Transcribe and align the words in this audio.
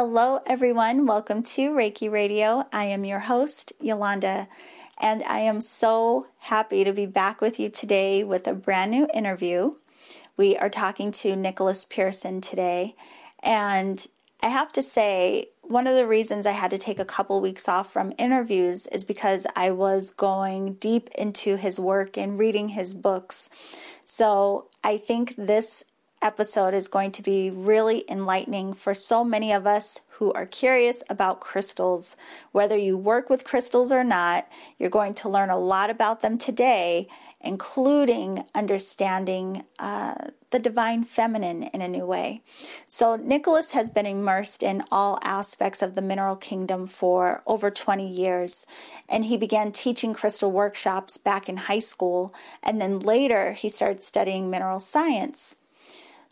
Hello, 0.00 0.38
everyone. 0.46 1.06
Welcome 1.06 1.42
to 1.42 1.70
Reiki 1.70 2.08
Radio. 2.08 2.62
I 2.72 2.84
am 2.84 3.04
your 3.04 3.18
host, 3.18 3.72
Yolanda, 3.80 4.46
and 5.00 5.24
I 5.24 5.40
am 5.40 5.60
so 5.60 6.28
happy 6.38 6.84
to 6.84 6.92
be 6.92 7.04
back 7.04 7.40
with 7.40 7.58
you 7.58 7.68
today 7.68 8.22
with 8.22 8.46
a 8.46 8.54
brand 8.54 8.92
new 8.92 9.08
interview. 9.12 9.74
We 10.36 10.56
are 10.56 10.70
talking 10.70 11.10
to 11.10 11.34
Nicholas 11.34 11.84
Pearson 11.84 12.40
today, 12.40 12.94
and 13.42 14.06
I 14.40 14.50
have 14.50 14.72
to 14.74 14.84
say, 14.84 15.46
one 15.62 15.88
of 15.88 15.96
the 15.96 16.06
reasons 16.06 16.46
I 16.46 16.52
had 16.52 16.70
to 16.70 16.78
take 16.78 17.00
a 17.00 17.04
couple 17.04 17.40
weeks 17.40 17.68
off 17.68 17.92
from 17.92 18.12
interviews 18.18 18.86
is 18.86 19.02
because 19.02 19.48
I 19.56 19.72
was 19.72 20.12
going 20.12 20.74
deep 20.74 21.08
into 21.18 21.56
his 21.56 21.80
work 21.80 22.16
and 22.16 22.38
reading 22.38 22.68
his 22.68 22.94
books. 22.94 23.50
So 24.04 24.68
I 24.84 24.96
think 24.96 25.34
this 25.36 25.82
episode 26.22 26.74
is 26.74 26.88
going 26.88 27.12
to 27.12 27.22
be 27.22 27.50
really 27.50 28.04
enlightening 28.08 28.74
for 28.74 28.94
so 28.94 29.24
many 29.24 29.52
of 29.52 29.66
us 29.66 30.00
who 30.18 30.32
are 30.32 30.46
curious 30.46 31.04
about 31.08 31.40
crystals. 31.40 32.16
Whether 32.50 32.76
you 32.76 32.96
work 32.96 33.30
with 33.30 33.44
crystals 33.44 33.92
or 33.92 34.02
not, 34.02 34.48
you're 34.76 34.90
going 34.90 35.14
to 35.14 35.28
learn 35.28 35.48
a 35.48 35.58
lot 35.58 35.90
about 35.90 36.22
them 36.22 36.38
today, 36.38 37.06
including 37.40 38.44
understanding 38.52 39.62
uh, 39.78 40.14
the 40.50 40.58
divine 40.58 41.04
feminine 41.04 41.62
in 41.62 41.82
a 41.82 41.86
new 41.86 42.04
way. 42.04 42.42
So, 42.88 43.14
Nicholas 43.14 43.70
has 43.72 43.90
been 43.90 44.06
immersed 44.06 44.64
in 44.64 44.82
all 44.90 45.20
aspects 45.22 45.82
of 45.82 45.94
the 45.94 46.02
mineral 46.02 46.36
kingdom 46.36 46.88
for 46.88 47.42
over 47.46 47.70
20 47.70 48.08
years, 48.08 48.66
and 49.08 49.26
he 49.26 49.36
began 49.36 49.70
teaching 49.70 50.14
crystal 50.14 50.50
workshops 50.50 51.16
back 51.16 51.48
in 51.48 51.56
high 51.56 51.78
school, 51.78 52.34
and 52.60 52.80
then 52.80 52.98
later 52.98 53.52
he 53.52 53.68
started 53.68 54.02
studying 54.02 54.50
mineral 54.50 54.80
science. 54.80 55.56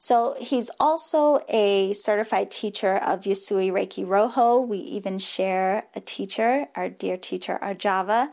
So 0.08 0.36
he's 0.38 0.70
also 0.78 1.40
a 1.48 1.92
certified 1.92 2.52
teacher 2.52 2.94
of 2.94 3.22
Usui 3.22 3.72
Reiki 3.72 4.06
Ryoho. 4.06 4.64
We 4.64 4.78
even 4.78 5.18
share 5.18 5.82
a 5.96 6.00
teacher, 6.00 6.68
our 6.76 6.88
dear 6.88 7.16
teacher 7.16 7.58
Arjava, 7.60 8.28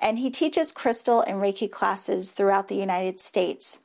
and 0.00 0.18
he 0.18 0.30
teaches 0.30 0.72
crystal 0.72 1.20
and 1.20 1.36
Reiki 1.36 1.70
classes 1.70 2.32
throughout 2.32 2.68
the 2.68 2.76
United 2.76 3.20
States. 3.20 3.80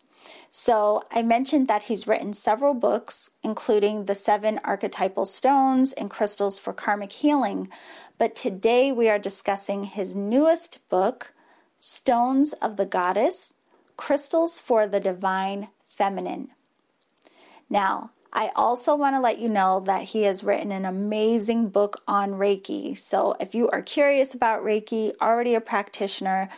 So 0.52 1.02
I 1.12 1.22
mentioned 1.22 1.68
that 1.68 1.84
he's 1.84 2.08
written 2.08 2.34
several 2.34 2.73
books, 2.73 3.31
including 3.44 4.06
The 4.06 4.16
Seven 4.16 4.62
Archetypal 4.64 5.25
Stones 5.25 5.92
and 5.92 6.09
Crystals 6.09 6.59
for 6.59 6.72
Karmic 6.72 7.12
Healing. 7.12 7.68
But 8.18 8.38
today 8.38 8.94
we 8.94 9.09
are 9.09 9.20
discussing 9.20 9.84
his 9.84 10.16
newest 10.16 10.80
book, 10.88 11.34
Stones 11.78 12.53
of 12.53 12.78
the 12.78 12.86
Goddess 12.86 13.56
Crystals 13.98 14.62
for 14.62 14.88
the 14.88 15.02
Divine 15.02 15.68
Feminine. 15.86 16.52
Now, 17.74 18.12
I 18.32 18.52
also 18.56 18.96
want 18.96 19.16
to 19.16 19.20
let 19.20 19.40
you 19.40 19.50
know 19.50 19.80
that 19.88 20.04
he 20.04 20.24
has 20.24 20.44
written 20.44 20.72
an 20.72 20.86
amazing 20.86 21.70
book 21.70 22.04
on 22.08 22.34
Reiki. 22.34 22.96
So 22.96 23.36
if 23.40 23.56
you 23.56 23.68
are 23.72 23.82
curious 23.82 24.36
about 24.36 24.64
Reiki, 24.64 25.14
already 25.20 25.56
a 25.56 25.60
practitioner, 25.60 26.50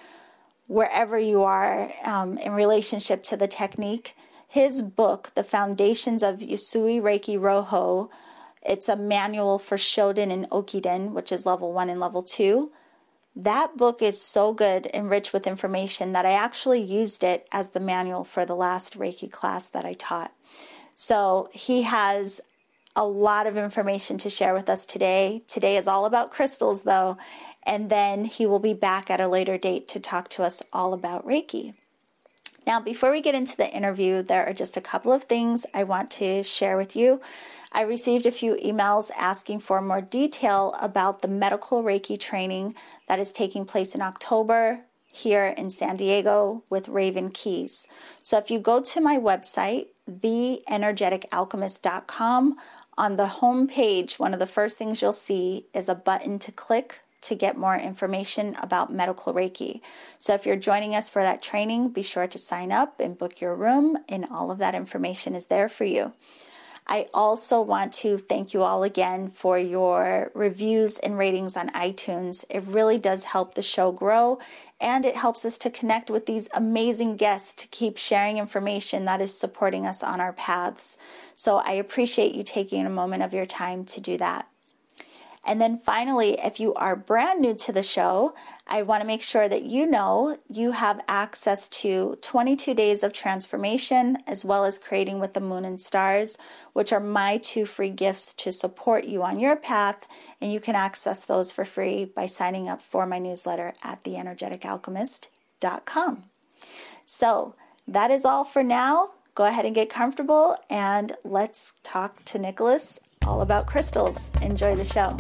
wherever 0.67 1.17
you 1.17 1.41
are 1.43 1.89
um, 2.03 2.37
in 2.39 2.51
relationship 2.51 3.23
to 3.23 3.37
the 3.37 3.47
technique, 3.47 4.13
his 4.45 4.81
book, 4.81 5.31
The 5.35 5.45
Foundations 5.45 6.21
of 6.21 6.39
Usui 6.39 7.01
Reiki 7.01 7.39
Ryoho, 7.39 8.09
it's 8.61 8.89
a 8.89 8.97
manual 8.97 9.57
for 9.57 9.77
Shoden 9.77 10.33
and 10.33 10.49
Okuden, 10.49 11.13
which 11.13 11.31
is 11.31 11.45
level 11.45 11.71
one 11.71 11.89
and 11.89 12.01
level 12.01 12.23
two. 12.23 12.73
That 13.37 13.77
book 13.77 14.01
is 14.01 14.21
so 14.21 14.51
good 14.51 14.87
and 14.87 15.09
rich 15.09 15.31
with 15.31 15.47
information 15.47 16.11
that 16.11 16.25
I 16.25 16.33
actually 16.33 16.81
used 16.81 17.23
it 17.23 17.47
as 17.53 17.69
the 17.69 17.79
manual 17.79 18.25
for 18.25 18.43
the 18.45 18.55
last 18.55 18.99
Reiki 18.99 19.31
class 19.31 19.69
that 19.69 19.85
I 19.85 19.93
taught. 19.93 20.34
So 20.95 21.49
he 21.53 21.83
has 21.83 22.41
a 22.95 23.05
lot 23.05 23.45
of 23.45 23.57
information 23.57 24.17
to 24.19 24.29
share 24.29 24.53
with 24.53 24.69
us 24.69 24.85
today. 24.85 25.43
Today 25.45 25.75
is 25.75 25.87
all 25.87 26.05
about 26.05 26.31
crystals, 26.31 26.83
though, 26.83 27.17
and 27.63 27.89
then 27.89 28.25
he 28.25 28.45
will 28.45 28.59
be 28.59 28.73
back 28.73 29.09
at 29.09 29.19
a 29.19 29.27
later 29.27 29.57
date 29.57 29.87
to 29.89 29.99
talk 29.99 30.29
to 30.29 30.43
us 30.43 30.63
all 30.71 30.93
about 30.93 31.27
Reiki. 31.27 31.73
Now, 32.65 32.79
before 32.79 33.11
we 33.11 33.21
get 33.21 33.35
into 33.35 33.57
the 33.57 33.69
interview, 33.69 34.23
there 34.23 34.47
are 34.47 34.53
just 34.53 34.77
a 34.77 34.81
couple 34.81 35.11
of 35.11 35.25
things 35.25 35.65
I 35.73 35.83
want 35.83 36.09
to 36.11 36.41
share 36.41 36.77
with 36.77 36.95
you. 36.95 37.21
I 37.71 37.81
received 37.81 38.25
a 38.25 38.31
few 38.31 38.55
emails 38.55 39.11
asking 39.19 39.59
for 39.59 39.81
more 39.81 40.01
detail 40.01 40.73
about 40.81 41.21
the 41.21 41.27
medical 41.27 41.83
Reiki 41.83 42.17
training 42.17 42.73
that 43.07 43.19
is 43.19 43.31
taking 43.31 43.65
place 43.65 43.93
in 43.93 44.01
October 44.01 44.79
here 45.13 45.53
in 45.57 45.69
San 45.69 45.97
Diego 45.97 46.63
with 46.69 46.87
Raven 46.87 47.29
Keyes. 47.29 47.87
So 48.23 48.37
if 48.37 48.49
you 48.49 48.59
go 48.59 48.81
to 48.81 49.01
my 49.01 49.17
website, 49.17 49.87
theenergeticalchemist.com. 50.09 52.55
On 52.97 53.17
the 53.17 53.27
home 53.27 53.67
page, 53.67 54.19
one 54.19 54.33
of 54.33 54.39
the 54.39 54.47
first 54.47 54.77
things 54.77 55.01
you'll 55.01 55.11
see 55.11 55.65
is 55.73 55.89
a 55.89 55.95
button 55.95 56.39
to 56.39 56.51
click 56.51 57.01
to 57.21 57.35
get 57.35 57.57
more 57.57 57.75
information 57.75 58.55
about 58.61 58.93
medical 58.93 59.33
Reiki. 59.33 59.81
So 60.19 60.33
if 60.33 60.45
you're 60.45 60.55
joining 60.55 60.95
us 60.95 61.09
for 61.09 61.21
that 61.23 61.41
training, 61.41 61.89
be 61.89 62.03
sure 62.03 62.27
to 62.27 62.37
sign 62.37 62.71
up 62.71 62.99
and 62.99 63.17
book 63.17 63.41
your 63.41 63.55
room, 63.55 63.97
and 64.07 64.27
all 64.29 64.51
of 64.51 64.59
that 64.59 64.75
information 64.75 65.35
is 65.35 65.47
there 65.47 65.67
for 65.67 65.85
you. 65.85 66.13
I 66.87 67.07
also 67.15 67.61
want 67.61 67.93
to 67.93 68.19
thank 68.19 68.53
you 68.53 68.61
all 68.61 68.83
again 68.83 69.29
for 69.29 69.57
your 69.57 70.29
reviews 70.35 70.99
and 70.99 71.17
ratings 71.17 71.57
on 71.57 71.69
iTunes. 71.69 72.45
It 72.49 72.63
really 72.67 72.99
does 72.99 73.23
help 73.23 73.55
the 73.55 73.63
show 73.63 73.91
grow 73.91 74.37
and 74.79 75.05
it 75.05 75.15
helps 75.15 75.45
us 75.45 75.57
to 75.59 75.69
connect 75.69 76.09
with 76.09 76.25
these 76.25 76.49
amazing 76.53 77.15
guests 77.15 77.53
to 77.53 77.67
keep 77.69 77.97
sharing 77.97 78.37
information 78.37 79.05
that 79.05 79.21
is 79.21 79.37
supporting 79.37 79.85
us 79.85 80.03
on 80.03 80.19
our 80.19 80.33
paths. 80.33 80.97
So 81.33 81.57
I 81.57 81.73
appreciate 81.73 82.35
you 82.35 82.43
taking 82.43 82.85
a 82.85 82.89
moment 82.89 83.23
of 83.23 83.33
your 83.33 83.45
time 83.45 83.85
to 83.85 84.01
do 84.01 84.17
that. 84.17 84.47
And 85.45 85.61
then 85.61 85.77
finally, 85.77 86.31
if 86.43 86.59
you 86.59 86.73
are 86.73 86.95
brand 86.95 87.39
new 87.39 87.53
to 87.55 87.71
the 87.71 87.83
show, 87.83 88.33
I 88.65 88.81
want 88.81 89.01
to 89.01 89.07
make 89.07 89.21
sure 89.21 89.47
that 89.47 89.61
you 89.61 89.85
know 89.85 90.39
you 90.49 90.71
have 90.71 91.05
access 91.07 91.67
to 91.69 92.17
22 92.21 92.73
days 92.73 93.03
of 93.03 93.13
transformation 93.13 94.17
as 94.25 94.43
well 94.43 94.65
as 94.65 94.79
creating 94.79 95.19
with 95.19 95.35
the 95.35 95.41
moon 95.41 95.63
and 95.63 95.79
stars, 95.79 96.39
which 96.73 96.91
are 96.91 96.99
my 96.99 97.37
two 97.37 97.67
free 97.67 97.91
gifts 97.91 98.33
to 98.33 98.51
support 98.51 99.05
you 99.05 99.21
on 99.21 99.39
your 99.39 99.55
path. 99.55 100.07
And 100.41 100.51
you 100.51 100.59
can 100.59 100.73
access 100.73 101.23
those 101.23 101.51
for 101.51 101.63
free 101.63 102.05
by 102.05 102.25
signing 102.25 102.67
up 102.67 102.81
for 102.81 103.05
my 103.05 103.19
newsletter 103.19 103.75
at 103.83 104.03
theenergeticalchemist.com. 104.03 106.23
So 107.05 107.53
that 107.87 108.09
is 108.09 108.25
all 108.25 108.43
for 108.43 108.63
now. 108.63 109.11
Go 109.35 109.45
ahead 109.45 109.65
and 109.65 109.75
get 109.75 109.89
comfortable 109.89 110.55
and 110.69 111.11
let's 111.23 111.73
talk 111.83 112.23
to 112.25 112.39
Nicholas 112.39 112.99
all 113.25 113.41
about 113.41 113.67
crystals. 113.67 114.31
Enjoy 114.41 114.75
the 114.75 114.85
show. 114.85 115.17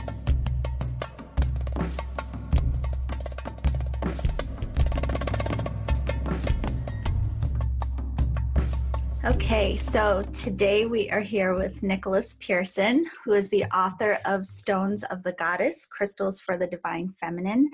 Okay, 9.25 9.75
so 9.75 10.23
today 10.33 10.85
we 10.85 11.09
are 11.09 11.19
here 11.19 11.55
with 11.55 11.81
Nicholas 11.81 12.35
Pearson, 12.39 13.05
who 13.23 13.33
is 13.33 13.49
the 13.49 13.63
author 13.65 14.19
of 14.25 14.45
Stones 14.45 15.03
of 15.05 15.23
the 15.23 15.33
Goddess 15.33 15.85
Crystals 15.85 16.39
for 16.39 16.57
the 16.57 16.67
Divine 16.67 17.13
Feminine. 17.19 17.69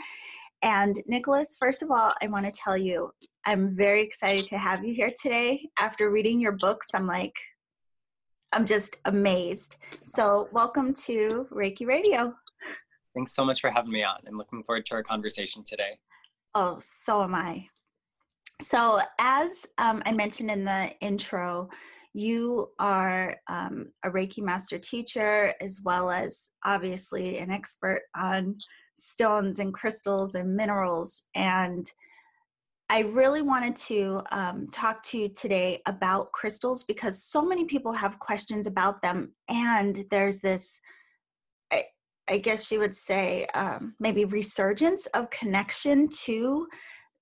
And 0.62 1.02
Nicholas, 1.08 1.58
first 1.60 1.82
of 1.82 1.92
all, 1.92 2.14
I 2.22 2.28
want 2.28 2.46
to 2.46 2.52
tell 2.52 2.78
you, 2.78 3.12
I'm 3.46 3.76
very 3.76 4.02
excited 4.02 4.48
to 4.48 4.58
have 4.58 4.84
you 4.86 4.94
here 4.94 5.12
today. 5.22 5.68
After 5.78 6.10
reading 6.10 6.40
your 6.40 6.54
books, 6.54 6.88
I'm 6.94 7.08
like, 7.08 7.36
I'm 8.54 8.66
just 8.66 9.00
amazed. 9.06 9.78
So, 10.04 10.50
welcome 10.52 10.94
to 11.06 11.48
Reiki 11.52 11.88
Radio. 11.88 12.36
Thanks 13.16 13.34
so 13.34 13.46
much 13.46 13.62
for 13.62 13.70
having 13.70 13.92
me 13.92 14.04
on. 14.04 14.18
I'm 14.28 14.38
looking 14.38 14.64
forward 14.64 14.86
to 14.88 14.96
our 14.96 15.04
conversation 15.04 15.64
today. 15.64 15.98
Oh, 16.54 16.78
so 16.82 17.24
am 17.24 17.34
I. 17.34 17.66
So, 18.62 19.00
as 19.20 19.66
um, 19.78 20.04
I 20.06 20.12
mentioned 20.12 20.52
in 20.52 20.66
the 20.66 20.92
intro, 21.00 21.70
you 22.14 22.68
are 22.78 23.38
um, 23.48 23.92
a 24.04 24.10
Reiki 24.10 24.40
master 24.40 24.78
teacher 24.78 25.54
as 25.62 25.80
well 25.84 26.12
as 26.12 26.50
obviously 26.66 27.38
an 27.38 27.52
expert 27.52 28.02
on 28.18 28.58
stones 28.96 29.60
and 29.60 29.74
crystals 29.74 30.36
and 30.36 30.56
minerals. 30.56 31.24
And 31.36 31.90
I 32.92 33.04
really 33.04 33.42
wanted 33.42 33.78
to 33.88 34.22
um, 34.32 34.68
talk 34.68 35.02
to 35.04 35.18
you 35.18 35.30
today 35.30 35.82
about 35.86 36.34
crystals 36.34 36.84
because 36.84 37.24
so 37.24 37.42
many 37.42 37.64
people 37.64 37.94
have 37.94 38.20
questions 38.20 38.68
about 38.68 39.02
them, 39.02 39.34
and 39.48 40.04
there's 40.12 40.40
this, 40.40 40.82
I, 41.72 41.86
I 42.28 42.40
guess 42.40 42.70
you 42.70 42.80
would 42.80 42.98
say, 42.98 43.46
um, 43.54 43.96
maybe 44.02 44.26
resurgence 44.26 45.06
of 45.14 45.30
connection 45.30 46.10
to 46.26 46.68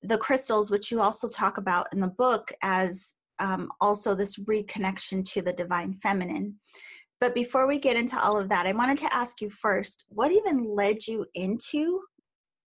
the 0.01 0.17
crystals, 0.17 0.71
which 0.71 0.89
you 0.89 1.01
also 1.01 1.29
talk 1.29 1.59
about 1.59 1.85
in 1.93 1.99
the 1.99 2.15
book 2.17 2.51
as 2.63 3.13
um, 3.37 3.69
also 3.79 4.15
this 4.15 4.39
reconnection 4.39 5.23
to 5.33 5.43
the 5.43 5.53
divine 5.53 5.93
feminine. 6.01 6.55
But 7.21 7.35
before 7.35 7.67
we 7.67 7.77
get 7.77 7.95
into 7.95 8.19
all 8.19 8.39
of 8.39 8.49
that, 8.49 8.65
I 8.65 8.71
wanted 8.71 8.97
to 8.99 9.13
ask 9.13 9.39
you 9.39 9.51
first 9.51 10.05
what 10.09 10.31
even 10.31 10.65
led 10.65 11.05
you 11.05 11.27
into 11.35 12.01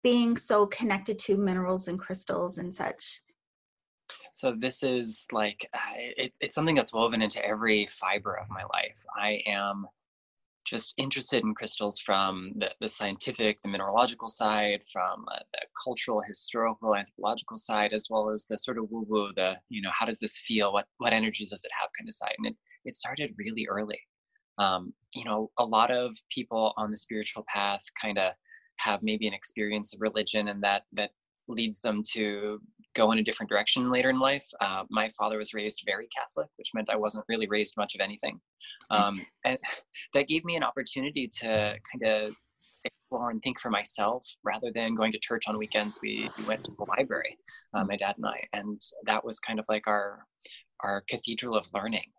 being 0.06 0.38
so 0.38 0.68
connected 0.68 1.18
to 1.18 1.36
minerals 1.36 1.88
and 1.88 1.98
crystals 1.98 2.60
and 2.60 2.74
such? 2.74 3.22
So 4.34 4.56
this 4.56 4.84
is 4.84 5.26
like 5.32 5.68
uh, 5.74 5.80
it, 5.96 6.32
it's 6.42 6.54
something 6.54 6.76
that's 6.76 6.94
woven 6.94 7.24
into 7.24 7.44
every 7.44 7.88
fiber 7.88 8.38
of 8.38 8.48
my 8.52 8.62
life. 8.72 9.00
I 9.20 9.42
am 9.48 9.88
just 10.64 10.94
interested 10.98 11.44
in 11.44 11.56
crystals 11.56 12.00
from 12.00 12.52
the, 12.58 12.70
the 12.80 12.88
scientific, 12.88 13.60
the 13.64 13.68
mineralogical 13.68 14.30
side, 14.30 14.82
from 14.94 15.26
uh, 15.34 15.40
the 15.54 15.66
cultural, 15.84 16.22
historical, 16.22 16.96
anthropological 16.96 17.58
side, 17.58 17.92
as 17.92 18.06
well 18.08 18.30
as 18.30 18.46
the 18.48 18.60
sort 18.60 18.78
of 18.78 18.86
woo-woo, 18.92 19.32
the 19.36 19.56
you 19.70 19.82
know, 19.82 19.92
how 19.92 20.06
does 20.06 20.20
this 20.20 20.38
feel? 20.48 20.72
What 20.72 20.86
what 21.00 21.14
energies 21.14 21.50
does 21.50 21.66
it 21.66 21.72
have? 21.80 21.90
Kind 21.98 22.08
of 22.08 22.14
side. 22.14 22.36
And 22.38 22.46
it 22.46 22.56
it 22.86 22.94
started 22.94 23.34
really 23.40 23.66
early. 23.68 24.00
Um, 24.60 24.94
you 25.16 25.26
know, 25.26 25.50
a 25.58 25.66
lot 25.66 25.90
of 25.90 26.16
people 26.30 26.76
on 26.78 26.92
the 26.92 26.98
spiritual 26.98 27.44
path 27.48 27.82
kind 28.00 28.20
of 28.20 28.34
have 28.78 29.04
maybe 29.04 29.28
an 29.28 29.34
experience 29.34 29.94
of 29.94 30.02
religion, 30.02 30.50
and 30.50 30.62
that 30.64 30.84
that 30.94 31.12
leads 31.48 31.80
them 31.82 32.02
to 32.14 32.60
go 32.96 33.12
in 33.12 33.20
a 33.20 33.24
different 33.24 33.50
direction 33.50 33.92
later 33.92 34.10
in 34.10 34.20
life. 34.20 34.46
Uh, 34.62 34.84
my 34.90 35.10
father 35.10 35.38
was 35.38 35.54
raised 35.54 35.84
very 35.86 36.08
Catholic, 36.16 36.48
which 36.58 36.72
meant 36.74 36.90
I 36.90 36.96
wasn't 36.96 37.26
really 37.28 37.48
raised 37.48 37.76
much 37.78 37.94
of 37.94 38.02
anything. 38.02 38.40
Um, 38.90 39.24
and 39.44 39.60
that 40.14 40.28
gave 40.28 40.46
me 40.46 40.56
an 40.56 40.64
opportunity 40.64 41.30
to 41.42 41.76
kind 41.92 42.04
of 42.04 42.36
explore 42.86 43.32
and 43.32 43.42
think 43.42 43.60
for 43.60 43.70
myself 43.70 44.26
rather 44.44 44.72
than 44.74 44.96
going 44.96 45.12
to 45.12 45.20
church 45.20 45.44
on 45.48 45.58
weekends. 45.58 46.00
We, 46.02 46.30
we 46.38 46.46
went 46.46 46.64
to 46.66 46.72
the 46.78 46.86
library, 46.98 47.38
uh, 47.74 47.84
my 47.84 47.96
dad 47.96 48.16
and 48.18 48.26
I, 48.26 48.44
and 48.54 48.82
that 49.06 49.24
was 49.24 49.40
kind 49.40 49.60
of 49.60 49.66
like 49.70 49.88
our 49.88 50.26
our 50.82 51.04
cathedral 51.10 51.56
of 51.56 51.68
learning. 51.74 52.12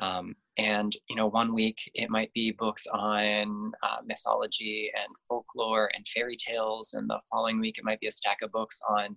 Um, 0.00 0.34
and 0.58 0.94
you 1.08 1.16
know, 1.16 1.26
one 1.26 1.54
week 1.54 1.78
it 1.94 2.10
might 2.10 2.32
be 2.32 2.52
books 2.52 2.86
on 2.92 3.72
uh, 3.82 3.98
mythology 4.04 4.90
and 4.96 5.14
folklore 5.28 5.90
and 5.94 6.06
fairy 6.08 6.36
tales, 6.36 6.94
and 6.94 7.08
the 7.08 7.20
following 7.30 7.60
week 7.60 7.78
it 7.78 7.84
might 7.84 8.00
be 8.00 8.06
a 8.06 8.12
stack 8.12 8.42
of 8.42 8.52
books 8.52 8.80
on 8.88 9.16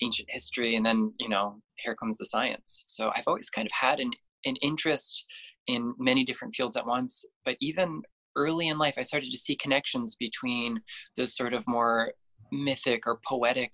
ancient 0.00 0.28
history, 0.30 0.76
and 0.76 0.86
then 0.86 1.12
you 1.18 1.28
know, 1.28 1.60
here 1.76 1.94
comes 1.94 2.18
the 2.18 2.26
science. 2.26 2.84
So 2.88 3.10
I've 3.14 3.28
always 3.28 3.50
kind 3.50 3.66
of 3.66 3.72
had 3.72 4.00
an 4.00 4.10
an 4.44 4.56
interest 4.56 5.26
in 5.66 5.94
many 5.98 6.24
different 6.24 6.54
fields 6.54 6.76
at 6.76 6.86
once. 6.86 7.24
But 7.44 7.56
even 7.60 8.02
early 8.36 8.68
in 8.68 8.78
life, 8.78 8.96
I 8.98 9.02
started 9.02 9.30
to 9.30 9.38
see 9.38 9.56
connections 9.56 10.16
between 10.16 10.80
the 11.16 11.26
sort 11.26 11.52
of 11.52 11.66
more 11.66 12.12
mythic 12.50 13.06
or 13.06 13.20
poetic 13.26 13.72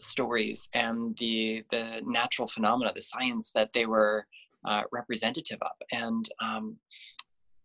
stories 0.00 0.68
and 0.74 1.16
the 1.18 1.62
the 1.70 2.00
natural 2.04 2.48
phenomena, 2.48 2.92
the 2.94 3.00
science 3.00 3.52
that 3.52 3.72
they 3.72 3.86
were 3.86 4.26
uh, 4.64 4.82
representative 4.92 5.58
of. 5.62 5.76
And 5.92 6.28
um, 6.42 6.76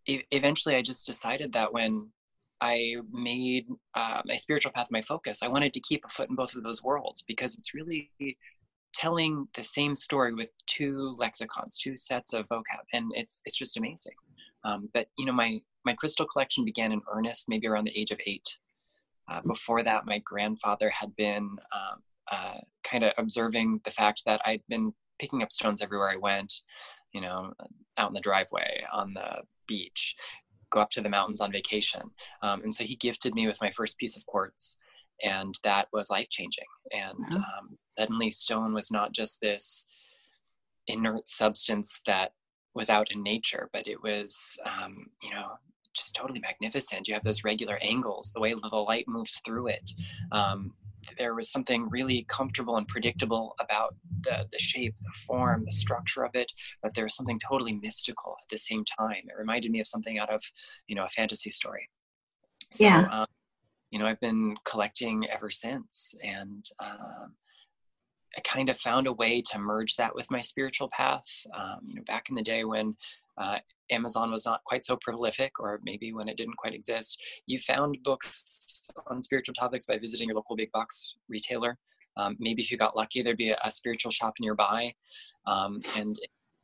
e- 0.07 0.23
eventually, 0.31 0.75
I 0.75 0.81
just 0.81 1.05
decided 1.05 1.51
that 1.53 1.71
when 1.71 2.11
I 2.61 2.95
made 3.11 3.67
uh, 3.95 4.21
my 4.25 4.35
spiritual 4.35 4.71
path 4.71 4.87
my 4.91 5.01
focus, 5.01 5.41
I 5.43 5.47
wanted 5.47 5.73
to 5.73 5.79
keep 5.79 6.03
a 6.05 6.09
foot 6.09 6.29
in 6.29 6.35
both 6.35 6.55
of 6.55 6.63
those 6.63 6.83
worlds 6.83 7.23
because 7.27 7.57
it's 7.57 7.73
really 7.73 8.11
telling 8.93 9.47
the 9.53 9.63
same 9.63 9.95
story 9.95 10.33
with 10.33 10.49
two 10.65 11.15
lexicons, 11.17 11.77
two 11.77 11.95
sets 11.95 12.33
of 12.33 12.47
vocab, 12.49 12.83
and 12.93 13.11
it's 13.15 13.41
it's 13.45 13.57
just 13.57 13.77
amazing. 13.77 14.15
Um, 14.63 14.89
but 14.93 15.07
you 15.17 15.25
know, 15.25 15.33
my 15.33 15.61
my 15.85 15.93
crystal 15.93 16.25
collection 16.25 16.65
began 16.65 16.91
in 16.91 17.01
earnest 17.11 17.47
maybe 17.47 17.67
around 17.67 17.85
the 17.85 17.97
age 17.97 18.11
of 18.11 18.19
eight. 18.25 18.57
Uh, 19.31 19.41
before 19.41 19.83
that, 19.83 20.05
my 20.05 20.17
grandfather 20.19 20.89
had 20.89 21.15
been 21.15 21.43
um, 21.73 22.01
uh, 22.31 22.57
kind 22.83 23.03
of 23.03 23.13
observing 23.17 23.79
the 23.85 23.91
fact 23.91 24.23
that 24.25 24.41
I'd 24.43 24.63
been 24.67 24.93
picking 25.19 25.43
up 25.43 25.51
stones 25.51 25.81
everywhere 25.81 26.09
I 26.09 26.15
went, 26.15 26.53
you 27.13 27.21
know, 27.21 27.53
out 27.97 28.09
in 28.09 28.13
the 28.13 28.21
driveway, 28.21 28.83
on 28.91 29.13
the 29.13 29.41
beach, 29.67 30.15
go 30.71 30.79
up 30.79 30.89
to 30.91 31.01
the 31.01 31.09
mountains 31.09 31.41
on 31.41 31.51
vacation. 31.51 32.01
Um, 32.41 32.61
and 32.63 32.73
so 32.73 32.83
he 32.83 32.95
gifted 32.95 33.35
me 33.35 33.47
with 33.47 33.61
my 33.61 33.71
first 33.71 33.97
piece 33.97 34.17
of 34.17 34.25
quartz, 34.25 34.77
and 35.23 35.53
that 35.63 35.87
was 35.93 36.09
life 36.09 36.29
changing. 36.29 36.65
And 36.91 37.35
uh-huh. 37.35 37.59
um, 37.59 37.77
suddenly, 37.97 38.29
stone 38.29 38.73
was 38.73 38.91
not 38.91 39.13
just 39.13 39.41
this 39.41 39.85
inert 40.87 41.27
substance 41.29 42.01
that 42.07 42.31
was 42.73 42.89
out 42.89 43.11
in 43.11 43.23
nature, 43.23 43.69
but 43.73 43.87
it 43.87 44.01
was, 44.01 44.57
um, 44.65 45.07
you 45.21 45.31
know, 45.31 45.51
just 45.95 46.15
totally 46.15 46.39
magnificent. 46.39 47.07
You 47.07 47.15
have 47.15 47.23
those 47.23 47.43
regular 47.43 47.77
angles, 47.81 48.31
the 48.33 48.39
way 48.39 48.53
the 48.53 48.75
light 48.75 49.05
moves 49.07 49.41
through 49.45 49.67
it. 49.67 49.89
Um, 50.31 50.73
there 51.17 51.35
was 51.35 51.51
something 51.51 51.89
really 51.89 52.25
comfortable 52.29 52.77
and 52.77 52.87
predictable 52.87 53.55
about 53.59 53.95
the, 54.21 54.45
the 54.51 54.59
shape, 54.59 54.95
the 54.97 55.19
form, 55.27 55.63
the 55.65 55.71
structure 55.71 56.23
of 56.23 56.31
it, 56.33 56.51
but 56.81 56.93
there 56.93 57.05
was 57.05 57.15
something 57.15 57.39
totally 57.47 57.73
mystical 57.73 58.35
at 58.41 58.49
the 58.49 58.57
same 58.57 58.83
time. 58.85 59.23
It 59.25 59.37
reminded 59.37 59.71
me 59.71 59.79
of 59.79 59.87
something 59.87 60.19
out 60.19 60.33
of, 60.33 60.41
you 60.87 60.95
know, 60.95 61.05
a 61.05 61.09
fantasy 61.09 61.51
story. 61.51 61.89
So, 62.71 62.83
yeah. 62.83 63.07
Um, 63.11 63.25
you 63.91 63.97
know, 63.97 64.05
I've 64.05 64.19
been 64.19 64.55
collecting 64.65 65.25
ever 65.29 65.49
since, 65.49 66.13
and 66.23 66.63
um, 66.79 67.33
I 68.37 68.41
kind 68.41 68.69
of 68.69 68.77
found 68.77 69.07
a 69.07 69.13
way 69.13 69.41
to 69.51 69.59
merge 69.59 69.95
that 69.95 70.13
with 70.15 70.29
my 70.29 70.41
spiritual 70.41 70.89
path. 70.89 71.25
Um, 71.53 71.79
you 71.87 71.95
know, 71.95 72.03
back 72.05 72.29
in 72.29 72.35
the 72.35 72.41
day 72.41 72.63
when 72.63 72.93
uh, 73.37 73.57
Amazon 73.89 74.31
was 74.31 74.45
not 74.45 74.63
quite 74.65 74.85
so 74.85 74.97
prolific, 75.01 75.59
or 75.59 75.79
maybe 75.83 76.13
when 76.13 76.27
it 76.27 76.37
didn't 76.37 76.57
quite 76.57 76.73
exist, 76.73 77.21
you 77.47 77.57
found 77.59 77.97
books 78.03 78.83
on 79.07 79.23
spiritual 79.23 79.55
topics 79.55 79.85
by 79.85 79.97
visiting 79.97 80.27
your 80.27 80.35
local 80.35 80.55
big 80.55 80.71
box 80.71 81.15
retailer. 81.27 81.77
Um, 82.17 82.35
maybe 82.39 82.61
if 82.61 82.71
you 82.71 82.77
got 82.77 82.97
lucky, 82.97 83.21
there'd 83.21 83.37
be 83.37 83.51
a, 83.51 83.57
a 83.63 83.71
spiritual 83.71 84.11
shop 84.11 84.33
nearby. 84.39 84.93
Um, 85.47 85.81
and 85.97 86.15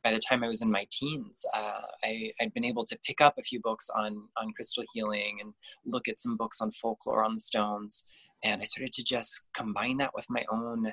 by 0.04 0.12
the 0.12 0.20
time 0.20 0.44
I 0.44 0.48
was 0.48 0.62
in 0.62 0.70
my 0.70 0.86
teens, 0.92 1.44
uh, 1.52 1.80
I, 2.04 2.30
had 2.38 2.52
been 2.54 2.64
able 2.64 2.84
to 2.84 2.98
pick 3.04 3.20
up 3.20 3.34
a 3.38 3.42
few 3.42 3.60
books 3.60 3.88
on 3.90 4.28
on 4.36 4.52
crystal 4.52 4.84
healing 4.92 5.38
and 5.40 5.52
look 5.84 6.06
at 6.08 6.20
some 6.20 6.36
books 6.36 6.60
on 6.60 6.70
folklore 6.72 7.24
on 7.24 7.34
the 7.34 7.40
stones. 7.40 8.06
And 8.44 8.60
I 8.60 8.64
started 8.64 8.92
to 8.92 9.04
just 9.04 9.48
combine 9.56 9.96
that 9.96 10.14
with 10.14 10.26
my 10.28 10.44
own 10.52 10.92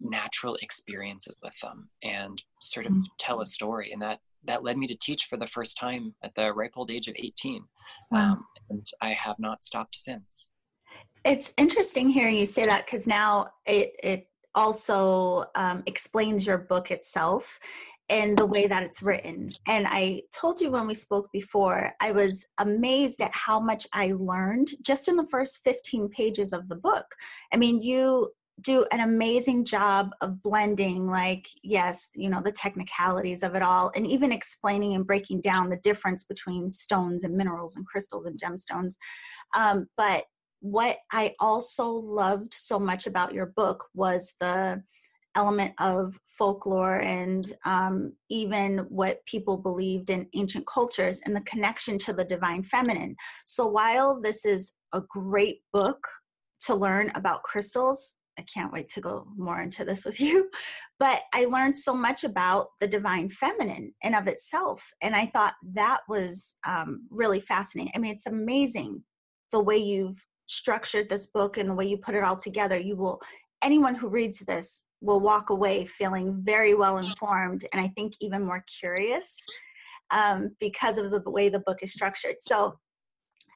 natural 0.00 0.56
experiences 0.62 1.38
with 1.42 1.52
them 1.62 1.88
and 2.02 2.42
sort 2.60 2.86
of 2.86 2.92
mm-hmm. 2.92 3.02
tell 3.18 3.40
a 3.40 3.46
story. 3.46 3.92
And 3.92 4.02
that 4.02 4.20
that 4.44 4.62
led 4.62 4.78
me 4.78 4.86
to 4.86 4.96
teach 4.96 5.24
for 5.24 5.36
the 5.36 5.46
first 5.46 5.76
time 5.76 6.14
at 6.22 6.32
the 6.36 6.52
ripe 6.52 6.72
old 6.76 6.90
age 6.90 7.08
of 7.08 7.14
18. 7.18 7.64
Wow. 8.10 8.32
Um, 8.32 8.46
and 8.70 8.86
I 9.00 9.10
have 9.14 9.38
not 9.38 9.64
stopped 9.64 9.96
since. 9.96 10.52
It's 11.24 11.52
interesting 11.56 12.08
hearing 12.08 12.36
you 12.36 12.46
say 12.46 12.66
that 12.66 12.86
because 12.86 13.06
now 13.06 13.48
it, 13.66 13.92
it 14.02 14.28
also 14.54 15.44
um, 15.56 15.82
explains 15.86 16.46
your 16.46 16.58
book 16.58 16.90
itself 16.90 17.58
and 18.08 18.38
the 18.38 18.46
way 18.46 18.68
that 18.68 18.84
it's 18.84 19.02
written. 19.02 19.52
And 19.66 19.86
I 19.88 20.22
told 20.32 20.60
you 20.60 20.70
when 20.70 20.86
we 20.86 20.94
spoke 20.94 21.28
before, 21.32 21.90
I 22.00 22.12
was 22.12 22.46
amazed 22.58 23.20
at 23.20 23.32
how 23.32 23.58
much 23.58 23.86
I 23.92 24.12
learned 24.16 24.68
just 24.82 25.08
in 25.08 25.16
the 25.16 25.26
first 25.28 25.64
15 25.64 26.08
pages 26.10 26.52
of 26.52 26.68
the 26.68 26.76
book. 26.76 27.06
I 27.52 27.56
mean, 27.56 27.82
you 27.82 28.30
do 28.62 28.86
an 28.90 29.00
amazing 29.00 29.64
job 29.64 30.10
of 30.22 30.42
blending 30.42 31.06
like 31.06 31.46
yes 31.62 32.08
you 32.14 32.28
know 32.28 32.40
the 32.42 32.52
technicalities 32.52 33.42
of 33.42 33.54
it 33.54 33.62
all 33.62 33.92
and 33.94 34.06
even 34.06 34.32
explaining 34.32 34.94
and 34.94 35.06
breaking 35.06 35.40
down 35.42 35.68
the 35.68 35.78
difference 35.78 36.24
between 36.24 36.70
stones 36.70 37.24
and 37.24 37.36
minerals 37.36 37.76
and 37.76 37.86
crystals 37.86 38.26
and 38.26 38.40
gemstones. 38.40 38.94
Um, 39.54 39.86
but 39.96 40.24
what 40.60 40.96
i 41.12 41.34
also 41.38 41.88
loved 41.90 42.54
so 42.54 42.78
much 42.78 43.06
about 43.06 43.34
your 43.34 43.52
book 43.56 43.84
was 43.94 44.32
the 44.40 44.82
element 45.36 45.74
of 45.78 46.18
folklore 46.26 47.00
and 47.00 47.52
um, 47.66 48.12
even 48.30 48.78
what 48.88 49.24
people 49.26 49.58
believed 49.58 50.10
in 50.10 50.26
ancient 50.34 50.66
cultures 50.66 51.20
and 51.26 51.36
the 51.36 51.42
connection 51.42 51.98
to 51.98 52.14
the 52.14 52.24
divine 52.24 52.62
feminine. 52.62 53.14
So 53.44 53.66
while 53.66 54.18
this 54.18 54.46
is 54.46 54.72
a 54.94 55.02
great 55.08 55.60
book 55.74 56.02
to 56.62 56.74
learn 56.74 57.12
about 57.14 57.42
crystals 57.42 58.16
I 58.38 58.42
can't 58.42 58.72
wait 58.72 58.88
to 58.90 59.00
go 59.00 59.26
more 59.36 59.60
into 59.60 59.84
this 59.84 60.04
with 60.04 60.20
you. 60.20 60.50
But 60.98 61.24
I 61.34 61.44
learned 61.44 61.76
so 61.76 61.94
much 61.94 62.24
about 62.24 62.68
the 62.80 62.86
divine 62.86 63.28
feminine 63.28 63.92
and 64.02 64.14
of 64.14 64.28
itself. 64.28 64.90
And 65.02 65.14
I 65.14 65.26
thought 65.26 65.52
that 65.74 66.00
was 66.08 66.54
um, 66.66 67.06
really 67.10 67.40
fascinating. 67.40 67.92
I 67.94 67.98
mean, 67.98 68.14
it's 68.14 68.26
amazing 68.26 69.04
the 69.52 69.62
way 69.62 69.76
you've 69.76 70.16
structured 70.46 71.10
this 71.10 71.26
book 71.26 71.58
and 71.58 71.68
the 71.68 71.74
way 71.74 71.84
you 71.84 71.98
put 71.98 72.14
it 72.14 72.24
all 72.24 72.36
together. 72.38 72.78
You 72.78 72.96
will, 72.96 73.20
anyone 73.62 73.94
who 73.94 74.08
reads 74.08 74.38
this 74.40 74.84
will 75.02 75.20
walk 75.20 75.50
away 75.50 75.84
feeling 75.84 76.40
very 76.42 76.72
well 76.72 76.96
informed 76.96 77.66
and 77.72 77.80
I 77.80 77.88
think 77.88 78.14
even 78.22 78.46
more 78.46 78.64
curious 78.80 79.36
um, 80.10 80.56
because 80.60 80.96
of 80.98 81.10
the 81.10 81.22
way 81.30 81.48
the 81.48 81.60
book 81.60 81.82
is 81.82 81.92
structured. 81.92 82.36
So 82.40 82.78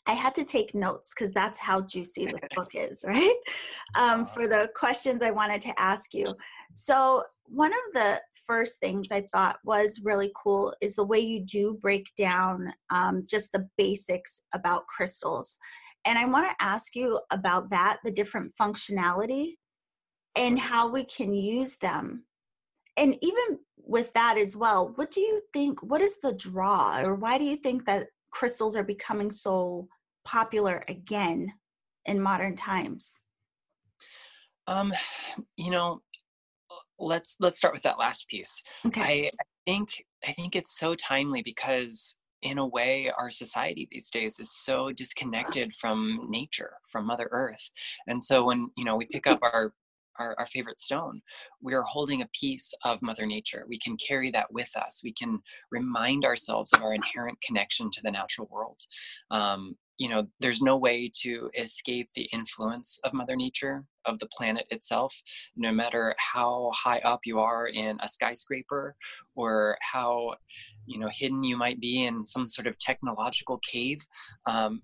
I 0.07 0.13
had 0.13 0.35
to 0.37 0.45
take 0.45 0.75
notes 0.75 1.13
because 1.15 1.33
that's 1.33 1.59
how 1.59 1.83
juicy 1.83 2.27
this 2.27 2.43
book 2.57 2.73
is, 2.75 3.05
right? 3.07 3.37
Um, 3.99 4.27
for 4.27 4.47
the 4.47 4.71
questions 4.75 5.23
I 5.23 5.31
wanted 5.31 5.61
to 5.63 5.81
ask 5.81 6.15
you. 6.15 6.27
So, 6.73 7.23
one 7.47 7.73
of 7.73 7.95
the 7.95 8.21
first 8.47 8.79
things 8.81 9.11
I 9.11 9.29
thought 9.33 9.59
was 9.65 10.01
really 10.05 10.33
cool 10.37 10.73
is 10.81 10.95
the 10.95 11.05
way 11.05 11.19
you 11.19 11.45
do 11.45 11.79
break 11.81 12.09
down 12.17 12.73
um, 12.91 13.25
just 13.29 13.51
the 13.53 13.69
basics 13.77 14.43
about 14.55 14.87
crystals. 14.87 15.59
And 16.05 16.19
I 16.19 16.27
want 16.27 16.49
to 16.49 16.65
ask 16.65 16.95
you 16.95 17.21
about 17.31 17.71
that 17.71 17.99
the 18.05 18.11
different 18.11 18.53
functionality 18.61 19.55
and 20.37 20.59
how 20.59 20.89
we 20.89 21.05
can 21.05 21.35
use 21.35 21.77
them. 21.77 22.25
And 22.97 23.17
even 23.21 23.59
with 23.77 24.13
that 24.13 24.39
as 24.39 24.57
well, 24.57 24.93
what 24.97 25.11
do 25.11 25.21
you 25.21 25.41
think? 25.53 25.83
What 25.83 26.01
is 26.01 26.19
the 26.21 26.33
draw, 26.35 27.03
or 27.03 27.15
why 27.15 27.39
do 27.39 27.45
you 27.45 27.57
think 27.57 27.85
that 27.87 28.09
crystals 28.31 28.77
are 28.77 28.85
becoming 28.85 29.31
so 29.31 29.89
popular 30.25 30.85
again 30.89 31.53
in 32.07 32.21
modern 32.21 32.57
times? 32.57 33.21
Um, 34.67 34.93
you 35.57 35.71
know, 35.71 36.03
let's 36.99 37.37
let's 37.41 37.59
start 37.59 37.75
with 37.75 37.83
that 37.83 37.99
last 37.99 38.29
piece. 38.29 38.63
Okay. 38.87 39.01
I, 39.01 39.31
I 39.41 39.45
think 39.67 39.89
I 40.27 40.33
think 40.33 40.57
it's 40.57 40.79
so 40.79 40.95
timely 40.95 41.43
because 41.43 42.19
in 42.43 42.59
a 42.59 42.67
way, 42.67 43.11
our 43.19 43.31
society 43.31 43.89
these 43.91 44.11
days 44.11 44.39
is 44.39 44.51
so 44.51 44.91
disconnected 44.93 45.75
from 45.77 46.27
nature, 46.31 46.73
from 46.91 47.07
Mother 47.07 47.29
Earth. 47.33 47.71
And 48.07 48.23
so 48.23 48.45
when, 48.45 48.71
you 48.77 48.85
know, 48.85 48.97
we 48.97 49.07
pick 49.07 49.27
up 49.27 49.41
our 49.43 49.75
our, 50.19 50.35
our, 50.39 50.47
favorite 50.47 50.79
stone, 50.79 51.21
we 51.63 51.75
are 51.75 51.83
holding 51.83 52.23
a 52.23 52.29
piece 52.39 52.73
of 52.85 53.03
Mother 53.03 53.27
Nature. 53.27 53.65
We 53.69 53.79
can 53.79 53.97
carry 53.97 54.31
that 54.33 54.53
with 54.53 54.71
us. 54.77 55.01
We 55.03 55.13
can 55.13 55.39
remind 55.71 56.25
ourselves 56.25 56.73
of 56.73 56.83
our 56.83 56.95
inherent 56.95 57.39
connection 57.43 57.91
to 57.93 58.03
the 58.03 58.11
natural 58.11 58.49
world. 58.51 58.81
Um, 59.31 59.77
you 60.01 60.09
know, 60.09 60.27
there's 60.41 60.63
no 60.63 60.79
way 60.79 61.13
to 61.23 61.51
escape 61.59 62.09
the 62.15 62.27
influence 62.33 62.99
of 63.05 63.13
Mother 63.13 63.37
Nature, 63.37 63.85
of 64.07 64.19
the 64.19 64.29
planet 64.35 64.65
itself, 64.71 65.15
no 65.57 65.71
matter 65.73 66.15
how 66.17 66.71
high 66.75 67.01
up 67.01 67.21
you 67.27 67.39
are 67.39 67.67
in 67.67 67.99
a 68.03 68.09
skyscraper 68.09 68.97
or 69.35 69.77
how, 69.83 70.35
you 70.87 70.99
know, 70.99 71.11
hidden 71.13 71.45
you 71.45 71.55
might 71.55 71.81
be 71.81 72.05
in 72.07 72.25
some 72.25 72.49
sort 72.49 72.67
of 72.67 72.79
technological 72.79 73.59
cave. 73.59 73.99
Um, 74.47 74.81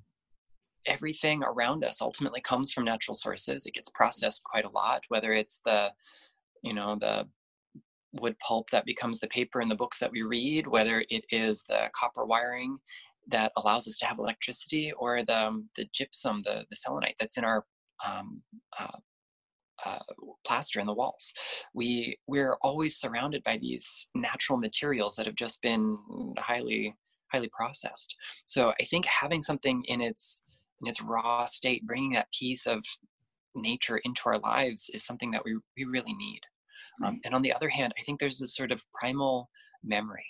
everything 0.86 1.42
around 1.42 1.84
us 1.84 2.00
ultimately 2.00 2.40
comes 2.40 2.72
from 2.72 2.84
natural 2.84 3.14
sources. 3.14 3.66
It 3.66 3.74
gets 3.74 3.90
processed 3.90 4.42
quite 4.44 4.64
a 4.64 4.70
lot, 4.70 5.04
whether 5.08 5.32
it's 5.32 5.60
the, 5.64 5.90
you 6.62 6.74
know, 6.74 6.96
the 6.98 7.26
wood 8.12 8.38
pulp 8.38 8.70
that 8.70 8.84
becomes 8.84 9.18
the 9.18 9.28
paper 9.28 9.60
in 9.60 9.68
the 9.68 9.74
books 9.74 9.98
that 9.98 10.10
we 10.10 10.22
read, 10.22 10.66
whether 10.66 11.04
it 11.10 11.24
is 11.30 11.64
the 11.64 11.88
copper 11.94 12.24
wiring 12.24 12.78
that 13.28 13.52
allows 13.56 13.88
us 13.88 13.98
to 13.98 14.06
have 14.06 14.18
electricity 14.18 14.92
or 14.96 15.22
the, 15.24 15.62
the 15.76 15.86
gypsum, 15.92 16.42
the, 16.44 16.64
the 16.70 16.76
selenite 16.76 17.16
that's 17.18 17.36
in 17.36 17.44
our 17.44 17.64
um, 18.06 18.42
uh, 18.78 18.98
uh, 19.84 19.98
plaster 20.46 20.80
in 20.80 20.86
the 20.86 20.94
walls. 20.94 21.32
We, 21.74 22.18
we're 22.26 22.56
always 22.62 22.98
surrounded 22.98 23.42
by 23.44 23.58
these 23.58 24.08
natural 24.14 24.58
materials 24.58 25.16
that 25.16 25.26
have 25.26 25.34
just 25.34 25.60
been 25.60 25.98
highly, 26.38 26.94
highly 27.32 27.50
processed. 27.52 28.14
So 28.44 28.72
I 28.80 28.84
think 28.84 29.04
having 29.04 29.42
something 29.42 29.82
in 29.88 30.00
its, 30.00 30.44
in 30.80 30.88
its 30.88 31.02
raw 31.02 31.44
state, 31.44 31.86
bringing 31.86 32.12
that 32.12 32.32
piece 32.32 32.66
of 32.66 32.82
nature 33.54 33.98
into 34.04 34.22
our 34.26 34.38
lives 34.38 34.90
is 34.92 35.04
something 35.04 35.30
that 35.30 35.44
we, 35.44 35.56
we 35.76 35.84
really 35.84 36.14
need. 36.14 36.40
Um, 37.04 37.20
and 37.24 37.34
on 37.34 37.42
the 37.42 37.52
other 37.52 37.68
hand, 37.68 37.92
I 37.98 38.02
think 38.02 38.20
there's 38.20 38.38
this 38.38 38.54
sort 38.54 38.72
of 38.72 38.82
primal 38.94 39.48
memory 39.84 40.26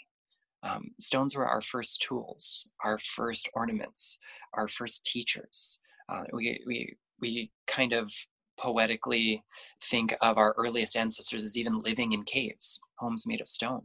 um, 0.66 0.90
stones 1.00 1.36
were 1.36 1.46
our 1.46 1.60
first 1.60 2.02
tools, 2.02 2.68
our 2.84 2.98
first 2.98 3.48
ornaments, 3.54 4.18
our 4.54 4.68
first 4.68 5.04
teachers. 5.04 5.78
Uh, 6.08 6.22
we, 6.32 6.60
we, 6.66 6.96
we 7.20 7.50
kind 7.66 7.92
of 7.92 8.10
poetically 8.58 9.44
think 9.84 10.14
of 10.22 10.38
our 10.38 10.54
earliest 10.56 10.96
ancestors 10.96 11.44
as 11.44 11.56
even 11.56 11.80
living 11.80 12.12
in 12.12 12.22
caves, 12.24 12.80
homes 12.98 13.24
made 13.26 13.40
of 13.40 13.48
stone. 13.48 13.82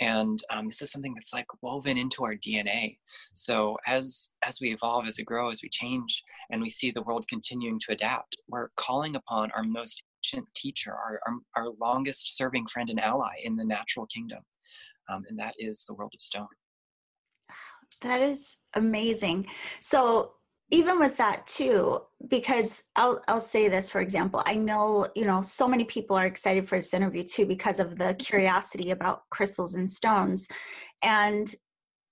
And 0.00 0.38
um, 0.50 0.66
this 0.66 0.82
is 0.82 0.90
something 0.90 1.14
that's 1.14 1.32
like 1.32 1.46
woven 1.62 1.96
into 1.96 2.24
our 2.24 2.34
DNA. 2.34 2.98
So 3.32 3.76
as 3.86 4.30
as 4.44 4.58
we 4.60 4.72
evolve, 4.72 5.06
as 5.06 5.18
we 5.18 5.24
grow, 5.24 5.50
as 5.50 5.62
we 5.62 5.68
change, 5.68 6.22
and 6.50 6.60
we 6.60 6.70
see 6.70 6.90
the 6.90 7.02
world 7.02 7.26
continuing 7.28 7.78
to 7.80 7.92
adapt, 7.92 8.36
we're 8.48 8.68
calling 8.76 9.16
upon 9.16 9.50
our 9.56 9.64
most 9.64 10.02
ancient 10.24 10.48
teacher, 10.54 10.92
our, 10.92 11.20
our, 11.26 11.34
our 11.56 11.66
longest 11.80 12.36
serving 12.36 12.66
friend 12.66 12.90
and 12.90 13.00
ally 13.00 13.34
in 13.44 13.56
the 13.56 13.64
natural 13.64 14.06
kingdom 14.06 14.40
um, 15.08 15.24
and 15.28 15.38
that 15.38 15.54
is 15.58 15.84
the 15.84 15.94
world 15.94 16.12
of 16.14 16.20
stone. 16.20 16.46
That 18.00 18.20
is 18.20 18.56
amazing. 18.74 19.46
So 19.80 20.34
even 20.70 20.98
with 20.98 21.16
that 21.18 21.46
too, 21.46 22.00
because 22.28 22.84
I'll 22.96 23.20
I'll 23.28 23.40
say 23.40 23.68
this 23.68 23.90
for 23.90 24.00
example, 24.00 24.42
I 24.46 24.54
know 24.54 25.06
you 25.14 25.24
know 25.24 25.42
so 25.42 25.68
many 25.68 25.84
people 25.84 26.16
are 26.16 26.26
excited 26.26 26.68
for 26.68 26.78
this 26.78 26.94
interview 26.94 27.22
too 27.22 27.46
because 27.46 27.78
of 27.78 27.96
the 27.96 28.14
curiosity 28.14 28.90
about 28.90 29.22
crystals 29.30 29.74
and 29.74 29.90
stones, 29.90 30.48
and 31.02 31.54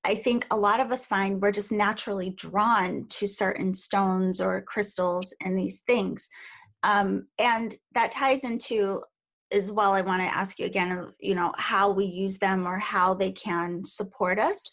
I 0.04 0.16
think 0.16 0.46
a 0.50 0.56
lot 0.56 0.80
of 0.80 0.90
us 0.90 1.06
find 1.06 1.40
we're 1.40 1.52
just 1.52 1.72
naturally 1.72 2.30
drawn 2.30 3.06
to 3.08 3.26
certain 3.26 3.74
stones 3.74 4.40
or 4.40 4.62
crystals 4.62 5.34
and 5.40 5.56
these 5.56 5.80
things. 5.86 6.28
Um, 6.82 7.28
and 7.38 7.74
that 7.92 8.10
ties 8.10 8.42
into 8.42 9.02
as 9.52 9.70
well 9.70 9.92
i 9.92 10.00
want 10.00 10.22
to 10.22 10.26
ask 10.34 10.58
you 10.58 10.64
again 10.64 11.12
you 11.20 11.34
know 11.34 11.52
how 11.58 11.92
we 11.92 12.06
use 12.06 12.38
them 12.38 12.66
or 12.66 12.78
how 12.78 13.14
they 13.14 13.30
can 13.32 13.84
support 13.84 14.38
us. 14.38 14.70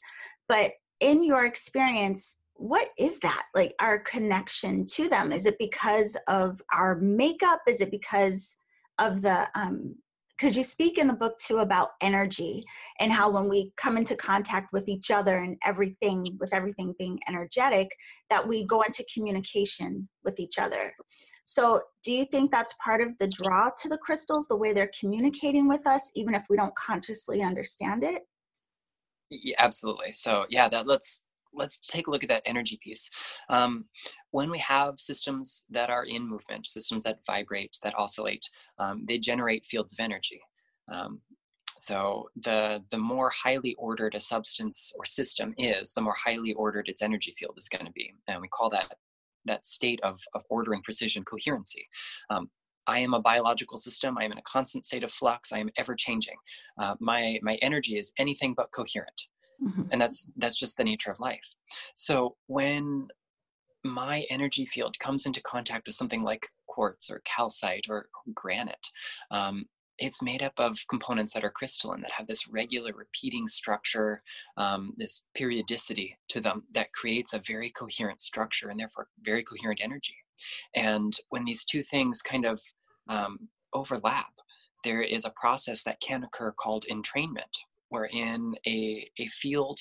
But 0.48 0.72
in 1.00 1.24
your 1.24 1.46
experience 1.46 2.39
what 2.60 2.90
is 2.98 3.20
that 3.20 3.44
like 3.56 3.74
our 3.80 4.00
connection 4.00 4.86
to 4.86 5.08
them 5.08 5.32
is 5.32 5.46
it 5.46 5.58
because 5.58 6.18
of 6.28 6.62
our 6.74 6.96
makeup 7.00 7.62
is 7.68 7.80
it 7.80 7.90
because 7.90 8.58
of 9.00 9.22
the 9.22 9.48
um 9.56 9.96
because 10.38 10.56
you 10.56 10.64
speak 10.64 10.98
in 10.98 11.08
the 11.08 11.16
book 11.16 11.38
too 11.40 11.58
about 11.58 11.90
energy 12.02 12.64
and 13.00 13.12
how 13.12 13.30
when 13.30 13.50
we 13.50 13.72
come 13.78 13.98
into 13.98 14.16
contact 14.16 14.72
with 14.74 14.88
each 14.88 15.10
other 15.10 15.38
and 15.40 15.58
everything 15.66 16.38
with 16.40 16.54
everything 16.54 16.94
being 17.00 17.18
energetic 17.28 17.90
that 18.30 18.46
we 18.46 18.66
go 18.66 18.82
into 18.82 19.06
communication 19.14 20.08
with 20.24 20.40
each 20.40 20.60
other 20.60 20.94
so, 21.50 21.82
do 22.04 22.12
you 22.12 22.26
think 22.26 22.52
that's 22.52 22.76
part 22.76 23.02
of 23.02 23.18
the 23.18 23.28
draw 23.28 23.72
to 23.76 23.90
the 23.90 23.98
crystals, 23.98 24.48
the 24.48 24.56
way 24.56 24.72
they're 24.72 24.92
communicating 25.00 25.68
with 25.68 25.88
us, 25.88 26.12
even 26.14 26.36
if 26.36 26.44
we 26.48 26.56
don't 26.56 26.76
consciously 26.76 27.42
understand 27.42 28.04
it? 28.04 28.22
Yeah, 29.32 29.56
absolutely. 29.58 30.14
So, 30.14 30.46
yeah, 30.52 30.70
that 30.70 30.86
let's 30.86 31.26
let's 31.54 31.80
take 31.80 32.08
a 32.08 32.12
look 32.12 32.24
at 32.24 32.30
that 32.30 32.44
energy 32.46 32.80
piece. 32.84 33.10
Um, 33.50 33.86
when 34.32 34.50
we 34.50 34.60
have 34.60 35.00
systems 35.00 35.66
that 35.70 35.90
are 35.90 36.06
in 36.06 36.28
movement, 36.28 36.68
systems 36.68 37.04
that 37.04 37.20
vibrate, 37.26 37.78
that 37.84 37.98
oscillate, 37.98 38.46
um, 38.78 39.06
they 39.08 39.18
generate 39.18 39.66
fields 39.66 39.94
of 39.94 40.00
energy. 40.00 40.42
Um, 40.92 41.22
so 41.78 42.30
the 42.36 42.84
the 42.92 42.98
more 42.98 43.32
highly 43.32 43.74
ordered 43.76 44.14
a 44.14 44.20
substance 44.20 44.92
or 44.98 45.06
system 45.06 45.54
is, 45.58 45.94
the 45.94 46.02
more 46.02 46.16
highly 46.26 46.54
ordered 46.54 46.90
its 46.90 47.02
energy 47.02 47.34
field 47.38 47.56
is 47.58 47.70
going 47.70 47.86
to 47.86 47.92
be, 47.92 48.14
and 48.28 48.42
we 48.42 48.48
call 48.50 48.70
that 48.72 48.96
that 49.46 49.66
state 49.66 50.00
of, 50.04 50.20
of 50.34 50.44
order 50.50 50.74
and 50.74 50.84
precision 50.84 51.24
coherency. 51.24 51.88
Um, 52.30 52.50
I 52.88 53.00
am 53.00 53.14
a 53.14 53.22
biological 53.22 53.78
system. 53.78 54.18
I 54.18 54.26
am 54.26 54.32
in 54.32 54.38
a 54.38 54.44
constant 54.44 54.86
state 54.86 55.04
of 55.04 55.12
flux. 55.12 55.52
I 55.54 55.60
am 55.60 55.70
ever 55.78 55.96
changing. 55.96 56.38
Uh, 56.78 56.96
my 57.00 57.40
my 57.42 57.56
energy 57.62 57.98
is 57.98 58.12
anything 58.18 58.54
but 58.56 58.72
coherent, 58.72 59.22
mm-hmm. 59.64 59.84
and 59.92 60.02
that's 60.02 60.32
that's 60.38 60.60
just 60.60 60.78
the 60.78 60.84
nature 60.84 61.12
of 61.12 61.20
life. 61.20 61.56
So 61.96 62.36
when 62.48 63.08
my 63.84 64.26
energy 64.30 64.66
field 64.66 65.00
comes 65.00 65.26
into 65.26 65.42
contact 65.42 65.88
with 65.88 65.96
something 65.96 66.24
like 66.24 66.48
quartz 66.68 67.10
or 67.10 67.22
calcite 67.26 67.86
or 67.90 68.08
granite, 68.34 68.88
um, 69.32 69.66
it's 70.00 70.24
made 70.24 70.42
up 70.42 70.54
of 70.58 70.78
components 70.90 71.34
that 71.34 71.44
are 71.44 71.52
crystalline 71.52 72.02
that 72.02 72.12
have 72.12 72.28
this 72.28 72.48
regular 72.48 72.94
repeating 72.96 73.48
structure 73.48 74.24
um, 74.58 74.94
this 74.98 75.28
periodicity 75.36 76.18
to 76.30 76.40
them 76.40 76.64
that 76.74 76.92
creates 76.94 77.34
a 77.34 77.42
very 77.46 77.70
coherent 77.72 78.22
structure 78.22 78.70
and 78.70 78.80
therefore 78.80 79.08
very 79.24 79.44
coherent 79.44 79.80
energy 79.84 80.16
and 80.76 81.18
when 81.30 81.44
these 81.44 81.66
two 81.66 81.84
things 81.84 82.22
kind 82.22 82.46
of 82.46 82.62
um, 83.10 83.50
overlap 83.74 84.32
there 84.84 85.02
is 85.02 85.26
a 85.26 85.34
process 85.40 85.84
that 85.84 86.00
can 86.00 86.24
occur 86.24 86.52
called 86.52 86.86
entrainment 86.90 87.66
wherein 87.90 88.56
a, 88.68 89.10
a 89.18 89.28
field 89.28 89.80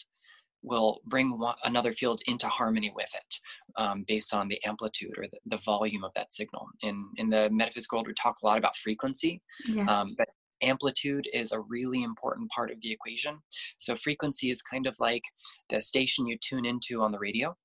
will 0.62 1.00
bring 1.06 1.38
one, 1.38 1.54
another 1.64 1.92
field 1.92 2.20
into 2.26 2.48
harmony 2.48 2.92
with 2.94 3.10
it 3.14 3.34
um, 3.76 4.04
based 4.08 4.34
on 4.34 4.48
the 4.48 4.62
amplitude 4.64 5.16
or 5.16 5.24
the, 5.30 5.38
the, 5.46 5.56
volume 5.58 6.02
of 6.02 6.12
that 6.14 6.32
signal. 6.32 6.66
In, 6.82 7.08
in 7.16 7.28
the 7.28 7.48
metaphysical 7.50 7.98
world, 7.98 8.08
we 8.08 8.14
talk 8.14 8.36
a 8.42 8.46
lot 8.46 8.58
about 8.58 8.76
frequency, 8.76 9.40
yes. 9.66 9.88
um, 9.88 10.14
but 10.18 10.28
amplitude 10.62 11.28
is 11.32 11.52
a 11.52 11.60
really 11.60 12.02
important 12.02 12.50
part 12.50 12.70
of 12.70 12.80
the 12.80 12.90
equation. 12.90 13.38
So 13.76 13.96
frequency 13.96 14.50
is 14.50 14.62
kind 14.62 14.86
of 14.86 14.96
like 14.98 15.22
the 15.70 15.80
station 15.80 16.26
you 16.26 16.36
tune 16.40 16.66
into 16.66 17.02
on 17.02 17.12
the 17.12 17.18
radio. 17.18 17.56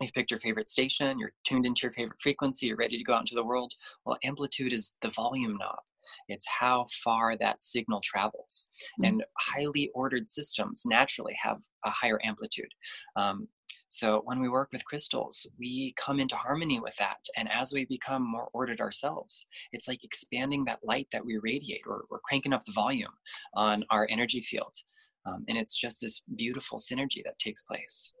You've 0.00 0.12
picked 0.12 0.30
your 0.30 0.40
favorite 0.40 0.68
station, 0.68 1.18
you're 1.18 1.32
tuned 1.44 1.66
into 1.66 1.80
your 1.82 1.92
favorite 1.92 2.20
frequency, 2.20 2.66
you're 2.66 2.76
ready 2.76 2.96
to 2.98 3.04
go 3.04 3.14
out 3.14 3.20
into 3.20 3.34
the 3.34 3.44
world. 3.44 3.72
Well, 4.04 4.18
amplitude 4.22 4.72
is 4.72 4.94
the 5.02 5.10
volume 5.10 5.56
knob. 5.58 5.78
It's 6.28 6.46
how 6.48 6.86
far 7.04 7.36
that 7.36 7.62
signal 7.62 8.00
travels. 8.04 8.70
Mm-hmm. 9.00 9.04
And 9.04 9.24
highly 9.38 9.90
ordered 9.94 10.28
systems 10.28 10.82
naturally 10.86 11.36
have 11.42 11.58
a 11.84 11.90
higher 11.90 12.20
amplitude. 12.24 12.72
Um, 13.16 13.48
so 13.90 14.20
when 14.24 14.40
we 14.40 14.50
work 14.50 14.70
with 14.72 14.84
crystals, 14.84 15.50
we 15.58 15.94
come 15.96 16.20
into 16.20 16.36
harmony 16.36 16.78
with 16.78 16.94
that. 16.96 17.18
And 17.36 17.50
as 17.50 17.72
we 17.72 17.86
become 17.86 18.22
more 18.22 18.50
ordered 18.52 18.80
ourselves, 18.80 19.46
it's 19.72 19.88
like 19.88 20.04
expanding 20.04 20.64
that 20.66 20.80
light 20.82 21.08
that 21.12 21.24
we 21.24 21.38
radiate 21.38 21.82
or, 21.86 22.04
we're 22.10 22.20
cranking 22.20 22.52
up 22.52 22.64
the 22.64 22.72
volume 22.72 23.12
on 23.54 23.84
our 23.90 24.06
energy 24.10 24.42
field. 24.42 24.74
Um, 25.26 25.44
and 25.48 25.56
it's 25.56 25.78
just 25.78 26.00
this 26.00 26.22
beautiful 26.36 26.78
synergy 26.78 27.22
that 27.24 27.38
takes 27.38 27.62
place. 27.62 28.14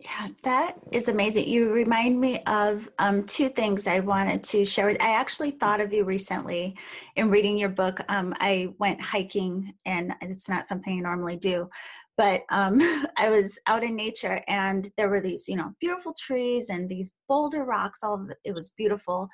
Yeah, 0.00 0.28
that 0.44 0.76
is 0.92 1.08
amazing. 1.08 1.48
You 1.48 1.72
remind 1.72 2.20
me 2.20 2.40
of 2.46 2.88
um, 3.00 3.24
two 3.24 3.48
things 3.48 3.88
I 3.88 3.98
wanted 3.98 4.44
to 4.44 4.64
share. 4.64 4.90
I 4.90 5.10
actually 5.14 5.50
thought 5.50 5.80
of 5.80 5.92
you 5.92 6.04
recently 6.04 6.76
in 7.16 7.30
reading 7.30 7.58
your 7.58 7.68
book. 7.68 7.98
Um, 8.08 8.32
I 8.38 8.68
went 8.78 9.00
hiking, 9.00 9.74
and 9.86 10.14
it's 10.20 10.48
not 10.48 10.66
something 10.66 10.96
I 10.96 11.02
normally 11.02 11.36
do, 11.36 11.68
but 12.16 12.42
um, 12.50 12.78
I 13.16 13.28
was 13.28 13.58
out 13.66 13.82
in 13.82 13.96
nature, 13.96 14.40
and 14.46 14.88
there 14.96 15.08
were 15.08 15.20
these, 15.20 15.48
you 15.48 15.56
know, 15.56 15.72
beautiful 15.80 16.14
trees 16.16 16.68
and 16.68 16.88
these 16.88 17.16
boulder 17.28 17.64
rocks. 17.64 18.04
All 18.04 18.14
of 18.14 18.30
it, 18.30 18.36
it 18.44 18.54
was 18.54 18.70
beautiful, 18.76 19.28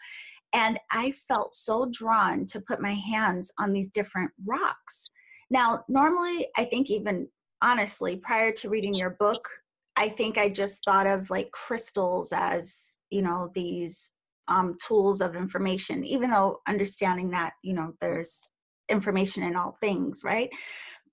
and 0.54 0.80
I 0.90 1.12
felt 1.28 1.54
so 1.54 1.90
drawn 1.92 2.46
to 2.46 2.60
put 2.62 2.80
my 2.80 2.94
hands 2.94 3.52
on 3.58 3.74
these 3.74 3.90
different 3.90 4.30
rocks. 4.46 5.10
Now, 5.50 5.84
normally, 5.90 6.46
I 6.56 6.64
think 6.64 6.88
even 6.88 7.28
honestly, 7.60 8.16
prior 8.16 8.50
to 8.52 8.70
reading 8.70 8.94
your 8.94 9.16
book, 9.20 9.46
I 9.96 10.08
think 10.08 10.38
I 10.38 10.48
just 10.48 10.84
thought 10.84 11.06
of 11.06 11.30
like 11.30 11.50
crystals 11.52 12.32
as, 12.34 12.96
you 13.10 13.22
know, 13.22 13.50
these 13.54 14.10
um, 14.48 14.76
tools 14.84 15.20
of 15.20 15.36
information, 15.36 16.04
even 16.04 16.30
though 16.30 16.58
understanding 16.68 17.30
that, 17.30 17.54
you 17.62 17.74
know, 17.74 17.92
there's 18.00 18.50
information 18.88 19.42
in 19.42 19.56
all 19.56 19.78
things, 19.80 20.22
right? 20.24 20.50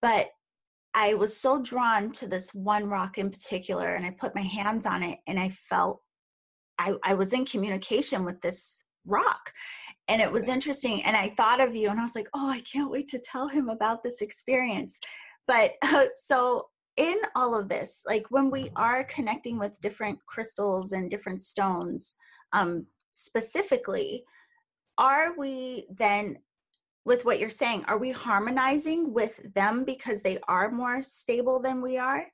But 0.02 0.28
I 0.94 1.14
was 1.14 1.38
so 1.38 1.62
drawn 1.62 2.12
to 2.14 2.28
this 2.28 2.54
one 2.54 2.90
rock 2.90 3.18
in 3.18 3.30
particular, 3.30 3.96
and 3.96 4.06
I 4.06 4.12
put 4.12 4.36
my 4.36 4.42
hands 4.42 4.86
on 4.86 5.04
it, 5.04 5.20
and 5.28 5.40
I 5.40 5.50
felt 5.50 6.02
I, 6.78 6.96
I 7.04 7.14
was 7.14 7.32
in 7.32 7.46
communication 7.46 8.26
with 8.26 8.42
this 8.42 8.84
rock. 9.06 9.52
And 10.08 10.22
it 10.22 10.32
was 10.32 10.48
interesting. 10.48 11.04
And 11.04 11.16
I 11.16 11.30
thought 11.38 11.62
of 11.62 11.76
you, 11.76 11.90
and 11.90 12.00
I 12.00 12.04
was 12.04 12.16
like, 12.16 12.28
oh, 12.34 12.50
I 12.50 12.62
can't 12.62 12.92
wait 12.92 13.08
to 13.10 13.20
tell 13.20 13.48
him 13.48 13.70
about 13.70 14.04
this 14.04 14.22
experience. 14.22 15.00
But 15.48 15.74
uh, 15.82 16.06
so, 16.24 16.68
in 16.98 17.16
all 17.36 17.58
of 17.58 17.70
this, 17.70 18.04
like 18.06 18.26
when 18.30 18.52
we 18.52 18.70
are 18.76 19.04
connecting 19.06 19.58
with 19.58 19.80
different 19.82 20.20
crystals 20.26 20.92
and 20.92 21.10
different 21.10 21.42
stones, 21.42 22.16
um, 22.54 22.86
specifically, 23.12 24.24
are 24.98 25.38
we 25.38 25.88
then 25.90 26.38
with 27.06 27.26
what 27.26 27.40
you're 27.40 27.50
saying, 27.50 27.84
are 27.88 27.98
we 27.98 28.12
harmonizing 28.12 29.14
with 29.14 29.40
them 29.56 29.84
because 29.84 30.22
they 30.22 30.38
are 30.48 30.70
more 30.70 31.02
stable 31.02 31.60
than 31.60 31.82
we 31.82 31.98
are? 31.98 32.26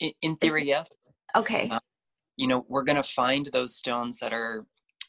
In, 0.00 0.12
in 0.22 0.36
theory, 0.36 0.66
yes. 0.66 0.88
Okay. 1.36 1.68
Uh, 1.68 1.78
you 2.36 2.46
know, 2.46 2.64
we're 2.68 2.84
going 2.84 2.96
to 2.96 3.02
find 3.02 3.50
those 3.52 3.76
stones 3.76 4.18
that 4.20 4.32
are 4.32 4.64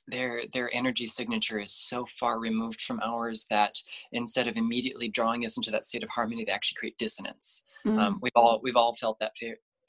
their 0.09 0.43
their 0.53 0.73
energy 0.73 1.07
signature 1.07 1.59
is 1.59 1.71
so 1.71 2.05
far 2.19 2.39
removed 2.39 2.81
from 2.81 2.99
ours 3.01 3.45
that 3.49 3.75
instead 4.11 4.47
of 4.47 4.57
immediately 4.57 5.09
drawing 5.09 5.45
us 5.45 5.57
into 5.57 5.71
that 5.71 5.85
state 5.85 6.03
of 6.03 6.09
harmony, 6.09 6.45
they 6.45 6.51
actually 6.51 6.77
create 6.79 6.97
dissonance. 6.97 7.65
Um, 7.85 7.91
mm. 7.91 7.99
Um, 7.99 8.19
we've 8.21 8.31
all 8.35 8.59
we've 8.63 8.75
all 8.75 8.93
felt 8.93 9.19
that 9.19 9.33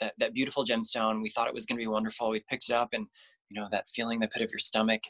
that 0.01 0.15
that 0.19 0.35
beautiful 0.35 0.65
gemstone. 0.65 1.23
We 1.23 1.31
thought 1.31 1.49
it 1.49 1.55
was 1.55 1.67
going 1.67 1.79
to 1.79 1.83
be 1.83 1.89
wonderful. 1.89 2.31
We 2.31 2.43
picked 2.49 2.69
it 2.69 2.75
up 2.75 2.91
and 2.93 3.07
you 3.51 3.61
know 3.61 3.69
that 3.71 3.89
feeling 3.89 4.21
the 4.21 4.29
pit 4.29 4.43
of 4.43 4.51
your 4.51 4.59
stomach 4.59 5.03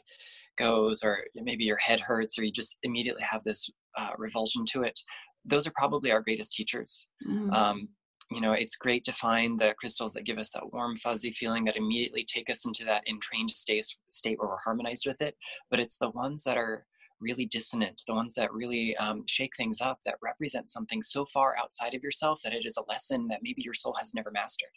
goes 0.57 1.03
or 1.03 1.19
maybe 1.35 1.63
your 1.63 1.77
head 1.77 1.99
hurts 1.99 2.37
or 2.37 2.43
you 2.43 2.51
just 2.51 2.77
immediately 2.83 3.23
have 3.23 3.43
this 3.43 3.69
uh, 3.97 4.09
revulsion 4.17 4.65
to 4.65 4.81
it 4.81 4.99
those 5.45 5.65
are 5.65 5.71
probably 5.75 6.11
our 6.11 6.21
greatest 6.21 6.53
teachers 6.53 7.09
mm. 7.27 7.51
um, 7.53 7.87
you 8.31 8.41
know 8.41 8.53
it's 8.53 8.75
great 8.75 9.03
to 9.03 9.13
find 9.13 9.59
the 9.59 9.73
crystals 9.77 10.13
that 10.13 10.23
give 10.23 10.37
us 10.37 10.51
that 10.51 10.71
warm 10.71 10.95
fuzzy 10.95 11.31
feeling 11.31 11.65
that 11.65 11.75
immediately 11.75 12.25
take 12.25 12.49
us 12.49 12.65
into 12.65 12.85
that 12.85 13.03
entrained 13.07 13.51
state 13.51 13.85
state 14.07 14.39
where 14.39 14.49
we're 14.49 14.57
harmonized 14.63 15.05
with 15.05 15.21
it. 15.21 15.35
But 15.69 15.79
it's 15.79 15.97
the 15.97 16.11
ones 16.11 16.43
that 16.43 16.57
are 16.57 16.85
really 17.19 17.45
dissonant 17.45 18.01
the 18.07 18.15
ones 18.15 18.33
that 18.33 18.51
really 18.51 18.95
um, 18.97 19.23
shake 19.27 19.51
things 19.55 19.79
up 19.79 19.99
that 20.05 20.15
represent 20.23 20.71
something 20.71 21.01
so 21.03 21.25
far 21.31 21.55
outside 21.55 21.93
of 21.93 22.01
yourself 22.01 22.39
that 22.43 22.53
it 22.53 22.65
is 22.65 22.77
a 22.77 22.91
lesson 22.91 23.27
that 23.27 23.41
maybe 23.43 23.61
your 23.61 23.75
soul 23.75 23.95
has 23.99 24.13
never 24.15 24.31
mastered. 24.31 24.69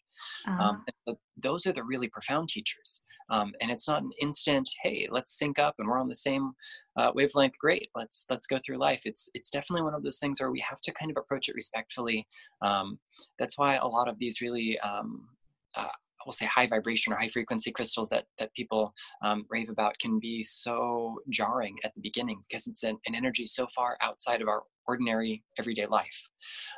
Uh-huh. 0.47 0.63
um, 0.63 0.85
so 1.09 1.19
those 1.37 1.67
are 1.67 1.73
the 1.73 1.83
really 1.83 2.09
profound 2.09 2.49
teachers 2.49 3.03
um, 3.31 3.53
and 3.61 3.71
it's 3.71 3.89
not 3.89 4.03
an 4.03 4.13
instant 4.21 4.69
hey 4.83 5.09
let's 5.11 5.39
sync 5.39 5.59
up 5.59 5.75
and 5.79 5.89
we're 5.89 6.01
on 6.01 6.09
the 6.09 6.15
same 6.15 6.53
uh, 6.97 7.11
wavelength 7.15 7.59
great 7.59 7.91
let's 7.95 8.27
let's 8.31 8.47
go 8.47 8.59
through 8.65 8.79
life. 8.79 9.03
It's 9.05 9.29
it's 9.35 9.51
definitely 9.51 9.83
one 9.83 9.95
of 9.95 10.03
those 10.03 10.19
things 10.19 10.41
where 10.41 10.51
we 10.51 10.65
have 10.69 10.81
to 10.83 10.93
kind 10.93 11.11
of 11.11 11.17
approach 11.17 11.49
it 11.49 11.55
respectfully. 11.55 12.27
Um, 12.63 12.99
that's 13.39 13.59
why 13.59 13.77
a 13.77 13.87
lot 13.87 14.09
of 14.09 14.19
these 14.19 14.41
really 14.41 14.79
um, 14.81 15.29
uh, 15.77 15.89
we'll 16.25 16.33
say 16.33 16.47
high 16.47 16.67
vibration 16.67 17.13
or 17.13 17.17
high 17.17 17.29
frequency 17.29 17.71
crystals 17.71 18.09
that 18.11 18.25
that 18.39 18.55
people 18.55 18.95
um, 19.25 19.47
rave 19.49 19.71
about 19.71 19.99
can 19.99 20.19
be 20.19 20.43
so 20.43 21.17
jarring 21.31 21.77
at 21.85 21.95
the 21.95 22.01
beginning 22.01 22.43
because 22.49 22.67
it's 22.67 22.83
an, 22.83 22.99
an 23.07 23.15
energy 23.15 23.47
so 23.47 23.67
far 23.75 23.97
outside 24.01 24.41
of 24.41 24.49
our 24.49 24.63
ordinary 24.87 25.43
everyday 25.59 25.87
life. 25.87 26.29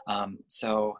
Um, 0.06 0.38
so 0.46 0.96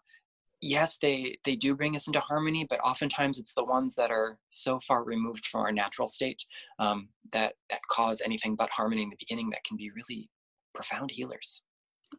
yes 0.60 0.98
they 1.00 1.36
they 1.44 1.54
do 1.54 1.74
bring 1.74 1.94
us 1.94 2.06
into 2.06 2.20
harmony 2.20 2.66
but 2.68 2.80
oftentimes 2.80 3.38
it's 3.38 3.54
the 3.54 3.64
ones 3.64 3.94
that 3.94 4.10
are 4.10 4.38
so 4.48 4.80
far 4.86 5.04
removed 5.04 5.46
from 5.46 5.60
our 5.60 5.72
natural 5.72 6.08
state 6.08 6.42
um, 6.78 7.08
that 7.32 7.54
that 7.70 7.80
cause 7.90 8.22
anything 8.24 8.56
but 8.56 8.70
harmony 8.70 9.02
in 9.02 9.10
the 9.10 9.16
beginning 9.18 9.50
that 9.50 9.64
can 9.64 9.76
be 9.76 9.90
really 9.90 10.30
profound 10.76 11.10
healers. 11.10 11.62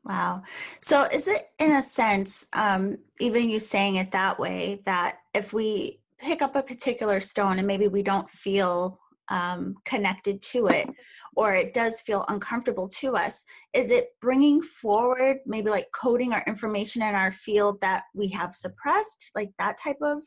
Wow. 0.04 0.44
So 0.82 1.04
is 1.04 1.28
it 1.28 1.50
in 1.60 1.72
a 1.72 1.82
sense 1.82 2.46
um, 2.54 2.98
even 3.20 3.50
you 3.50 3.60
saying 3.60 3.96
it 3.96 4.12
that 4.12 4.38
way 4.38 4.82
that 4.86 5.20
if 5.34 5.54
we 5.54 6.02
pick 6.20 6.42
up 6.42 6.56
a 6.56 6.64
particular 6.64 7.20
stone 7.20 7.60
and 7.60 7.68
maybe 7.68 7.88
we 7.88 8.04
don't 8.04 8.30
feel 8.30 9.00
um, 9.30 9.76
connected 9.86 10.42
to 10.42 10.68
it 10.68 10.90
or 11.38 11.54
it 11.54 11.72
does 11.74 12.02
feel 12.02 12.26
uncomfortable 12.28 12.90
to 12.90 13.16
us 13.16 13.46
is 13.74 13.92
it 13.92 14.10
bringing 14.20 14.62
forward 14.62 15.38
maybe 15.46 15.70
like 15.70 15.88
coding 15.94 16.34
our 16.34 16.44
information 16.48 17.02
in 17.02 17.16
our 17.16 17.32
field 17.32 17.80
that 17.80 18.04
we 18.14 18.28
have 18.28 18.54
suppressed 18.54 19.32
like 19.36 19.52
that 19.60 19.78
type 19.82 19.98
of? 20.02 20.18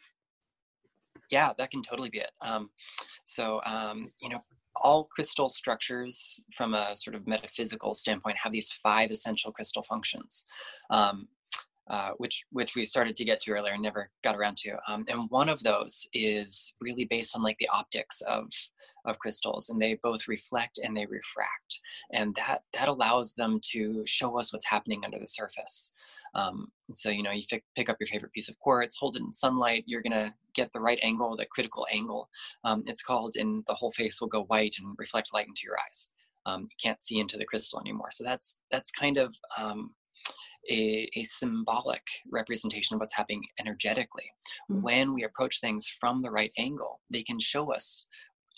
Yeah 1.30 1.52
that 1.58 1.70
can 1.70 1.82
totally 1.82 2.10
be 2.10 2.18
it. 2.18 2.30
Um, 2.40 2.70
so 3.24 3.60
um, 3.64 4.10
you 4.22 4.30
know 4.30 4.40
all 4.76 5.04
crystal 5.04 5.48
structures 5.48 6.42
from 6.56 6.74
a 6.74 6.96
sort 6.96 7.14
of 7.14 7.26
metaphysical 7.26 7.94
standpoint 7.94 8.36
have 8.42 8.52
these 8.52 8.72
five 8.82 9.10
essential 9.10 9.52
crystal 9.52 9.82
functions. 9.82 10.46
Um, 10.90 11.28
uh, 11.90 12.12
which 12.18 12.44
which 12.52 12.76
we 12.76 12.84
started 12.84 13.16
to 13.16 13.24
get 13.24 13.40
to 13.40 13.50
earlier 13.50 13.72
and 13.72 13.82
never 13.82 14.08
got 14.22 14.36
around 14.36 14.56
to. 14.56 14.76
Um, 14.86 15.04
and 15.08 15.28
one 15.28 15.48
of 15.48 15.60
those 15.64 16.06
is 16.14 16.76
really 16.80 17.04
based 17.04 17.34
on 17.34 17.42
like 17.42 17.56
the 17.58 17.68
optics 17.68 18.20
of 18.22 18.48
of 19.04 19.18
crystals, 19.18 19.70
and 19.70 19.82
they 19.82 19.98
both 20.00 20.28
reflect 20.28 20.78
and 20.82 20.96
they 20.96 21.06
refract, 21.06 21.80
and 22.12 22.32
that 22.36 22.62
that 22.74 22.88
allows 22.88 23.34
them 23.34 23.60
to 23.72 24.04
show 24.06 24.38
us 24.38 24.52
what's 24.52 24.68
happening 24.68 25.04
under 25.04 25.18
the 25.18 25.26
surface. 25.26 25.92
Um, 26.36 26.68
so 26.92 27.10
you 27.10 27.24
know, 27.24 27.32
you 27.32 27.42
pick, 27.50 27.64
pick 27.74 27.88
up 27.88 27.96
your 27.98 28.06
favorite 28.06 28.32
piece 28.32 28.48
of 28.48 28.58
quartz, 28.60 28.96
hold 28.96 29.16
it 29.16 29.22
in 29.22 29.32
sunlight, 29.32 29.82
you're 29.86 30.02
gonna 30.02 30.32
get 30.54 30.72
the 30.72 30.80
right 30.80 31.00
angle, 31.02 31.36
the 31.36 31.46
critical 31.46 31.88
angle. 31.92 32.28
Um, 32.62 32.84
it's 32.86 33.02
called, 33.02 33.34
and 33.36 33.64
the 33.66 33.74
whole 33.74 33.90
face 33.90 34.20
will 34.20 34.28
go 34.28 34.44
white 34.44 34.76
and 34.78 34.94
reflect 34.96 35.34
light 35.34 35.48
into 35.48 35.62
your 35.64 35.76
eyes. 35.84 36.12
Um, 36.46 36.62
you 36.62 36.76
can't 36.80 37.02
see 37.02 37.18
into 37.18 37.36
the 37.36 37.44
crystal 37.44 37.80
anymore. 37.80 38.10
So 38.12 38.22
that's 38.22 38.58
that's 38.70 38.92
kind 38.92 39.18
of 39.18 39.34
um, 39.58 39.90
a, 40.70 41.08
a 41.16 41.22
symbolic 41.24 42.02
representation 42.30 42.94
of 42.94 43.00
what's 43.00 43.16
happening 43.16 43.42
energetically. 43.58 44.30
Mm-hmm. 44.70 44.82
When 44.82 45.14
we 45.14 45.24
approach 45.24 45.60
things 45.60 45.92
from 46.00 46.20
the 46.20 46.30
right 46.30 46.52
angle, 46.56 47.00
they 47.10 47.22
can 47.22 47.38
show 47.38 47.72
us 47.72 48.06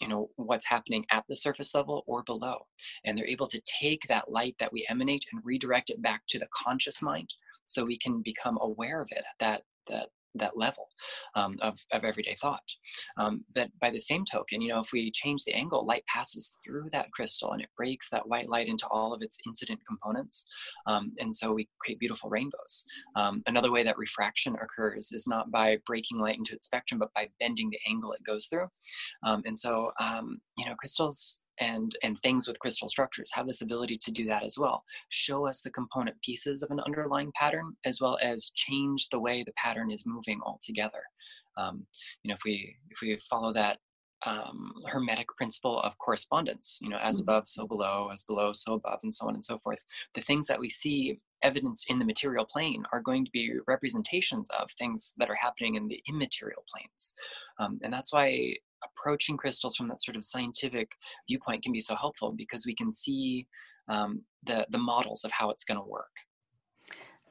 you 0.00 0.08
know 0.08 0.30
what's 0.36 0.66
happening 0.66 1.04
at 1.12 1.24
the 1.28 1.36
surface 1.36 1.74
level 1.74 2.02
or 2.06 2.24
below 2.24 2.66
and 3.04 3.16
they're 3.16 3.26
able 3.26 3.46
to 3.46 3.60
take 3.60 4.02
that 4.08 4.30
light 4.30 4.56
that 4.58 4.72
we 4.72 4.86
emanate 4.88 5.24
and 5.32 5.40
redirect 5.44 5.90
it 5.90 6.02
back 6.02 6.22
to 6.28 6.38
the 6.38 6.48
conscious 6.52 7.00
mind 7.02 7.34
so 7.66 7.84
we 7.84 7.98
can 7.98 8.20
become 8.22 8.58
aware 8.62 9.00
of 9.00 9.08
it 9.12 9.22
that 9.38 9.62
that 9.88 10.08
that 10.34 10.56
level 10.56 10.88
um, 11.34 11.56
of, 11.60 11.78
of 11.92 12.04
everyday 12.04 12.34
thought. 12.40 12.62
Um, 13.18 13.44
but 13.54 13.70
by 13.80 13.90
the 13.90 14.00
same 14.00 14.24
token, 14.24 14.60
you 14.60 14.68
know, 14.68 14.80
if 14.80 14.92
we 14.92 15.10
change 15.10 15.44
the 15.44 15.54
angle, 15.54 15.86
light 15.86 16.04
passes 16.06 16.56
through 16.64 16.88
that 16.92 17.10
crystal 17.12 17.52
and 17.52 17.62
it 17.62 17.68
breaks 17.76 18.08
that 18.10 18.28
white 18.28 18.48
light 18.48 18.68
into 18.68 18.86
all 18.88 19.12
of 19.12 19.22
its 19.22 19.38
incident 19.46 19.80
components. 19.86 20.46
Um, 20.86 21.12
and 21.18 21.34
so 21.34 21.52
we 21.52 21.68
create 21.80 21.98
beautiful 21.98 22.30
rainbows. 22.30 22.84
Um, 23.16 23.42
another 23.46 23.70
way 23.70 23.82
that 23.84 23.98
refraction 23.98 24.56
occurs 24.62 25.12
is 25.12 25.26
not 25.26 25.50
by 25.50 25.78
breaking 25.86 26.18
light 26.18 26.38
into 26.38 26.54
its 26.54 26.66
spectrum, 26.66 26.98
but 26.98 27.12
by 27.14 27.28
bending 27.40 27.70
the 27.70 27.78
angle 27.88 28.12
it 28.12 28.24
goes 28.26 28.46
through. 28.46 28.68
Um, 29.26 29.42
and 29.44 29.58
so, 29.58 29.90
um, 30.00 30.38
you 30.56 30.66
know, 30.66 30.74
crystals 30.76 31.41
and 31.60 31.96
and 32.02 32.18
things 32.18 32.48
with 32.48 32.58
crystal 32.58 32.88
structures 32.88 33.30
have 33.34 33.46
this 33.46 33.62
ability 33.62 33.98
to 34.02 34.10
do 34.10 34.24
that 34.26 34.42
as 34.42 34.56
well. 34.58 34.84
Show 35.08 35.46
us 35.46 35.60
the 35.60 35.70
component 35.70 36.20
pieces 36.22 36.62
of 36.62 36.70
an 36.70 36.80
underlying 36.80 37.32
pattern 37.34 37.74
as 37.84 38.00
well 38.00 38.18
as 38.22 38.52
change 38.54 39.08
the 39.08 39.20
way 39.20 39.42
the 39.42 39.52
pattern 39.56 39.90
is 39.90 40.06
moving 40.06 40.40
altogether. 40.44 41.02
Um, 41.56 41.86
you 42.22 42.28
know 42.28 42.34
if 42.34 42.44
we 42.44 42.76
if 42.90 43.00
we 43.02 43.16
follow 43.30 43.52
that 43.52 43.78
um, 44.24 44.72
hermetic 44.86 45.26
principle 45.36 45.80
of 45.80 45.98
correspondence 45.98 46.78
you 46.80 46.88
know 46.88 46.98
as 46.98 47.16
mm-hmm. 47.16 47.28
above 47.28 47.48
so 47.48 47.66
below 47.66 48.08
as 48.12 48.22
below 48.22 48.52
so 48.52 48.74
above 48.74 49.00
and 49.02 49.12
so 49.12 49.26
on 49.26 49.34
and 49.34 49.44
so 49.44 49.58
forth 49.58 49.80
the 50.14 50.20
things 50.20 50.46
that 50.46 50.60
we 50.60 50.70
see 50.70 51.18
evidence 51.42 51.84
in 51.88 51.98
the 51.98 52.04
material 52.04 52.44
plane 52.44 52.84
are 52.92 53.00
going 53.00 53.24
to 53.24 53.30
be 53.30 53.52
representations 53.66 54.48
of 54.58 54.70
things 54.72 55.12
that 55.18 55.30
are 55.30 55.34
happening 55.34 55.74
in 55.74 55.88
the 55.88 56.02
immaterial 56.08 56.64
planes. 56.68 57.14
Um, 57.58 57.78
and 57.82 57.92
that's 57.92 58.12
why 58.12 58.56
approaching 58.84 59.36
crystals 59.36 59.76
from 59.76 59.88
that 59.88 60.02
sort 60.02 60.16
of 60.16 60.24
scientific 60.24 60.92
viewpoint 61.28 61.62
can 61.62 61.72
be 61.72 61.80
so 61.80 61.94
helpful 61.96 62.32
because 62.32 62.66
we 62.66 62.74
can 62.74 62.90
see 62.90 63.46
um, 63.88 64.22
the 64.44 64.66
the 64.70 64.78
models 64.78 65.24
of 65.24 65.30
how 65.30 65.50
it's 65.50 65.64
going 65.64 65.78
to 65.78 65.86
work. 65.86 66.10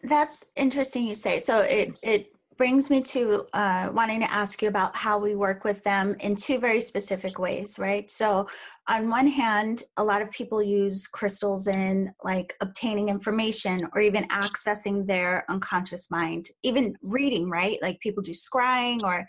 That's 0.03 0.45
interesting 0.55 1.05
you 1.05 1.13
say. 1.13 1.39
So 1.39 1.59
it 1.59 1.97
it 2.01 2.33
brings 2.61 2.91
me 2.91 3.01
to 3.01 3.47
uh, 3.53 3.89
wanting 3.91 4.19
to 4.19 4.31
ask 4.31 4.61
you 4.61 4.67
about 4.67 4.95
how 4.95 5.17
we 5.17 5.33
work 5.33 5.63
with 5.63 5.83
them 5.83 6.15
in 6.19 6.35
two 6.35 6.59
very 6.59 6.79
specific 6.79 7.39
ways, 7.39 7.79
right? 7.79 8.11
So, 8.11 8.47
on 8.87 9.09
one 9.09 9.25
hand, 9.25 9.81
a 9.97 10.03
lot 10.03 10.21
of 10.21 10.29
people 10.29 10.61
use 10.61 11.07
crystals 11.07 11.65
in 11.65 12.13
like 12.23 12.55
obtaining 12.61 13.09
information 13.09 13.87
or 13.95 14.01
even 14.01 14.27
accessing 14.27 15.07
their 15.07 15.43
unconscious 15.49 16.11
mind, 16.11 16.49
even 16.61 16.95
reading, 17.09 17.49
right? 17.49 17.79
Like 17.81 17.99
people 17.99 18.21
do 18.21 18.31
scrying 18.31 19.01
or 19.03 19.25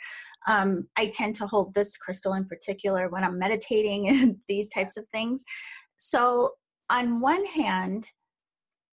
um, 0.48 0.88
I 0.96 1.07
tend 1.07 1.37
to 1.37 1.46
hold 1.46 1.74
this 1.74 1.96
crystal 1.96 2.35
in 2.35 2.46
particular 2.46 3.09
when 3.09 3.24
I'm 3.24 3.38
meditating 3.38 4.09
and 4.11 4.37
these 4.48 4.68
types 4.68 4.96
of 4.96 5.07
things. 5.09 5.44
So, 5.98 6.52
on 6.90 7.20
one 7.20 7.44
hand, 7.46 8.11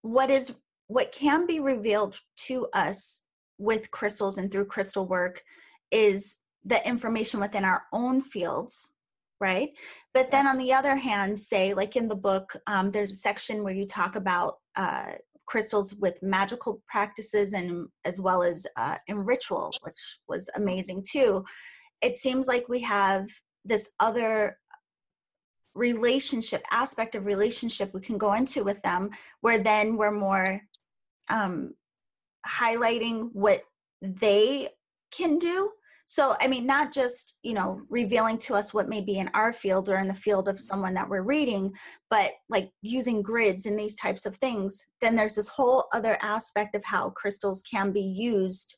what 0.01 0.29
is 0.29 0.55
what 0.87 1.11
can 1.11 1.45
be 1.45 1.59
revealed 1.59 2.17
to 2.47 2.67
us 2.73 3.21
with 3.57 3.91
crystals 3.91 4.37
and 4.37 4.51
through 4.51 4.65
crystal 4.65 5.05
work 5.05 5.41
is 5.91 6.37
the 6.65 6.85
information 6.87 7.39
within 7.39 7.63
our 7.63 7.83
own 7.93 8.21
fields 8.21 8.91
right 9.39 9.69
but 10.13 10.31
then 10.31 10.47
on 10.47 10.57
the 10.57 10.73
other 10.73 10.95
hand 10.95 11.37
say 11.37 11.73
like 11.73 11.95
in 11.95 12.07
the 12.07 12.15
book 12.15 12.53
um, 12.67 12.91
there's 12.91 13.11
a 13.11 13.15
section 13.15 13.63
where 13.63 13.73
you 13.73 13.85
talk 13.85 14.15
about 14.15 14.55
uh, 14.75 15.11
crystals 15.49 15.95
with 15.95 16.21
magical 16.21 16.79
practices 16.87 17.53
and 17.53 17.87
as 18.05 18.21
well 18.21 18.43
as 18.43 18.67
uh, 18.77 18.95
in 19.07 19.17
ritual 19.17 19.73
which 19.81 20.19
was 20.27 20.47
amazing 20.55 21.03
too. 21.03 21.43
It 22.01 22.15
seems 22.15 22.47
like 22.47 22.69
we 22.69 22.81
have 22.81 23.27
this 23.65 23.89
other 23.99 24.57
relationship 25.73 26.63
aspect 26.71 27.15
of 27.15 27.25
relationship 27.25 27.93
we 27.93 28.01
can 28.01 28.17
go 28.17 28.33
into 28.33 28.63
with 28.63 28.81
them 28.83 29.09
where 29.41 29.57
then 29.57 29.97
we're 29.97 30.11
more 30.11 30.61
um, 31.29 31.73
highlighting 32.45 33.29
what 33.33 33.61
they 34.01 34.69
can 35.11 35.39
do 35.39 35.71
so 36.09 36.35
i 36.41 36.47
mean 36.47 36.65
not 36.65 36.91
just 36.91 37.37
you 37.43 37.53
know 37.53 37.81
revealing 37.87 38.35
to 38.35 38.55
us 38.55 38.73
what 38.73 38.89
may 38.89 38.99
be 38.99 39.19
in 39.19 39.29
our 39.35 39.53
field 39.53 39.89
or 39.89 39.97
in 39.97 40.07
the 40.07 40.13
field 40.13 40.49
of 40.49 40.59
someone 40.59 40.95
that 40.95 41.07
we're 41.07 41.21
reading 41.21 41.71
but 42.09 42.31
like 42.49 42.71
using 42.81 43.21
grids 43.21 43.67
and 43.67 43.77
these 43.77 43.93
types 43.93 44.25
of 44.25 44.35
things 44.37 44.83
then 45.01 45.15
there's 45.15 45.35
this 45.35 45.47
whole 45.47 45.85
other 45.93 46.17
aspect 46.21 46.75
of 46.75 46.83
how 46.83 47.11
crystals 47.11 47.61
can 47.61 47.91
be 47.91 48.01
used 48.01 48.75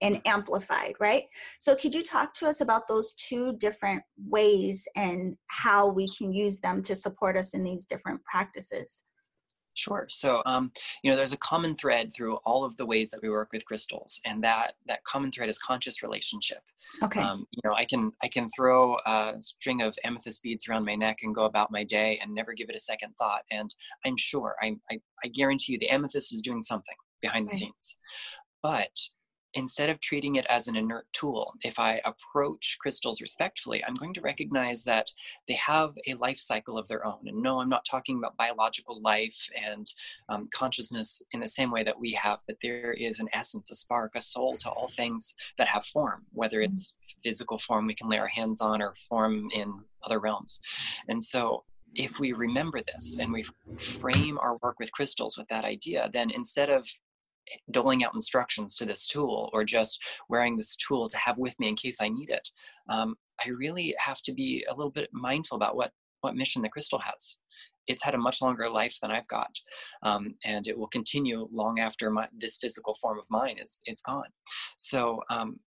and 0.00 0.20
amplified, 0.26 0.94
right? 0.98 1.26
So, 1.60 1.76
could 1.76 1.94
you 1.94 2.02
talk 2.02 2.34
to 2.34 2.46
us 2.46 2.60
about 2.60 2.88
those 2.88 3.12
two 3.12 3.52
different 3.58 4.02
ways 4.28 4.84
and 4.96 5.36
how 5.46 5.92
we 5.92 6.08
can 6.18 6.32
use 6.32 6.58
them 6.58 6.82
to 6.82 6.96
support 6.96 7.36
us 7.36 7.54
in 7.54 7.62
these 7.62 7.86
different 7.86 8.20
practices? 8.24 9.04
Sure. 9.74 10.06
So, 10.10 10.42
um, 10.44 10.70
you 11.02 11.10
know, 11.10 11.16
there's 11.16 11.32
a 11.32 11.38
common 11.38 11.74
thread 11.76 12.12
through 12.14 12.36
all 12.44 12.64
of 12.64 12.76
the 12.76 12.84
ways 12.84 13.10
that 13.10 13.22
we 13.22 13.30
work 13.30 13.52
with 13.52 13.64
crystals, 13.64 14.20
and 14.26 14.44
that 14.44 14.74
that 14.86 15.02
common 15.04 15.32
thread 15.32 15.48
is 15.48 15.58
conscious 15.58 16.02
relationship. 16.02 16.62
Okay. 17.02 17.20
Um, 17.20 17.46
you 17.50 17.60
know, 17.64 17.74
I 17.74 17.86
can 17.86 18.12
I 18.22 18.28
can 18.28 18.48
throw 18.50 18.98
a 19.06 19.36
string 19.40 19.80
of 19.80 19.96
amethyst 20.04 20.42
beads 20.42 20.68
around 20.68 20.84
my 20.84 20.94
neck 20.94 21.20
and 21.22 21.34
go 21.34 21.44
about 21.44 21.70
my 21.70 21.84
day 21.84 22.18
and 22.22 22.34
never 22.34 22.52
give 22.52 22.68
it 22.68 22.76
a 22.76 22.80
second 22.80 23.14
thought, 23.16 23.42
and 23.50 23.74
I'm 24.04 24.16
sure 24.16 24.56
I 24.62 24.76
I, 24.90 25.00
I 25.24 25.28
guarantee 25.28 25.72
you 25.72 25.78
the 25.78 25.88
amethyst 25.88 26.34
is 26.34 26.42
doing 26.42 26.60
something 26.60 26.96
behind 27.22 27.48
the 27.48 27.54
scenes, 27.54 27.98
but 28.62 28.90
instead 29.54 29.90
of 29.90 30.00
treating 30.00 30.36
it 30.36 30.46
as 30.46 30.68
an 30.68 30.76
inert 30.76 31.06
tool, 31.12 31.54
if 31.62 31.78
I 31.78 32.00
approach 32.04 32.76
crystals 32.80 33.20
respectfully, 33.20 33.84
I'm 33.84 33.94
going 33.94 34.14
to 34.14 34.20
recognize 34.20 34.84
that 34.84 35.10
they 35.48 35.54
have 35.54 35.94
a 36.06 36.14
life 36.14 36.38
cycle 36.38 36.78
of 36.78 36.88
their 36.88 37.06
own. 37.06 37.26
And 37.26 37.42
no, 37.42 37.60
I'm 37.60 37.68
not 37.68 37.84
talking 37.84 38.18
about 38.18 38.36
biological 38.36 39.00
life 39.00 39.48
and 39.60 39.86
um, 40.28 40.48
consciousness 40.52 41.22
in 41.32 41.40
the 41.40 41.46
same 41.46 41.70
way 41.70 41.82
that 41.84 41.98
we 41.98 42.12
have, 42.12 42.40
but 42.46 42.56
there 42.62 42.92
is 42.92 43.20
an 43.20 43.28
essence, 43.32 43.70
a 43.70 43.76
spark, 43.76 44.12
a 44.14 44.20
soul 44.20 44.56
to 44.58 44.70
all 44.70 44.88
things 44.88 45.34
that 45.58 45.68
have 45.68 45.84
form, 45.84 46.24
whether 46.32 46.58
mm-hmm. 46.58 46.72
it's 46.72 46.94
physical 47.22 47.58
form 47.58 47.86
we 47.86 47.94
can 47.94 48.08
lay 48.08 48.18
our 48.18 48.28
hands 48.28 48.60
on 48.60 48.82
or 48.82 48.94
form 48.94 49.48
in 49.54 49.72
other 50.02 50.18
realms. 50.18 50.60
And 51.08 51.22
so 51.22 51.64
if 51.94 52.18
we 52.18 52.32
remember 52.32 52.80
this 52.92 53.18
and 53.18 53.32
we 53.32 53.44
frame 53.76 54.38
our 54.38 54.56
work 54.62 54.78
with 54.78 54.92
crystals 54.92 55.36
with 55.36 55.48
that 55.48 55.64
idea, 55.64 56.08
then 56.12 56.30
instead 56.30 56.70
of 56.70 56.88
doling 57.70 58.04
out 58.04 58.14
instructions 58.14 58.76
to 58.76 58.86
this 58.86 59.06
tool 59.06 59.50
or 59.52 59.64
just 59.64 59.98
wearing 60.28 60.56
this 60.56 60.76
tool 60.76 61.08
to 61.08 61.18
have 61.18 61.38
with 61.38 61.58
me 61.58 61.68
in 61.68 61.76
case 61.76 61.98
I 62.00 62.08
need 62.08 62.30
it. 62.30 62.48
Um, 62.88 63.16
I 63.44 63.50
really 63.50 63.94
have 63.98 64.22
to 64.22 64.32
be 64.32 64.64
a 64.70 64.74
little 64.74 64.90
bit 64.90 65.10
mindful 65.12 65.56
about 65.56 65.76
what 65.76 65.92
what 66.20 66.36
mission 66.36 66.62
the 66.62 66.68
crystal 66.68 67.00
has. 67.00 67.38
It's 67.88 68.04
had 68.04 68.14
a 68.14 68.18
much 68.18 68.40
longer 68.40 68.70
life 68.70 68.96
than 69.02 69.10
I've 69.10 69.26
got, 69.26 69.50
um, 70.04 70.36
and 70.44 70.68
it 70.68 70.78
will 70.78 70.86
continue 70.88 71.48
long 71.52 71.80
after 71.80 72.10
my, 72.10 72.28
this 72.38 72.56
physical 72.58 72.96
form 73.00 73.18
of 73.18 73.26
mine 73.28 73.56
is 73.58 73.80
is 73.86 74.00
gone. 74.00 74.30
So 74.76 75.20
um, 75.30 75.58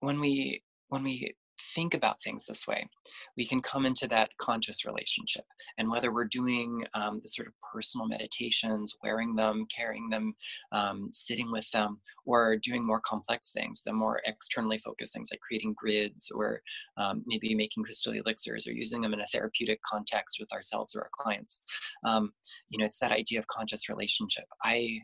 when 0.00 0.18
we 0.18 0.62
when 0.88 1.04
we 1.04 1.34
think 1.74 1.94
about 1.94 2.22
things 2.22 2.46
this 2.46 2.66
way, 2.66 2.88
we 3.36 3.46
can 3.46 3.60
come 3.60 3.86
into 3.86 4.06
that 4.08 4.30
conscious 4.38 4.84
relationship. 4.84 5.44
And 5.78 5.90
whether 5.90 6.12
we're 6.12 6.24
doing 6.24 6.84
um, 6.94 7.20
the 7.22 7.28
sort 7.28 7.48
of 7.48 7.54
personal 7.72 8.08
meditations, 8.08 8.96
wearing 9.02 9.34
them, 9.34 9.66
carrying 9.74 10.08
them, 10.10 10.34
um, 10.72 11.08
sitting 11.12 11.50
with 11.52 11.70
them, 11.70 12.00
or 12.26 12.56
doing 12.56 12.86
more 12.86 13.00
complex 13.00 13.52
things, 13.52 13.82
the 13.84 13.92
more 13.92 14.20
externally 14.26 14.78
focused 14.78 15.14
things 15.14 15.30
like 15.32 15.40
creating 15.40 15.74
grids 15.76 16.30
or 16.34 16.60
um, 16.96 17.22
maybe 17.26 17.54
making 17.54 17.84
crystal 17.84 18.12
elixirs 18.12 18.66
or 18.66 18.72
using 18.72 19.00
them 19.00 19.14
in 19.14 19.20
a 19.20 19.26
therapeutic 19.26 19.80
context 19.82 20.38
with 20.40 20.52
ourselves 20.52 20.94
or 20.94 21.02
our 21.02 21.10
clients. 21.12 21.62
Um, 22.06 22.32
you 22.68 22.78
know, 22.78 22.84
it's 22.84 22.98
that 22.98 23.12
idea 23.12 23.38
of 23.38 23.46
conscious 23.46 23.88
relationship. 23.88 24.44
I 24.64 25.00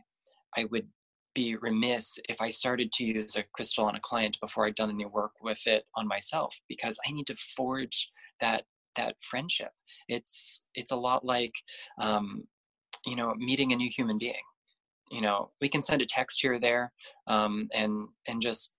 I 0.55 0.65
would 0.71 0.87
be 1.37 1.55
remiss 1.55 2.17
if 2.27 2.41
I 2.41 2.49
started 2.49 2.91
to 2.93 3.05
use 3.05 3.35
a 3.35 3.43
crystal 3.53 3.85
on 3.85 3.95
a 3.95 3.99
client 3.99 4.39
before 4.41 4.65
I'd 4.65 4.73
done 4.73 4.89
any 4.89 5.05
work 5.05 5.33
with 5.39 5.67
it 5.67 5.83
on 5.95 6.07
myself 6.07 6.59
because 6.67 6.97
I 7.07 7.11
need 7.11 7.27
to 7.27 7.35
forge 7.55 8.11
that 8.41 8.63
that 8.95 9.15
friendship. 9.21 9.69
It's 10.09 10.65
it's 10.73 10.91
a 10.91 10.95
lot 10.95 11.23
like 11.23 11.53
um, 12.01 12.45
you 13.05 13.15
know 13.15 13.35
meeting 13.37 13.71
a 13.71 13.75
new 13.75 13.89
human 13.89 14.17
being. 14.17 14.47
You 15.11 15.21
know, 15.21 15.51
we 15.61 15.69
can 15.69 15.83
send 15.83 16.01
a 16.01 16.07
text 16.07 16.39
here 16.41 16.53
or 16.53 16.59
there 16.59 16.91
um, 17.27 17.69
and 17.71 18.07
and 18.27 18.41
just 18.41 18.73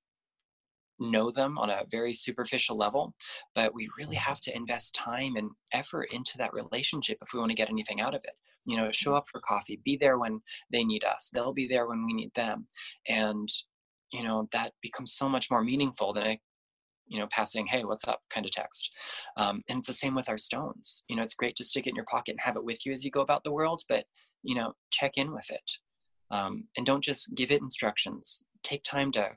know 0.99 1.31
them 1.31 1.59
on 1.59 1.71
a 1.71 1.85
very 1.89 2.13
superficial 2.13 2.77
level, 2.77 3.15
but 3.55 3.73
we 3.73 3.89
really 3.97 4.17
have 4.17 4.41
to 4.41 4.57
invest 4.57 4.97
time 4.97 5.37
and 5.37 5.51
effort 5.73 6.09
into 6.11 6.37
that 6.39 6.53
relationship 6.53 7.19
if 7.23 7.33
we 7.33 7.39
want 7.39 7.53
to 7.53 7.57
get 7.63 7.71
anything 7.71 8.01
out 8.01 8.17
of 8.17 8.23
it 8.25 8.35
you 8.65 8.77
know 8.77 8.91
show 8.93 9.15
up 9.15 9.25
for 9.29 9.41
coffee 9.41 9.81
be 9.85 9.97
there 9.97 10.19
when 10.19 10.41
they 10.73 10.85
need 10.85 11.05
us 11.05 11.31
they'll 11.33 11.53
be 11.53 11.69
there 11.69 11.87
when 11.87 12.05
we 12.05 12.13
need 12.13 12.33
them. 12.35 12.67
And 13.09 13.49
you 14.13 14.23
know 14.23 14.49
that 14.53 14.73
becomes 14.83 15.15
so 15.15 15.29
much 15.29 15.51
more 15.51 15.63
meaningful 15.63 16.13
than 16.13 16.27
a 16.27 16.41
you 17.07 17.19
know 17.19 17.27
passing 17.31 17.67
hey 17.67 17.85
what's 17.85 18.07
up? 18.07 18.21
kind 18.31 18.47
of 18.47 18.53
text. 18.53 18.91
Um, 19.37 19.63
and 19.69 19.79
it's 19.79 19.89
the 19.89 19.95
same 19.95 20.15
with 20.15 20.29
our 20.29 20.39
stones. 20.39 21.05
You 21.09 21.17
know 21.17 21.23
it's 21.23 21.35
great 21.35 21.57
to 21.57 21.65
stick 21.65 21.87
it 21.87 21.91
in 21.91 21.97
your 21.97 22.05
pocket 22.07 22.33
and 22.33 22.41
have 22.41 22.57
it 22.57 22.65
with 22.65 22.85
you 22.85 22.93
as 22.93 23.05
you 23.05 23.11
go 23.11 23.21
about 23.21 23.45
the 23.45 23.53
world 23.53 23.83
but 23.89 24.05
you 24.43 24.55
know 24.55 24.73
check 24.91 25.13
in 25.17 25.33
with 25.33 25.51
it. 25.51 25.71
Um, 26.31 26.65
and 26.77 26.85
don't 26.85 27.03
just 27.03 27.35
give 27.37 27.51
it 27.51 27.63
instructions. 27.63 28.45
Take 28.63 28.85
time 28.85 29.13
to 29.13 29.31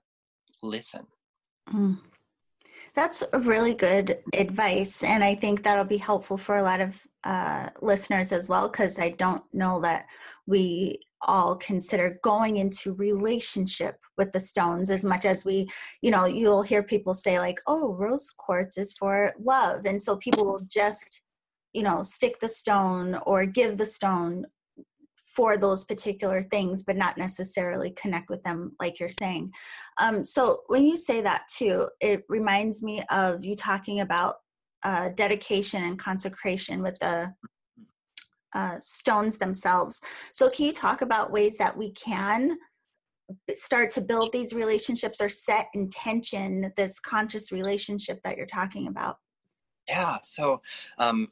listen. 0.62 1.08
Mm. 1.70 2.00
That's 2.94 3.24
really 3.34 3.74
good 3.74 4.20
advice. 4.34 5.04
And 5.04 5.24
I 5.24 5.36
think 5.36 5.64
that'll 5.64 5.86
be 5.86 5.98
helpful 5.98 6.38
for 6.38 6.58
a 6.58 6.64
lot 6.64 6.82
of 6.82 7.06
uh, 7.24 7.70
listeners 7.82 8.32
as 8.32 8.50
well, 8.50 8.70
because 8.70 9.00
I 9.00 9.10
don't 9.10 9.44
know 9.54 9.80
that 9.82 10.06
we 10.48 11.00
all 11.24 11.56
consider 11.56 12.20
going 12.24 12.58
into 12.58 12.94
relationship 12.94 14.00
with 14.18 14.32
the 14.32 14.40
stones 14.40 14.90
as 14.90 15.06
much 15.06 15.24
as 15.24 15.46
we 15.46 15.70
you 16.02 16.10
know 16.10 16.26
you'll 16.26 16.64
hear 16.64 16.82
people 16.82 17.14
say 17.14 17.38
like 17.38 17.60
oh 17.68 17.94
rose 17.94 18.32
quartz 18.38 18.76
is 18.76 18.94
for 18.94 19.32
love 19.40 19.86
and 19.86 20.02
so 20.02 20.16
people 20.18 20.44
will 20.44 20.62
just 20.68 21.22
you 21.74 21.84
know 21.84 22.02
stick 22.02 22.40
the 22.40 22.48
stone 22.48 23.20
or 23.28 23.46
give 23.46 23.78
the 23.78 23.86
stone 23.86 24.44
for 25.34 25.58
those 25.58 25.86
particular 25.86 26.44
things, 26.44 26.84
but 26.84 26.98
not 26.98 27.18
necessarily 27.18 27.92
connect 27.92 28.30
with 28.30 28.44
them, 28.44 28.76
like 28.80 29.00
you're 29.00 29.10
saying. 29.10 29.52
Um, 29.98 30.26
so 30.26 30.64
when 30.68 30.84
you 30.84 30.98
say 30.98 31.22
that 31.22 31.44
too, 31.48 31.88
it 32.02 32.24
reminds 32.28 32.84
me 32.84 33.02
of 33.10 33.46
you 33.46 33.56
talking 33.56 34.02
about 34.02 34.36
uh, 34.84 35.10
dedication 35.10 35.84
and 35.84 36.00
consecration 36.00 36.82
with 36.82 36.98
the 37.00 37.34
uh, 38.54 38.76
stones 38.80 39.38
themselves. 39.38 40.02
So 40.34 40.50
can 40.50 40.66
you 40.66 40.74
talk 40.74 41.02
about 41.02 41.32
ways 41.32 41.58
that 41.58 41.76
we 41.76 41.92
can 41.92 42.58
start 43.54 43.90
to 43.92 44.02
build 44.02 44.32
these 44.34 44.54
relationships 44.54 45.22
or 45.22 45.30
set 45.30 45.68
intention, 45.74 46.72
this 46.76 47.00
conscious 47.00 47.52
relationship 47.52 48.20
that 48.24 48.38
you're 48.38 48.46
talking 48.46 48.88
about? 48.88 49.18
Yeah. 49.88 50.18
So, 50.24 50.62
um, 50.98 51.30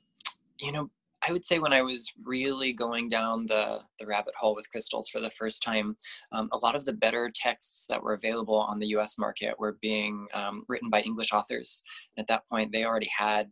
you 0.59 0.71
know, 0.71 0.89
I 1.29 1.31
would 1.31 1.45
say 1.45 1.59
when 1.59 1.73
I 1.73 1.83
was 1.83 2.11
really 2.23 2.73
going 2.73 3.07
down 3.07 3.45
the, 3.45 3.81
the 3.99 4.07
rabbit 4.07 4.33
hole 4.35 4.55
with 4.55 4.69
crystals 4.71 5.09
for 5.09 5.21
the 5.21 5.29
first 5.29 5.61
time, 5.61 5.95
um, 6.31 6.49
a 6.53 6.57
lot 6.57 6.75
of 6.75 6.85
the 6.85 6.93
better 6.93 7.31
texts 7.35 7.85
that 7.87 8.01
were 8.01 8.15
available 8.15 8.55
on 8.55 8.79
the 8.79 8.87
US 8.97 9.19
market 9.19 9.53
were 9.59 9.77
being 9.79 10.25
um, 10.33 10.63
written 10.67 10.89
by 10.89 11.01
English 11.01 11.31
authors. 11.31 11.83
at 12.17 12.27
that 12.29 12.49
point, 12.49 12.71
they 12.71 12.83
already 12.83 13.09
had 13.15 13.51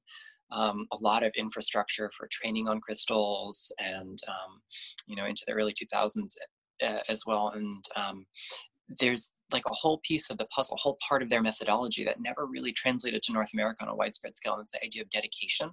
um, 0.51 0.87
a 0.91 0.97
lot 1.01 1.21
of 1.21 1.31
infrastructure 1.37 2.09
for 2.17 2.27
training 2.31 2.67
on 2.67 2.81
crystals 2.81 3.71
and, 3.77 4.17
um, 4.27 4.59
you 5.05 5.15
know, 5.15 5.25
into 5.25 5.43
the 5.45 5.53
early 5.53 5.73
2000s 5.73 6.35
uh, 6.81 6.99
as 7.09 7.27
well. 7.27 7.51
And 7.53 7.85
um, 7.95 8.25
there's 8.99 9.33
like 9.51 9.65
a 9.65 9.73
whole 9.73 9.99
piece 10.03 10.29
of 10.29 10.37
the 10.37 10.45
puzzle, 10.45 10.75
a 10.75 10.81
whole 10.81 10.97
part 11.07 11.21
of 11.21 11.29
their 11.29 11.41
methodology 11.41 12.03
that 12.05 12.21
never 12.21 12.45
really 12.45 12.71
translated 12.71 13.21
to 13.23 13.33
North 13.33 13.49
America 13.53 13.83
on 13.83 13.89
a 13.89 13.95
widespread 13.95 14.35
scale, 14.35 14.53
and 14.53 14.61
it's 14.61 14.71
the 14.71 14.83
idea 14.83 15.01
of 15.01 15.09
dedication. 15.09 15.69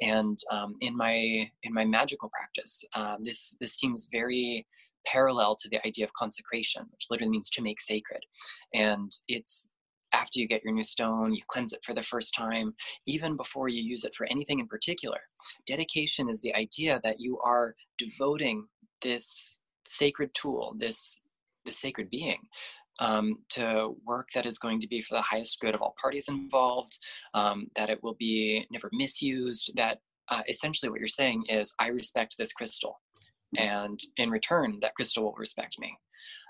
And 0.00 0.38
um, 0.50 0.74
in 0.80 0.96
my 0.96 1.50
in 1.62 1.72
my 1.72 1.84
magical 1.84 2.30
practice, 2.30 2.84
uh, 2.94 3.16
this 3.22 3.56
this 3.60 3.74
seems 3.74 4.08
very 4.10 4.66
parallel 5.06 5.56
to 5.56 5.68
the 5.68 5.84
idea 5.86 6.04
of 6.04 6.12
consecration, 6.14 6.82
which 6.90 7.06
literally 7.10 7.30
means 7.30 7.50
to 7.50 7.62
make 7.62 7.80
sacred. 7.80 8.22
And 8.74 9.10
it's 9.28 9.70
after 10.12 10.40
you 10.40 10.48
get 10.48 10.64
your 10.64 10.72
new 10.72 10.84
stone, 10.84 11.34
you 11.34 11.42
cleanse 11.48 11.72
it 11.72 11.80
for 11.84 11.94
the 11.94 12.02
first 12.02 12.34
time, 12.34 12.74
even 13.06 13.36
before 13.36 13.68
you 13.68 13.82
use 13.82 14.04
it 14.04 14.14
for 14.16 14.26
anything 14.30 14.58
in 14.58 14.66
particular. 14.66 15.18
Dedication 15.66 16.28
is 16.28 16.40
the 16.40 16.54
idea 16.54 16.98
that 17.04 17.20
you 17.20 17.38
are 17.44 17.74
devoting 17.98 18.66
this 19.02 19.60
sacred 19.86 20.30
tool, 20.34 20.74
this 20.78 21.22
the 21.68 21.74
sacred 21.74 22.10
being 22.10 22.38
um, 23.00 23.38
to 23.50 23.94
work 24.06 24.28
that 24.34 24.46
is 24.46 24.58
going 24.58 24.80
to 24.80 24.88
be 24.88 25.00
for 25.00 25.14
the 25.14 25.22
highest 25.22 25.60
good 25.60 25.74
of 25.74 25.82
all 25.82 25.94
parties 26.00 26.28
involved, 26.28 26.98
um, 27.34 27.68
that 27.76 27.90
it 27.90 28.02
will 28.02 28.16
be 28.18 28.66
never 28.70 28.90
misused, 28.92 29.70
that 29.76 29.98
uh, 30.30 30.42
essentially 30.48 30.90
what 30.90 30.98
you're 30.98 31.08
saying 31.08 31.44
is, 31.48 31.72
I 31.78 31.88
respect 31.88 32.34
this 32.38 32.52
crystal. 32.52 33.00
And 33.56 33.98
in 34.18 34.30
return, 34.30 34.78
that 34.82 34.94
crystal 34.94 35.24
will 35.24 35.34
respect 35.38 35.76
me. 35.78 35.96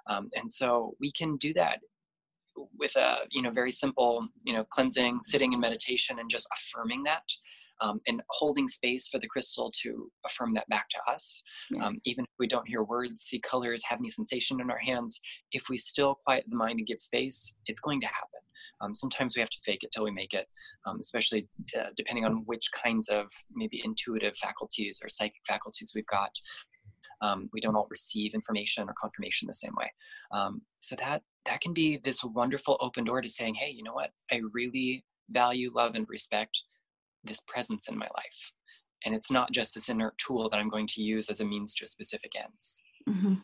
Um, 0.08 0.30
and 0.34 0.50
so 0.50 0.94
we 1.00 1.12
can 1.12 1.36
do 1.36 1.52
that 1.54 1.78
with 2.76 2.96
a 2.96 3.18
you 3.30 3.40
know 3.40 3.50
very 3.50 3.70
simple 3.70 4.26
you 4.42 4.52
know 4.52 4.64
cleansing 4.72 5.20
sitting 5.20 5.52
in 5.52 5.60
meditation 5.60 6.18
and 6.18 6.28
just 6.28 6.48
affirming 6.58 7.04
that 7.04 7.22
um, 7.80 8.00
and 8.06 8.22
holding 8.30 8.68
space 8.68 9.08
for 9.08 9.18
the 9.18 9.28
crystal 9.28 9.72
to 9.82 10.10
affirm 10.26 10.54
that 10.54 10.68
back 10.68 10.88
to 10.90 10.98
us. 11.10 11.42
Yes. 11.70 11.82
Um, 11.82 11.96
even 12.04 12.24
if 12.24 12.30
we 12.38 12.46
don't 12.46 12.68
hear 12.68 12.82
words, 12.82 13.22
see 13.22 13.40
colors, 13.40 13.82
have 13.88 13.98
any 13.98 14.10
sensation 14.10 14.60
in 14.60 14.70
our 14.70 14.78
hands, 14.78 15.20
if 15.52 15.68
we 15.68 15.76
still 15.76 16.18
quiet 16.24 16.44
the 16.48 16.56
mind 16.56 16.78
and 16.78 16.86
give 16.86 17.00
space, 17.00 17.58
it's 17.66 17.80
going 17.80 18.00
to 18.00 18.06
happen. 18.06 18.40
Um, 18.80 18.94
sometimes 18.94 19.36
we 19.36 19.40
have 19.40 19.50
to 19.50 19.58
fake 19.64 19.82
it 19.82 19.90
till 19.92 20.04
we 20.04 20.10
make 20.10 20.34
it, 20.34 20.46
um, 20.86 20.98
especially 21.00 21.48
uh, 21.78 21.88
depending 21.96 22.24
on 22.24 22.42
which 22.46 22.68
kinds 22.84 23.08
of 23.08 23.26
maybe 23.52 23.82
intuitive 23.84 24.36
faculties 24.36 25.00
or 25.02 25.08
psychic 25.08 25.42
faculties 25.46 25.92
we've 25.94 26.06
got. 26.06 26.30
Um, 27.20 27.50
we 27.52 27.60
don't 27.60 27.74
all 27.74 27.88
receive 27.90 28.34
information 28.34 28.88
or 28.88 28.94
confirmation 29.00 29.46
the 29.46 29.52
same 29.52 29.74
way. 29.76 29.92
Um, 30.30 30.62
so 30.78 30.94
that 30.96 31.22
that 31.46 31.60
can 31.60 31.74
be 31.74 32.00
this 32.04 32.22
wonderful 32.22 32.76
open 32.80 33.04
door 33.04 33.20
to 33.20 33.28
saying, 33.28 33.56
hey, 33.56 33.70
you 33.70 33.82
know 33.82 33.94
what? 33.94 34.10
I 34.30 34.42
really 34.52 35.04
value, 35.30 35.72
love, 35.74 35.96
and 35.96 36.06
respect 36.08 36.62
this 37.24 37.42
presence 37.46 37.88
in 37.88 37.96
my 37.98 38.08
life. 38.14 38.52
And 39.04 39.14
it's 39.14 39.30
not 39.30 39.52
just 39.52 39.74
this 39.74 39.88
inert 39.88 40.18
tool 40.18 40.48
that 40.50 40.58
I'm 40.58 40.68
going 40.68 40.86
to 40.88 41.02
use 41.02 41.28
as 41.30 41.40
a 41.40 41.44
means 41.44 41.74
to 41.76 41.84
a 41.84 41.88
specific 41.88 42.32
ends. 42.36 42.82
Mm-hmm. 43.08 43.34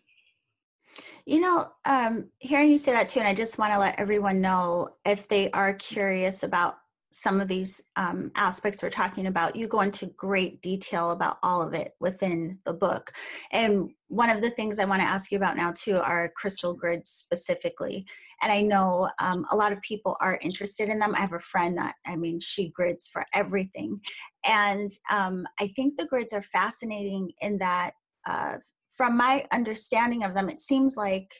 You 1.26 1.40
know, 1.40 1.68
um, 1.84 2.28
hearing 2.38 2.70
you 2.70 2.78
say 2.78 2.92
that 2.92 3.08
too, 3.08 3.20
and 3.20 3.28
I 3.28 3.34
just 3.34 3.58
want 3.58 3.72
to 3.72 3.78
let 3.78 3.98
everyone 3.98 4.40
know 4.40 4.90
if 5.04 5.26
they 5.28 5.50
are 5.50 5.74
curious 5.74 6.42
about 6.42 6.76
some 7.14 7.40
of 7.40 7.46
these 7.46 7.80
um, 7.94 8.32
aspects 8.34 8.82
we're 8.82 8.90
talking 8.90 9.26
about, 9.26 9.54
you 9.54 9.68
go 9.68 9.82
into 9.82 10.06
great 10.16 10.60
detail 10.62 11.12
about 11.12 11.38
all 11.44 11.62
of 11.62 11.72
it 11.72 11.92
within 12.00 12.58
the 12.64 12.74
book. 12.74 13.12
And 13.52 13.88
one 14.08 14.30
of 14.30 14.40
the 14.40 14.50
things 14.50 14.80
I 14.80 14.84
want 14.84 15.00
to 15.00 15.06
ask 15.06 15.30
you 15.30 15.38
about 15.38 15.56
now, 15.56 15.72
too, 15.72 15.96
are 15.98 16.32
crystal 16.36 16.74
grids 16.74 17.10
specifically. 17.10 18.04
And 18.42 18.50
I 18.50 18.62
know 18.62 19.08
um, 19.20 19.46
a 19.52 19.56
lot 19.56 19.72
of 19.72 19.80
people 19.82 20.16
are 20.20 20.40
interested 20.42 20.88
in 20.88 20.98
them. 20.98 21.14
I 21.14 21.20
have 21.20 21.34
a 21.34 21.38
friend 21.38 21.78
that, 21.78 21.94
I 22.04 22.16
mean, 22.16 22.40
she 22.40 22.70
grids 22.70 23.06
for 23.06 23.24
everything. 23.32 24.00
And 24.44 24.90
um, 25.08 25.46
I 25.60 25.68
think 25.76 25.96
the 25.96 26.06
grids 26.06 26.32
are 26.32 26.42
fascinating 26.42 27.30
in 27.40 27.58
that, 27.58 27.92
uh, 28.26 28.56
from 28.94 29.16
my 29.16 29.44
understanding 29.52 30.24
of 30.24 30.34
them, 30.34 30.48
it 30.48 30.58
seems 30.58 30.96
like 30.96 31.32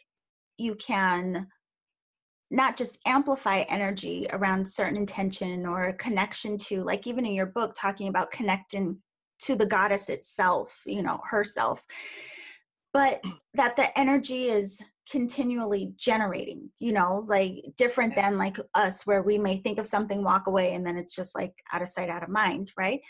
you 0.57 0.77
can 0.77 1.49
not 2.55 2.77
just 2.77 2.99
amplify 3.07 3.61
energy 3.69 4.27
around 4.33 4.67
certain 4.67 4.97
intention 4.97 5.67
or 5.67 5.93
connection 5.95 6.57
to 6.57 6.83
like 6.83 7.07
even 7.07 7.27
in 7.27 7.35
your 7.35 7.47
book 7.47 7.75
talking 7.79 8.09
about 8.09 8.31
connecting 8.31 8.97
to 9.41 9.57
the 9.57 9.67
goddess 9.67 10.09
itself 10.09 10.81
you 10.87 11.03
know 11.03 11.19
herself 11.29 11.85
but 12.93 13.21
that 13.55 13.77
the 13.77 13.99
energy 13.99 14.45
is 14.45 14.81
continually 15.11 15.93
generating 15.97 16.71
you 16.79 16.93
know 16.93 17.25
like 17.27 17.53
different 17.77 18.15
than 18.15 18.39
like 18.39 18.57
us 18.75 19.05
where 19.05 19.23
we 19.23 19.37
may 19.37 19.59
think 19.59 19.79
of 19.79 19.87
something 19.87 20.25
walk 20.25 20.47
away 20.47 20.75
and 20.75 20.87
then 20.87 20.97
it's 20.97 21.15
just 21.15 21.35
like 21.35 21.53
out 21.73 21.83
of 21.83 21.89
sight 21.89 22.09
out 22.09 22.23
of 22.23 22.29
mind 22.29 22.73
right? 22.79 23.01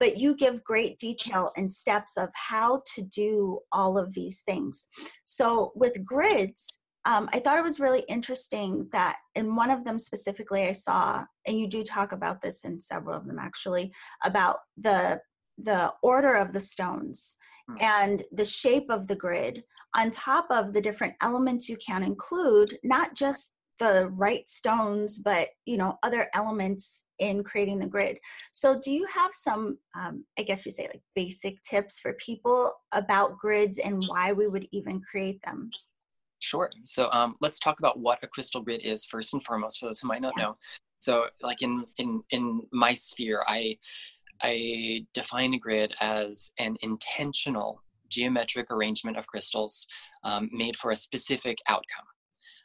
But 0.00 0.18
you 0.18 0.34
give 0.34 0.64
great 0.64 0.98
detail 0.98 1.52
and 1.56 1.70
steps 1.70 2.16
of 2.16 2.28
how 2.34 2.82
to 2.94 3.02
do 3.02 3.60
all 3.70 3.96
of 3.96 4.12
these 4.12 4.42
things. 4.44 4.88
So 5.22 5.72
with 5.76 6.04
grids 6.04 6.80
um, 7.06 7.28
I 7.32 7.38
thought 7.38 7.58
it 7.58 7.64
was 7.64 7.80
really 7.80 8.04
interesting 8.08 8.88
that 8.92 9.18
in 9.34 9.56
one 9.56 9.70
of 9.70 9.84
them 9.84 9.98
specifically 9.98 10.66
I 10.66 10.72
saw, 10.72 11.24
and 11.46 11.58
you 11.58 11.68
do 11.68 11.82
talk 11.82 12.12
about 12.12 12.40
this 12.40 12.64
in 12.64 12.80
several 12.80 13.16
of 13.16 13.26
them 13.26 13.38
actually, 13.38 13.92
about 14.24 14.58
the 14.76 15.20
the 15.58 15.92
order 16.02 16.34
of 16.34 16.52
the 16.52 16.60
stones 16.60 17.36
mm. 17.70 17.80
and 17.80 18.22
the 18.32 18.44
shape 18.44 18.86
of 18.90 19.06
the 19.06 19.14
grid 19.14 19.62
on 19.94 20.10
top 20.10 20.46
of 20.50 20.72
the 20.72 20.80
different 20.80 21.14
elements 21.22 21.68
you 21.68 21.76
can 21.76 22.02
include, 22.02 22.76
not 22.82 23.14
just 23.14 23.52
the 23.78 24.10
right 24.14 24.48
stones, 24.48 25.18
but 25.18 25.48
you 25.66 25.76
know 25.76 25.98
other 26.02 26.28
elements 26.34 27.04
in 27.18 27.42
creating 27.42 27.78
the 27.78 27.86
grid. 27.86 28.18
So, 28.52 28.80
do 28.80 28.92
you 28.92 29.06
have 29.06 29.34
some, 29.34 29.78
um, 29.94 30.24
I 30.38 30.42
guess 30.42 30.64
you 30.64 30.72
say, 30.72 30.86
like 30.86 31.02
basic 31.14 31.60
tips 31.62 32.00
for 32.00 32.14
people 32.14 32.72
about 32.92 33.38
grids 33.38 33.78
and 33.78 34.02
why 34.06 34.32
we 34.32 34.46
would 34.46 34.66
even 34.72 35.00
create 35.00 35.40
them? 35.44 35.70
Sure. 36.44 36.70
So 36.84 37.10
um, 37.10 37.36
let's 37.40 37.58
talk 37.58 37.78
about 37.78 37.98
what 37.98 38.18
a 38.22 38.26
crystal 38.26 38.60
grid 38.60 38.82
is 38.84 39.06
first 39.06 39.32
and 39.32 39.42
foremost 39.44 39.78
for 39.78 39.86
those 39.86 40.00
who 40.00 40.08
might 40.08 40.20
not 40.20 40.36
know. 40.36 40.56
So, 40.98 41.24
like 41.42 41.62
in 41.62 41.84
in 41.96 42.22
in 42.30 42.60
my 42.70 42.92
sphere, 42.92 43.42
I 43.46 43.78
I 44.42 45.06
define 45.14 45.54
a 45.54 45.58
grid 45.58 45.94
as 46.00 46.50
an 46.58 46.76
intentional 46.82 47.82
geometric 48.10 48.70
arrangement 48.70 49.16
of 49.16 49.26
crystals 49.26 49.86
um, 50.22 50.50
made 50.52 50.76
for 50.76 50.90
a 50.90 50.96
specific 50.96 51.58
outcome. 51.66 52.08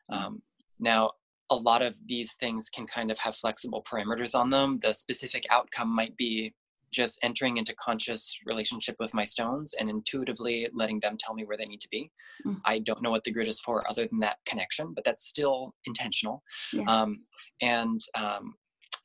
Hmm. 0.10 0.16
Um, 0.16 0.42
now, 0.80 1.12
a 1.50 1.56
lot 1.56 1.82
of 1.82 1.96
these 2.06 2.34
things 2.34 2.70
can 2.70 2.86
kind 2.86 3.12
of 3.12 3.20
have 3.20 3.36
flexible 3.36 3.84
parameters 3.90 4.38
on 4.38 4.50
them. 4.50 4.80
The 4.82 4.94
specific 4.94 5.46
outcome 5.50 5.90
might 5.96 6.16
be 6.18 6.54
just 6.92 7.20
entering 7.24 7.58
into 7.58 7.76
conscious 7.76 8.38
relationship 8.46 8.96
with 9.00 9.14
my 9.14 9.24
stones 9.24 9.74
and 9.80 9.90
intuitively 9.90 10.68
letting 10.74 11.00
them 11.00 11.18
tell 11.20 11.34
me 11.34 11.46
where 11.46 11.58
they 11.58 11.66
need 11.66 11.82
to 11.82 11.90
be. 11.90 12.12
Mm. 12.46 12.60
I 12.66 12.80
don't 12.80 13.02
know 13.02 13.12
what 13.12 13.24
the 13.24 13.32
grid 13.32 13.48
is 13.48 13.60
for 13.60 13.90
other 13.90 14.08
than 14.08 14.20
that 14.20 14.38
connection, 14.46 14.94
but 14.94 15.04
that's 15.04 15.28
still 15.28 15.74
intentional. 15.86 16.44
Yes. 16.74 16.90
Um, 16.90 17.20
and, 17.62 18.00
um, 18.16 18.56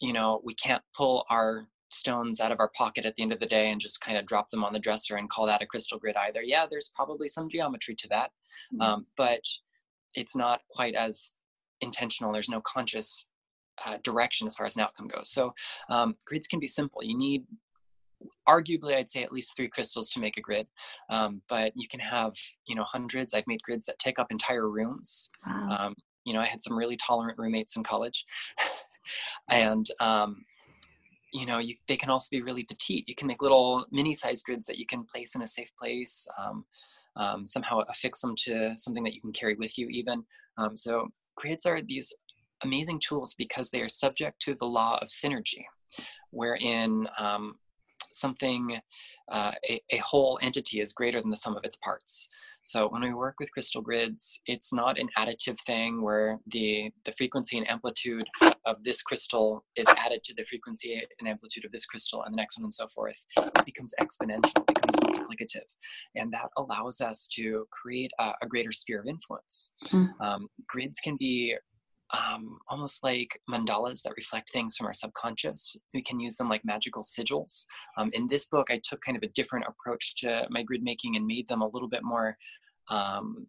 you 0.00 0.12
know, 0.12 0.40
we 0.44 0.54
can't 0.54 0.82
pull 0.96 1.24
our 1.30 1.68
stones 1.90 2.40
out 2.40 2.52
of 2.52 2.60
our 2.60 2.70
pocket 2.76 3.06
at 3.06 3.14
the 3.16 3.22
end 3.22 3.32
of 3.32 3.40
the 3.40 3.46
day 3.46 3.70
and 3.70 3.80
just 3.80 4.00
kind 4.00 4.18
of 4.18 4.26
drop 4.26 4.50
them 4.50 4.64
on 4.64 4.72
the 4.72 4.78
dresser 4.78 5.16
and 5.16 5.30
call 5.30 5.46
that 5.46 5.62
a 5.62 5.66
crystal 5.66 5.98
grid 5.98 6.16
either. 6.16 6.42
Yeah, 6.42 6.66
there's 6.68 6.92
probably 6.94 7.28
some 7.28 7.48
geometry 7.48 7.94
to 7.96 8.08
that, 8.08 8.30
um, 8.80 9.06
but 9.16 9.40
it's 10.14 10.34
not 10.34 10.60
quite 10.70 10.94
as 10.94 11.36
intentional. 11.80 12.32
There's 12.32 12.48
no 12.48 12.60
conscious 12.62 13.28
uh, 13.84 13.98
direction 14.02 14.46
as 14.46 14.54
far 14.54 14.66
as 14.66 14.76
an 14.76 14.82
outcome 14.82 15.08
goes. 15.08 15.30
So 15.30 15.52
um, 15.90 16.14
grids 16.26 16.46
can 16.46 16.60
be 16.60 16.68
simple. 16.68 17.02
You 17.02 17.16
need 17.16 17.44
arguably 18.48 18.94
i'd 18.94 19.10
say 19.10 19.22
at 19.22 19.32
least 19.32 19.56
three 19.56 19.68
crystals 19.68 20.10
to 20.10 20.20
make 20.20 20.36
a 20.36 20.40
grid 20.40 20.66
um, 21.10 21.42
but 21.48 21.72
you 21.74 21.88
can 21.88 22.00
have 22.00 22.32
you 22.66 22.74
know 22.74 22.84
hundreds. 22.84 23.34
I've 23.34 23.46
made 23.46 23.62
grids 23.62 23.84
that 23.86 23.98
take 23.98 24.18
up 24.18 24.28
entire 24.30 24.68
rooms. 24.68 25.30
Wow. 25.46 25.76
um, 25.78 25.94
you 26.24 26.32
know 26.32 26.40
i 26.40 26.46
had 26.46 26.60
some 26.60 26.76
really 26.76 26.96
tolerant 26.96 27.38
roommates 27.38 27.76
in 27.76 27.82
college. 27.84 28.24
And 29.50 29.86
um, 30.00 30.44
you 31.32 31.46
know 31.46 31.58
you, 31.58 31.74
they 31.88 31.96
can 31.96 32.10
also 32.10 32.28
be 32.30 32.42
really 32.42 32.64
petite. 32.64 33.04
You 33.06 33.14
can 33.14 33.26
make 33.26 33.42
little 33.42 33.86
mini 33.90 34.14
size 34.14 34.42
grids 34.42 34.66
that 34.66 34.78
you 34.78 34.86
can 34.86 35.04
place 35.04 35.34
in 35.34 35.42
a 35.42 35.46
safe 35.46 35.70
place 35.78 36.26
um, 36.42 36.64
um, 37.16 37.46
somehow 37.46 37.80
affix 37.88 38.20
them 38.20 38.34
to 38.44 38.74
something 38.76 39.04
that 39.04 39.14
you 39.14 39.20
can 39.20 39.32
carry 39.32 39.54
with 39.56 39.76
you 39.78 39.88
even. 39.88 40.24
Um, 40.58 40.76
so 40.76 41.08
grids 41.36 41.66
are 41.66 41.82
these 41.82 42.12
amazing 42.62 43.00
tools 43.00 43.34
because 43.36 43.70
they 43.70 43.80
are 43.80 43.88
subject 43.88 44.40
to 44.42 44.54
the 44.54 44.64
law 44.64 44.98
of 45.02 45.08
synergy 45.08 45.64
wherein 46.30 47.06
um, 47.18 47.54
something, 48.14 48.78
uh, 49.30 49.52
a, 49.68 49.80
a 49.90 49.98
whole 49.98 50.38
entity 50.42 50.80
is 50.80 50.92
greater 50.92 51.20
than 51.20 51.30
the 51.30 51.36
sum 51.36 51.56
of 51.56 51.64
its 51.64 51.76
parts. 51.76 52.28
So 52.62 52.88
when 52.88 53.02
we 53.02 53.12
work 53.12 53.36
with 53.38 53.52
crystal 53.52 53.82
grids, 53.82 54.40
it's 54.46 54.72
not 54.72 54.98
an 54.98 55.08
additive 55.18 55.58
thing 55.66 56.00
where 56.00 56.38
the, 56.46 56.90
the 57.04 57.12
frequency 57.12 57.58
and 57.58 57.68
amplitude 57.68 58.26
of 58.64 58.82
this 58.84 59.02
crystal 59.02 59.64
is 59.76 59.86
added 59.98 60.24
to 60.24 60.34
the 60.34 60.46
frequency 60.46 61.02
and 61.18 61.28
amplitude 61.28 61.66
of 61.66 61.72
this 61.72 61.84
crystal 61.84 62.22
and 62.22 62.32
the 62.32 62.36
next 62.36 62.58
one 62.58 62.64
and 62.64 62.72
so 62.72 62.88
forth. 62.94 63.22
It 63.36 63.66
becomes 63.66 63.92
exponential, 64.00 64.58
it 64.70 64.74
becomes 64.74 64.96
multiplicative. 65.00 65.68
And 66.14 66.32
that 66.32 66.48
allows 66.56 67.02
us 67.02 67.26
to 67.34 67.66
create 67.70 68.12
a, 68.18 68.32
a 68.40 68.46
greater 68.48 68.72
sphere 68.72 69.00
of 69.00 69.08
influence. 69.08 69.74
Mm. 69.88 70.08
Um, 70.20 70.46
grids 70.66 70.98
can 71.00 71.16
be 71.18 71.54
um, 72.14 72.58
almost 72.68 73.02
like 73.02 73.40
mandalas 73.50 74.02
that 74.02 74.16
reflect 74.16 74.50
things 74.52 74.76
from 74.76 74.86
our 74.86 74.92
subconscious. 74.92 75.76
We 75.92 76.02
can 76.02 76.20
use 76.20 76.36
them 76.36 76.48
like 76.48 76.64
magical 76.64 77.02
sigils. 77.02 77.64
Um, 77.98 78.10
in 78.12 78.26
this 78.26 78.46
book, 78.46 78.68
I 78.70 78.80
took 78.88 79.00
kind 79.00 79.16
of 79.16 79.22
a 79.22 79.32
different 79.32 79.66
approach 79.68 80.16
to 80.16 80.46
my 80.50 80.62
grid 80.62 80.82
making 80.82 81.16
and 81.16 81.26
made 81.26 81.48
them 81.48 81.62
a 81.62 81.68
little 81.68 81.88
bit 81.88 82.04
more 82.04 82.36
um, 82.90 83.46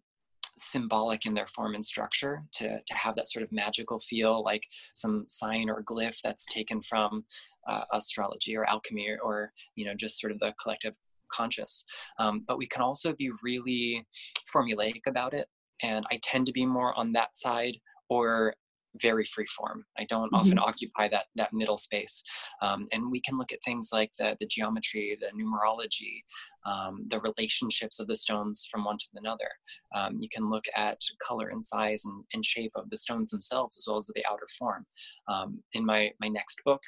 symbolic 0.58 1.26
in 1.26 1.34
their 1.34 1.46
form 1.46 1.74
and 1.74 1.84
structure 1.84 2.42
to, 2.54 2.80
to 2.80 2.94
have 2.94 3.14
that 3.16 3.28
sort 3.28 3.42
of 3.42 3.52
magical 3.52 4.00
feel, 4.00 4.42
like 4.42 4.62
some 4.94 5.24
sign 5.28 5.68
or 5.68 5.82
glyph 5.82 6.18
that's 6.24 6.46
taken 6.46 6.80
from 6.80 7.24
uh, 7.68 7.84
astrology 7.92 8.56
or 8.56 8.64
alchemy 8.64 9.08
or, 9.08 9.18
or, 9.22 9.52
you 9.74 9.84
know, 9.84 9.94
just 9.94 10.18
sort 10.18 10.32
of 10.32 10.38
the 10.40 10.54
collective 10.60 10.94
conscious. 11.30 11.84
Um, 12.18 12.44
but 12.46 12.58
we 12.58 12.66
can 12.66 12.82
also 12.82 13.12
be 13.12 13.30
really 13.42 14.06
formulaic 14.52 15.02
about 15.06 15.34
it. 15.34 15.46
And 15.82 16.06
I 16.10 16.18
tend 16.22 16.46
to 16.46 16.52
be 16.52 16.64
more 16.64 16.94
on 16.98 17.12
that 17.12 17.36
side 17.36 17.76
or 18.08 18.54
very 19.00 19.24
free 19.24 19.46
form. 19.46 19.84
I 19.98 20.04
don't 20.04 20.26
mm-hmm. 20.26 20.36
often 20.36 20.58
occupy 20.58 21.08
that 21.08 21.26
that 21.36 21.52
middle 21.52 21.76
space. 21.76 22.22
Um, 22.62 22.88
and 22.92 23.10
we 23.10 23.20
can 23.20 23.38
look 23.38 23.52
at 23.52 23.62
things 23.64 23.90
like 23.92 24.12
the 24.18 24.36
the 24.40 24.46
geometry, 24.46 25.16
the 25.20 25.28
numerology, 25.38 26.22
um, 26.64 27.04
the 27.08 27.20
relationships 27.20 28.00
of 28.00 28.06
the 28.06 28.16
stones 28.16 28.66
from 28.70 28.84
one 28.84 28.98
to 28.98 29.06
another. 29.14 29.50
Um, 29.94 30.18
you 30.20 30.28
can 30.28 30.50
look 30.50 30.64
at 30.76 30.98
color 31.26 31.48
and 31.48 31.64
size 31.64 32.04
and, 32.04 32.24
and, 32.32 32.44
shape 32.44 32.72
of 32.74 32.88
the 32.90 32.96
stones 32.96 33.30
themselves 33.30 33.76
as 33.78 33.84
well 33.86 33.96
as 33.96 34.06
the 34.14 34.24
outer 34.30 34.46
form. 34.58 34.86
Um, 35.28 35.62
in 35.72 35.84
my 35.84 36.12
my 36.20 36.28
next 36.28 36.62
book, 36.64 36.82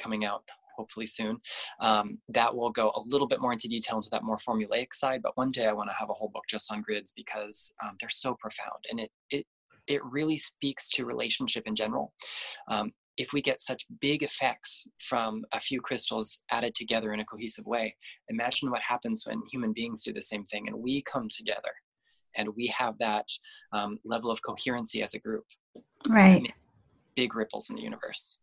coming 0.00 0.24
out 0.24 0.42
hopefully 0.76 1.06
soon. 1.06 1.36
Um, 1.80 2.18
that 2.28 2.54
will 2.54 2.70
go 2.70 2.92
a 2.94 3.00
little 3.06 3.26
bit 3.26 3.40
more 3.40 3.52
into 3.52 3.66
detail 3.66 3.96
into 3.96 4.10
that 4.12 4.22
more 4.22 4.36
formulaic 4.36 4.94
side. 4.94 5.22
But 5.22 5.36
one 5.36 5.50
day 5.50 5.66
I 5.66 5.72
want 5.72 5.90
to 5.90 5.96
have 5.98 6.08
a 6.08 6.14
whole 6.14 6.28
book 6.28 6.44
just 6.48 6.72
on 6.72 6.82
grids 6.82 7.12
because 7.16 7.74
um, 7.82 7.96
they're 7.98 8.08
so 8.08 8.36
profound 8.38 8.84
and 8.90 9.00
it 9.00 9.10
it 9.30 9.46
it 9.88 10.04
really 10.04 10.38
speaks 10.38 10.90
to 10.90 11.04
relationship 11.04 11.66
in 11.66 11.74
general. 11.74 12.12
Um, 12.70 12.92
if 13.16 13.32
we 13.32 13.42
get 13.42 13.60
such 13.60 13.84
big 14.00 14.22
effects 14.22 14.86
from 15.02 15.44
a 15.52 15.58
few 15.58 15.80
crystals 15.80 16.42
added 16.52 16.74
together 16.76 17.12
in 17.12 17.20
a 17.20 17.24
cohesive 17.24 17.66
way, 17.66 17.96
imagine 18.28 18.70
what 18.70 18.80
happens 18.80 19.24
when 19.26 19.42
human 19.50 19.72
beings 19.72 20.04
do 20.04 20.12
the 20.12 20.22
same 20.22 20.44
thing 20.46 20.68
and 20.68 20.76
we 20.76 21.02
come 21.02 21.28
together 21.28 21.72
and 22.36 22.48
we 22.56 22.68
have 22.68 22.96
that 22.98 23.26
um, 23.72 23.98
level 24.04 24.30
of 24.30 24.40
coherency 24.42 25.02
as 25.02 25.14
a 25.14 25.18
group. 25.18 25.44
Right. 26.08 26.46
Big 27.16 27.34
ripples 27.34 27.70
in 27.70 27.76
the 27.76 27.82
universe. 27.82 28.38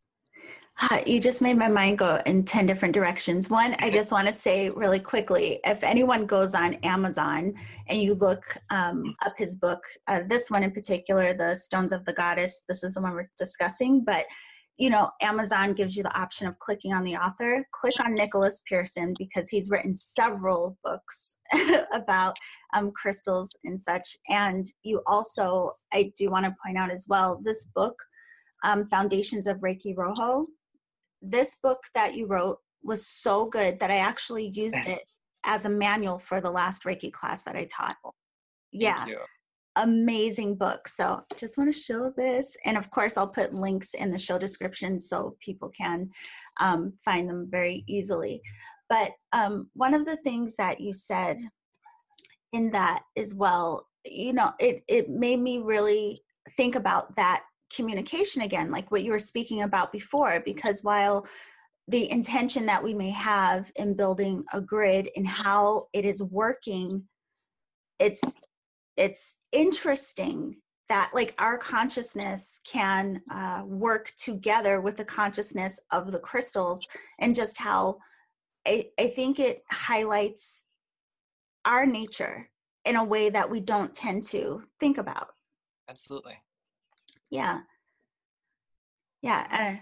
You 1.06 1.20
just 1.20 1.42
made 1.42 1.56
my 1.56 1.70
mind 1.70 2.00
go 2.00 2.20
in 2.26 2.44
10 2.44 2.66
different 2.66 2.94
directions. 2.94 3.50
One, 3.50 3.76
I 3.80 3.92
just 3.92 4.12
want 4.12 4.28
to 4.28 4.34
say 4.34 4.70
really 4.72 5.00
quickly 5.00 5.60
if 5.64 5.84
anyone 5.84 6.26
goes 6.26 6.56
on 6.56 6.74
Amazon 6.84 7.54
and 7.88 8.02
you 8.02 8.16
look 8.16 8.44
um, 8.72 9.14
up 9.24 9.34
his 9.38 9.56
book, 9.56 9.84
uh, 10.08 10.24
this 10.28 10.50
one 10.50 10.64
in 10.64 10.72
particular, 10.72 11.34
The 11.34 11.56
Stones 11.56 11.92
of 11.92 12.04
the 12.06 12.14
Goddess, 12.14 12.64
this 12.68 12.84
is 12.84 12.96
the 12.96 13.02
one 13.02 13.14
we're 13.14 13.30
discussing, 13.38 14.04
but 14.04 14.26
you 14.78 14.90
know, 14.90 15.10
Amazon 15.22 15.74
gives 15.74 15.96
you 15.96 16.04
the 16.04 16.20
option 16.20 16.48
of 16.48 16.60
clicking 16.60 16.92
on 16.92 17.06
the 17.06 17.16
author. 17.16 17.66
Click 17.72 17.98
on 18.04 18.14
Nicholas 18.14 18.62
Pearson 18.68 19.14
because 19.18 19.48
he's 19.48 19.70
written 19.70 19.96
several 19.96 20.78
books 20.84 21.38
about 21.94 22.36
um, 22.74 22.92
crystals 22.92 23.56
and 23.64 23.80
such. 23.80 24.18
And 24.28 24.66
you 24.84 25.02
also, 25.08 25.72
I 25.94 26.12
do 26.18 26.30
want 26.30 26.46
to 26.46 26.56
point 26.66 26.78
out 26.78 26.92
as 26.92 27.06
well, 27.08 27.40
this 27.44 27.70
book, 27.74 27.96
um, 28.66 28.90
Foundations 28.90 29.48
of 29.48 29.60
Reiki 29.60 29.96
Ryoho, 29.96 30.46
this 31.32 31.58
book 31.62 31.80
that 31.94 32.16
you 32.16 32.28
wrote 32.28 32.58
was 32.84 33.08
so 33.08 33.48
good 33.48 33.80
that 33.80 33.92
I 33.92 33.98
actually 33.98 34.48
used 34.50 34.86
it 34.88 35.04
as 35.44 35.66
a 35.66 35.70
manual 35.70 36.20
for 36.20 36.42
the 36.42 36.52
last 36.52 36.84
Reiki 36.84 37.12
class 37.12 37.44
that 37.44 37.56
I 37.56 37.68
taught. 37.70 37.96
Yeah. 38.72 39.06
Amazing 39.78 40.56
book. 40.56 40.88
So 40.88 41.22
just 41.36 41.58
want 41.58 41.74
to 41.74 41.80
show 41.80 42.12
this. 42.16 42.56
And 42.66 42.78
of 42.78 42.90
course, 42.92 43.18
I'll 43.18 43.28
put 43.28 43.54
links 43.54 43.94
in 43.94 44.10
the 44.10 44.20
show 44.20 44.38
description 44.38 45.00
so 45.00 45.36
people 45.42 45.70
can 45.70 46.10
um, 46.60 46.94
find 47.04 47.30
them 47.30 47.48
very 47.50 47.84
easily. 47.88 48.42
But 48.90 49.12
um, 49.34 49.70
one 49.74 49.94
of 49.94 50.06
the 50.06 50.18
things 50.18 50.56
that 50.58 50.80
you 50.80 50.94
said 50.94 51.38
in 52.54 52.72
that 52.72 53.02
as 53.18 53.36
well, 53.36 53.88
you 54.06 54.34
know, 54.34 54.52
it, 54.60 54.84
it 54.88 55.10
made 55.10 55.40
me 55.40 55.58
really 55.58 56.22
think 56.52 56.76
about 56.76 57.16
that 57.16 57.44
communication 57.74 58.42
again, 58.42 58.72
like 58.72 58.92
what 58.92 59.04
you 59.04 59.12
were 59.12 59.20
speaking 59.20 59.62
about 59.62 59.92
before, 59.92 60.42
because 60.46 60.84
while 60.84 61.26
the 61.88 62.10
intention 62.12 62.66
that 62.66 62.84
we 62.84 62.94
may 62.94 63.12
have 63.12 63.72
in 63.76 63.96
building 63.96 64.44
a 64.54 64.62
grid 64.62 65.10
and 65.16 65.28
how 65.28 65.86
it 65.94 66.06
is 66.06 66.24
working, 66.24 67.04
it's 68.00 68.36
it's 68.98 69.36
interesting 69.52 70.56
that 70.88 71.12
like 71.14 71.34
our 71.40 71.58
consciousness 71.58 72.62
can 72.64 73.22
uh, 73.32 73.64
work 73.66 74.12
together 74.18 74.82
with 74.82 74.98
the 74.98 75.06
consciousness 75.06 75.80
of 75.92 76.12
the 76.12 76.20
crystals 76.20 76.88
and 77.20 77.36
just 77.36 77.58
how 77.58 77.98
I, 78.68 78.86
I 79.00 79.08
think 79.08 79.40
it 79.40 79.64
highlights 79.70 80.66
our 81.66 81.86
nature 81.86 82.50
in 82.86 82.96
a 82.96 83.04
way 83.04 83.30
that 83.30 83.50
we 83.50 83.60
don't 83.60 83.94
tend 83.94 84.24
to 84.24 84.64
think 84.80 84.98
about. 84.98 85.30
Absolutely 85.90 86.38
yeah 87.30 87.60
yeah 89.22 89.48
uh, 89.52 89.82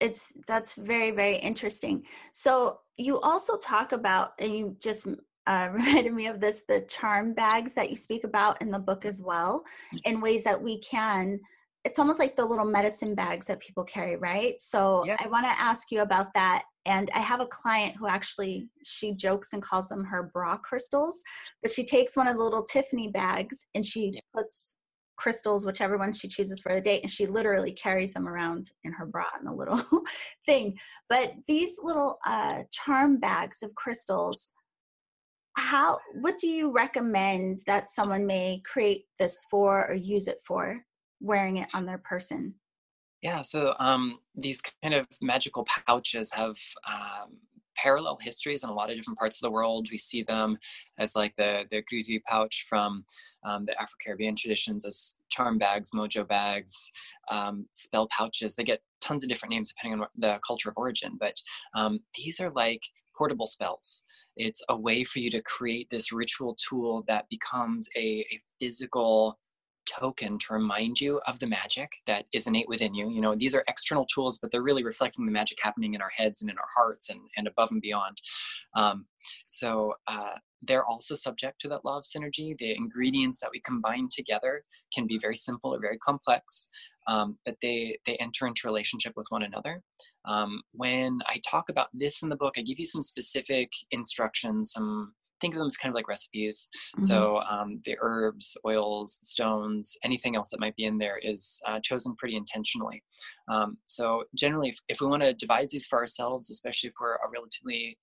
it's 0.00 0.34
that's 0.46 0.74
very 0.74 1.10
very 1.10 1.36
interesting 1.36 2.02
so 2.32 2.78
you 2.98 3.20
also 3.20 3.56
talk 3.56 3.92
about 3.92 4.32
and 4.38 4.54
you 4.54 4.76
just 4.80 5.06
uh, 5.46 5.68
reminded 5.72 6.12
me 6.12 6.26
of 6.26 6.40
this 6.40 6.62
the 6.68 6.80
charm 6.82 7.34
bags 7.34 7.72
that 7.74 7.90
you 7.90 7.96
speak 7.96 8.24
about 8.24 8.60
in 8.60 8.70
the 8.70 8.78
book 8.78 9.04
as 9.04 9.22
well 9.22 9.64
mm. 9.94 10.00
in 10.04 10.20
ways 10.20 10.44
that 10.44 10.60
we 10.60 10.78
can 10.80 11.38
it's 11.84 12.00
almost 12.00 12.18
like 12.18 12.34
the 12.34 12.44
little 12.44 12.68
medicine 12.68 13.14
bags 13.14 13.46
that 13.46 13.60
people 13.60 13.84
carry 13.84 14.16
right 14.16 14.60
so 14.60 15.04
yeah. 15.06 15.16
i 15.20 15.28
want 15.28 15.44
to 15.44 15.60
ask 15.60 15.90
you 15.90 16.02
about 16.02 16.34
that 16.34 16.62
and 16.84 17.08
i 17.14 17.20
have 17.20 17.40
a 17.40 17.46
client 17.46 17.94
who 17.96 18.08
actually 18.08 18.68
she 18.84 19.12
jokes 19.12 19.52
and 19.52 19.62
calls 19.62 19.88
them 19.88 20.04
her 20.04 20.24
bra 20.34 20.56
crystals 20.56 21.22
but 21.62 21.70
she 21.70 21.84
takes 21.84 22.16
one 22.16 22.26
of 22.26 22.36
the 22.36 22.42
little 22.42 22.64
tiffany 22.64 23.08
bags 23.08 23.66
and 23.74 23.86
she 23.86 24.10
yeah. 24.14 24.20
puts 24.34 24.76
crystals, 25.16 25.66
whichever 25.66 25.96
one 25.96 26.12
she 26.12 26.28
chooses 26.28 26.60
for 26.60 26.72
the 26.72 26.80
day, 26.80 27.00
and 27.00 27.10
she 27.10 27.26
literally 27.26 27.72
carries 27.72 28.12
them 28.12 28.28
around 28.28 28.70
in 28.84 28.92
her 28.92 29.06
bra 29.06 29.24
in 29.38 29.44
the 29.44 29.52
little 29.52 29.80
thing. 30.46 30.76
But 31.08 31.32
these 31.48 31.78
little 31.82 32.18
uh, 32.26 32.62
charm 32.72 33.18
bags 33.18 33.62
of 33.62 33.74
crystals, 33.74 34.52
how 35.56 35.98
what 36.20 36.38
do 36.38 36.48
you 36.48 36.70
recommend 36.70 37.60
that 37.66 37.90
someone 37.90 38.26
may 38.26 38.60
create 38.64 39.04
this 39.18 39.46
for 39.50 39.88
or 39.90 39.94
use 39.94 40.28
it 40.28 40.38
for, 40.46 40.78
wearing 41.20 41.58
it 41.58 41.68
on 41.74 41.86
their 41.86 41.98
person? 41.98 42.54
Yeah, 43.22 43.42
so 43.42 43.74
um, 43.80 44.18
these 44.34 44.62
kind 44.82 44.94
of 44.94 45.06
magical 45.22 45.66
pouches 45.86 46.30
have 46.32 46.56
um, 46.88 47.38
parallel 47.76 48.18
histories 48.20 48.64
in 48.64 48.70
a 48.70 48.74
lot 48.74 48.90
of 48.90 48.96
different 48.96 49.18
parts 49.18 49.36
of 49.36 49.46
the 49.46 49.50
world. 49.50 49.88
We 49.90 49.98
see 49.98 50.22
them 50.22 50.58
as 50.98 51.14
like 51.16 51.34
the 51.36 51.64
the 51.70 51.82
gris-gris 51.88 52.22
pouch 52.26 52.66
from 52.68 53.04
um, 53.44 53.64
the 53.64 53.80
Afro-Caribbean 53.80 54.36
traditions 54.36 54.84
as 54.84 55.16
charm 55.28 55.58
bags, 55.58 55.90
mojo 55.94 56.26
bags, 56.26 56.90
um, 57.30 57.66
spell 57.72 58.08
pouches. 58.16 58.54
They 58.54 58.64
get 58.64 58.80
tons 59.00 59.22
of 59.22 59.28
different 59.28 59.52
names 59.52 59.72
depending 59.72 60.00
on 60.00 60.06
the 60.16 60.40
culture 60.46 60.70
of 60.70 60.76
origin, 60.76 61.16
but 61.18 61.36
um, 61.74 62.00
these 62.16 62.40
are 62.40 62.52
like 62.54 62.82
portable 63.16 63.46
spells. 63.46 64.04
It's 64.36 64.62
a 64.68 64.76
way 64.76 65.02
for 65.04 65.20
you 65.20 65.30
to 65.30 65.42
create 65.42 65.88
this 65.90 66.12
ritual 66.12 66.56
tool 66.68 67.04
that 67.08 67.24
becomes 67.30 67.88
a, 67.96 68.26
a 68.30 68.40
physical 68.60 69.38
token 69.86 70.38
to 70.38 70.52
remind 70.52 71.00
you 71.00 71.20
of 71.26 71.38
the 71.38 71.46
magic 71.46 71.90
that 72.06 72.26
is 72.32 72.46
innate 72.46 72.68
within 72.68 72.94
you. 72.94 73.10
You 73.10 73.20
know, 73.20 73.34
these 73.34 73.54
are 73.54 73.64
external 73.68 74.06
tools, 74.06 74.38
but 74.38 74.50
they're 74.50 74.62
really 74.62 74.84
reflecting 74.84 75.26
the 75.26 75.32
magic 75.32 75.58
happening 75.62 75.94
in 75.94 76.02
our 76.02 76.10
heads 76.10 76.40
and 76.40 76.50
in 76.50 76.58
our 76.58 76.68
hearts 76.74 77.10
and, 77.10 77.20
and 77.36 77.46
above 77.46 77.70
and 77.70 77.80
beyond. 77.80 78.16
Um, 78.74 79.06
so 79.46 79.94
uh, 80.06 80.34
they're 80.62 80.84
also 80.84 81.14
subject 81.14 81.60
to 81.60 81.68
that 81.68 81.84
law 81.84 81.98
of 81.98 82.04
synergy. 82.04 82.56
The 82.58 82.74
ingredients 82.74 83.40
that 83.40 83.50
we 83.52 83.60
combine 83.60 84.08
together 84.10 84.64
can 84.94 85.06
be 85.06 85.18
very 85.18 85.36
simple 85.36 85.74
or 85.74 85.80
very 85.80 85.98
complex. 85.98 86.68
Um, 87.08 87.38
but 87.44 87.56
they 87.62 87.98
they 88.04 88.16
enter 88.16 88.48
into 88.48 88.62
relationship 88.64 89.12
with 89.16 89.26
one 89.28 89.44
another. 89.44 89.80
Um, 90.24 90.62
when 90.72 91.20
I 91.28 91.40
talk 91.48 91.68
about 91.68 91.88
this 91.94 92.22
in 92.22 92.28
the 92.28 92.36
book, 92.36 92.54
I 92.56 92.62
give 92.62 92.80
you 92.80 92.86
some 92.86 93.04
specific 93.04 93.70
instructions, 93.92 94.72
some 94.72 95.12
think 95.40 95.54
of 95.54 95.58
them 95.58 95.66
as 95.66 95.76
kind 95.76 95.90
of 95.90 95.94
like 95.94 96.08
recipes. 96.08 96.68
Mm-hmm. 96.96 97.06
So 97.06 97.38
um, 97.38 97.80
the 97.84 97.96
herbs, 98.00 98.56
oils, 98.64 99.18
the 99.20 99.26
stones, 99.26 99.96
anything 100.04 100.36
else 100.36 100.50
that 100.50 100.60
might 100.60 100.76
be 100.76 100.84
in 100.84 100.98
there 100.98 101.18
is 101.22 101.60
uh, 101.68 101.80
chosen 101.82 102.14
pretty 102.16 102.36
intentionally. 102.36 103.02
Um, 103.48 103.78
so 103.84 104.24
generally, 104.34 104.68
if, 104.70 104.78
if 104.88 105.00
we 105.00 105.06
want 105.06 105.22
to 105.22 105.34
devise 105.34 105.70
these 105.70 105.86
for 105.86 105.98
ourselves, 105.98 106.50
especially 106.50 106.88
if 106.88 106.94
we're 107.00 107.14
a 107.14 107.30
relatively 107.32 107.98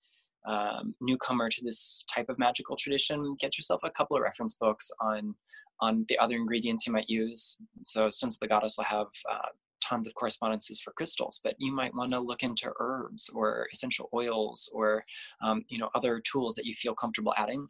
um, 0.46 0.93
newcomer 1.02 1.50
to 1.50 1.63
this 1.63 2.04
type 2.13 2.30
of 2.30 2.38
magical 2.38 2.76
tradition, 2.76 3.36
get 3.39 3.58
yourself 3.58 3.82
a 3.84 3.91
couple 3.91 4.17
of 4.17 4.24
reference 4.24 4.58
books 4.58 4.91
on 5.02 5.36
on 5.82 6.06
the 6.08 6.17
other 6.19 6.36
ingredients 6.36 6.86
you 6.88 6.93
might 6.93 7.10
use. 7.10 7.58
So 7.82 8.10
Stones 8.10 8.36
of 8.36 8.39
the 8.39 8.48
Goddess 8.48 8.78
will 8.78 8.86
have 8.86 9.08
uh, 9.30 9.50
tons 9.88 10.08
of 10.08 10.13
correspondences 10.15 10.80
for 10.82 10.93
crystals, 10.93 11.39
but 11.43 11.56
you 11.60 11.72
might 11.74 11.93
want 11.93 12.12
to 12.12 12.19
look 12.19 12.43
into 12.43 12.72
herbs 12.80 13.30
or 13.34 13.67
essential 13.74 14.10
oils 14.13 14.69
or 14.74 15.04
um, 15.43 15.63
you 15.69 15.78
know 15.78 15.89
other 15.96 16.22
tools 16.32 16.56
that 16.56 16.65
you 16.65 16.74
feel 16.74 16.96
comfortable 16.96 17.34
adding, 17.38 17.65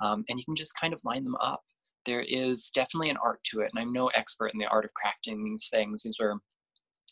um, 0.00 0.24
and 0.28 0.38
you 0.38 0.44
can 0.44 0.56
just 0.56 0.78
kind 0.80 0.92
of 0.92 1.04
line 1.04 1.24
them 1.24 1.36
up. 1.36 1.62
There 2.04 2.22
is 2.22 2.70
definitely 2.74 3.10
an 3.10 3.18
art 3.22 3.40
to 3.50 3.60
it, 3.60 3.70
and 3.74 3.80
I'm 3.80 3.92
no 3.92 4.08
expert 4.08 4.52
in 4.52 4.58
the 4.58 4.66
art 4.66 4.84
of 4.84 4.90
crafting 4.92 5.44
these 5.44 5.68
things. 5.70 6.02
These 6.02 6.18
were 6.18 6.36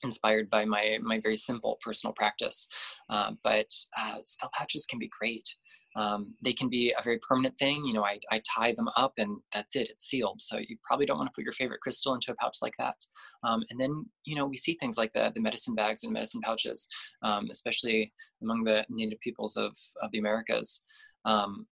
inspired 0.05 0.51
by 0.51 0.65
my 0.65 0.99
my 1.03 1.21
very 1.21 1.37
simple 1.37 1.79
personal 1.83 2.15
practice, 2.15 2.69
uh, 3.11 3.33
but 3.43 3.69
uh, 3.99 4.19
spell 4.25 4.51
patches 4.55 4.87
can 4.87 4.99
be 4.99 5.11
great. 5.19 5.49
Um, 5.97 6.35
they 6.45 6.53
can 6.53 6.69
be 6.69 6.95
a 6.97 7.03
very 7.03 7.19
permanent 7.27 7.59
thing. 7.59 7.85
You 7.85 7.95
know, 7.95 8.05
I, 8.05 8.19
I 8.31 8.43
tie 8.57 8.73
them 8.77 8.89
up 8.97 9.15
and 9.19 9.39
that's 9.53 9.77
it, 9.77 9.89
it's 9.91 10.05
sealed. 10.05 10.43
So 10.43 10.59
you 10.59 10.77
probably 10.87 11.07
don't 11.07 11.17
want 11.19 11.29
to 11.29 11.35
put 11.35 11.45
your 11.45 11.55
favorite 11.55 11.81
crystal 11.81 12.15
into 12.15 12.33
a 12.33 12.37
pouch 12.37 12.59
like 12.63 12.75
that. 12.79 12.97
Um, 13.43 13.65
and 13.71 13.81
then, 13.81 14.05
you 14.25 14.37
know, 14.37 14.47
we 14.47 14.57
see 14.57 14.77
things 14.79 14.99
like 14.99 15.13
the, 15.15 15.33
the 15.35 15.41
medicine 15.41 15.75
bags 15.75 16.05
and 16.05 16.13
medicine 16.13 16.43
pouches, 16.43 16.89
um, 17.23 17.49
especially 17.51 18.13
among 18.43 18.65
the 18.65 18.85
native 18.91 19.21
peoples 19.21 19.57
of, 19.57 19.73
of 20.03 20.11
the 20.13 20.19
Americas. 20.19 20.85
Um, 21.25 21.67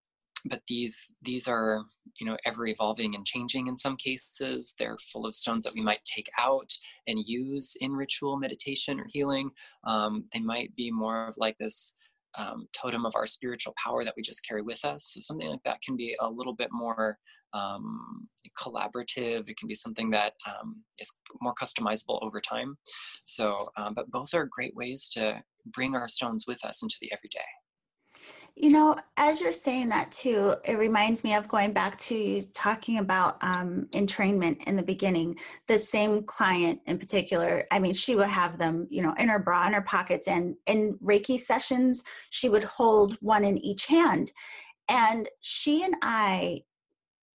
but 0.46 0.60
these 0.68 1.14
these 1.22 1.46
are 1.46 1.84
you 2.18 2.26
know 2.26 2.36
ever 2.44 2.66
evolving 2.66 3.14
and 3.14 3.26
changing 3.26 3.68
in 3.68 3.76
some 3.76 3.96
cases 3.96 4.74
they're 4.78 4.98
full 5.12 5.26
of 5.26 5.34
stones 5.34 5.62
that 5.64 5.74
we 5.74 5.82
might 5.82 6.04
take 6.04 6.28
out 6.38 6.70
and 7.06 7.24
use 7.26 7.76
in 7.80 7.92
ritual 7.92 8.36
meditation 8.36 8.98
or 8.98 9.06
healing 9.08 9.50
um, 9.84 10.24
they 10.32 10.40
might 10.40 10.74
be 10.74 10.90
more 10.90 11.28
of 11.28 11.34
like 11.38 11.56
this 11.58 11.94
um, 12.36 12.66
totem 12.72 13.04
of 13.06 13.14
our 13.16 13.26
spiritual 13.26 13.74
power 13.82 14.04
that 14.04 14.14
we 14.16 14.22
just 14.22 14.46
carry 14.46 14.62
with 14.62 14.84
us. 14.84 15.12
So 15.12 15.20
something 15.20 15.48
like 15.48 15.62
that 15.64 15.82
can 15.84 15.96
be 15.96 16.16
a 16.20 16.28
little 16.28 16.54
bit 16.54 16.68
more 16.72 17.18
um, 17.54 18.26
collaborative. 18.58 19.48
It 19.48 19.56
can 19.56 19.68
be 19.68 19.74
something 19.74 20.10
that 20.10 20.32
um, 20.46 20.82
is 20.98 21.10
more 21.40 21.54
customizable 21.54 22.18
over 22.22 22.40
time. 22.40 22.76
So 23.24 23.68
um, 23.76 23.94
but 23.94 24.10
both 24.10 24.34
are 24.34 24.48
great 24.50 24.74
ways 24.74 25.08
to 25.14 25.42
bring 25.72 25.94
our 25.94 26.08
stones 26.08 26.44
with 26.46 26.64
us 26.64 26.82
into 26.82 26.96
the 27.00 27.12
everyday 27.12 27.40
you 28.54 28.70
know, 28.70 28.96
as 29.16 29.40
you're 29.40 29.52
saying 29.52 29.88
that 29.88 30.12
too, 30.12 30.54
it 30.64 30.76
reminds 30.76 31.24
me 31.24 31.34
of 31.34 31.48
going 31.48 31.72
back 31.72 31.96
to 31.98 32.14
you 32.14 32.42
talking 32.54 32.98
about 32.98 33.38
um, 33.42 33.88
entrainment 33.92 34.62
in 34.64 34.76
the 34.76 34.82
beginning. 34.82 35.36
The 35.68 35.78
same 35.78 36.22
client 36.24 36.80
in 36.86 36.98
particular, 36.98 37.64
I 37.70 37.78
mean, 37.78 37.94
she 37.94 38.14
would 38.14 38.28
have 38.28 38.58
them, 38.58 38.86
you 38.90 39.02
know, 39.02 39.14
in 39.18 39.28
her 39.28 39.38
bra, 39.38 39.66
in 39.66 39.72
her 39.72 39.82
pockets, 39.82 40.28
and 40.28 40.54
in 40.66 40.98
Reiki 41.02 41.38
sessions, 41.38 42.04
she 42.30 42.50
would 42.50 42.64
hold 42.64 43.14
one 43.20 43.44
in 43.44 43.56
each 43.58 43.86
hand. 43.86 44.32
And 44.88 45.28
she 45.40 45.82
and 45.84 45.94
I 46.02 46.60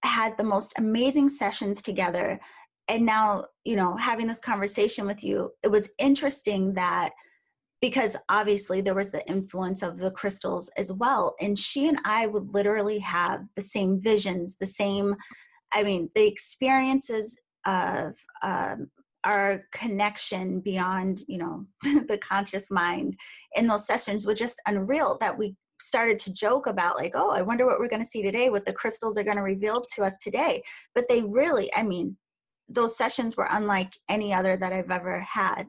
had 0.03 0.38
the 0.38 0.43
most 0.43 0.74
amazing 0.78 1.30
sessions 1.30 1.82
together. 1.82 2.39
And 2.88 3.05
now, 3.05 3.45
you 3.65 3.76
know, 3.76 3.95
having 3.95 4.28
this 4.28 4.39
conversation 4.39 5.07
with 5.07 5.24
you, 5.24 5.51
it 5.63 5.72
was 5.72 5.89
interesting 5.97 6.74
that 6.76 7.09
because 7.82 8.15
obviously 8.30 8.82
there 8.82 8.95
was 8.95 9.11
the 9.11 9.28
influence 9.28 9.84
of 9.84 9.97
the 9.97 10.11
crystals 10.11 10.69
as 10.78 10.91
well 10.93 11.36
and 11.39 11.57
she 11.57 11.88
and 11.88 11.99
i 12.05 12.28
would 12.28 12.53
literally 12.53 12.99
have 12.99 13.43
the 13.55 13.61
same 13.61 13.99
visions 13.99 14.55
the 14.59 14.67
same 14.67 15.15
i 15.73 15.84
mean 15.84 16.09
the 16.15 16.28
experiences 16.28 17.39
of 17.65 18.15
um, 18.43 18.88
our 19.23 19.63
connection 19.71 20.59
beyond 20.59 21.23
you 21.28 21.38
know 21.38 21.65
the 22.07 22.17
conscious 22.21 22.71
mind 22.71 23.15
in 23.55 23.67
those 23.67 23.86
sessions 23.86 24.25
were 24.25 24.34
just 24.34 24.61
unreal 24.67 25.17
that 25.19 25.38
we 25.38 25.55
started 25.80 26.17
to 26.17 26.34
joke 26.34 26.65
about 26.65 26.95
like 26.95 27.11
oh 27.15 27.30
i 27.32 27.41
wonder 27.41 27.65
what 27.65 27.80
we're 27.80 27.88
going 27.88 28.01
to 28.01 28.07
see 28.07 28.23
today 28.23 28.49
what 28.49 28.65
the 28.65 28.73
crystals 28.73 29.17
are 29.17 29.23
going 29.23 29.38
to 29.38 29.43
reveal 29.43 29.84
to 29.93 30.03
us 30.03 30.17
today. 30.17 30.61
But 30.95 31.05
they 31.07 31.21
really 31.21 31.69
i 31.75 31.84
mean 31.84 32.17
those 32.69 32.97
sessions 32.97 33.38
were 33.38 33.47
unlike 33.49 33.93
any 34.09 34.34
other 34.34 34.57
that 34.57 34.73
i've 34.73 34.91
ever 34.91 35.19
had 35.21 35.65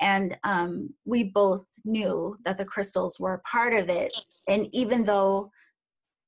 and 0.00 0.38
um, 0.44 0.90
we 1.04 1.24
both 1.24 1.66
knew 1.84 2.36
that 2.44 2.56
the 2.56 2.64
crystals 2.64 3.18
were 3.18 3.42
part 3.50 3.72
of 3.74 3.88
it. 3.88 4.16
And 4.46 4.68
even 4.72 5.04
though 5.04 5.50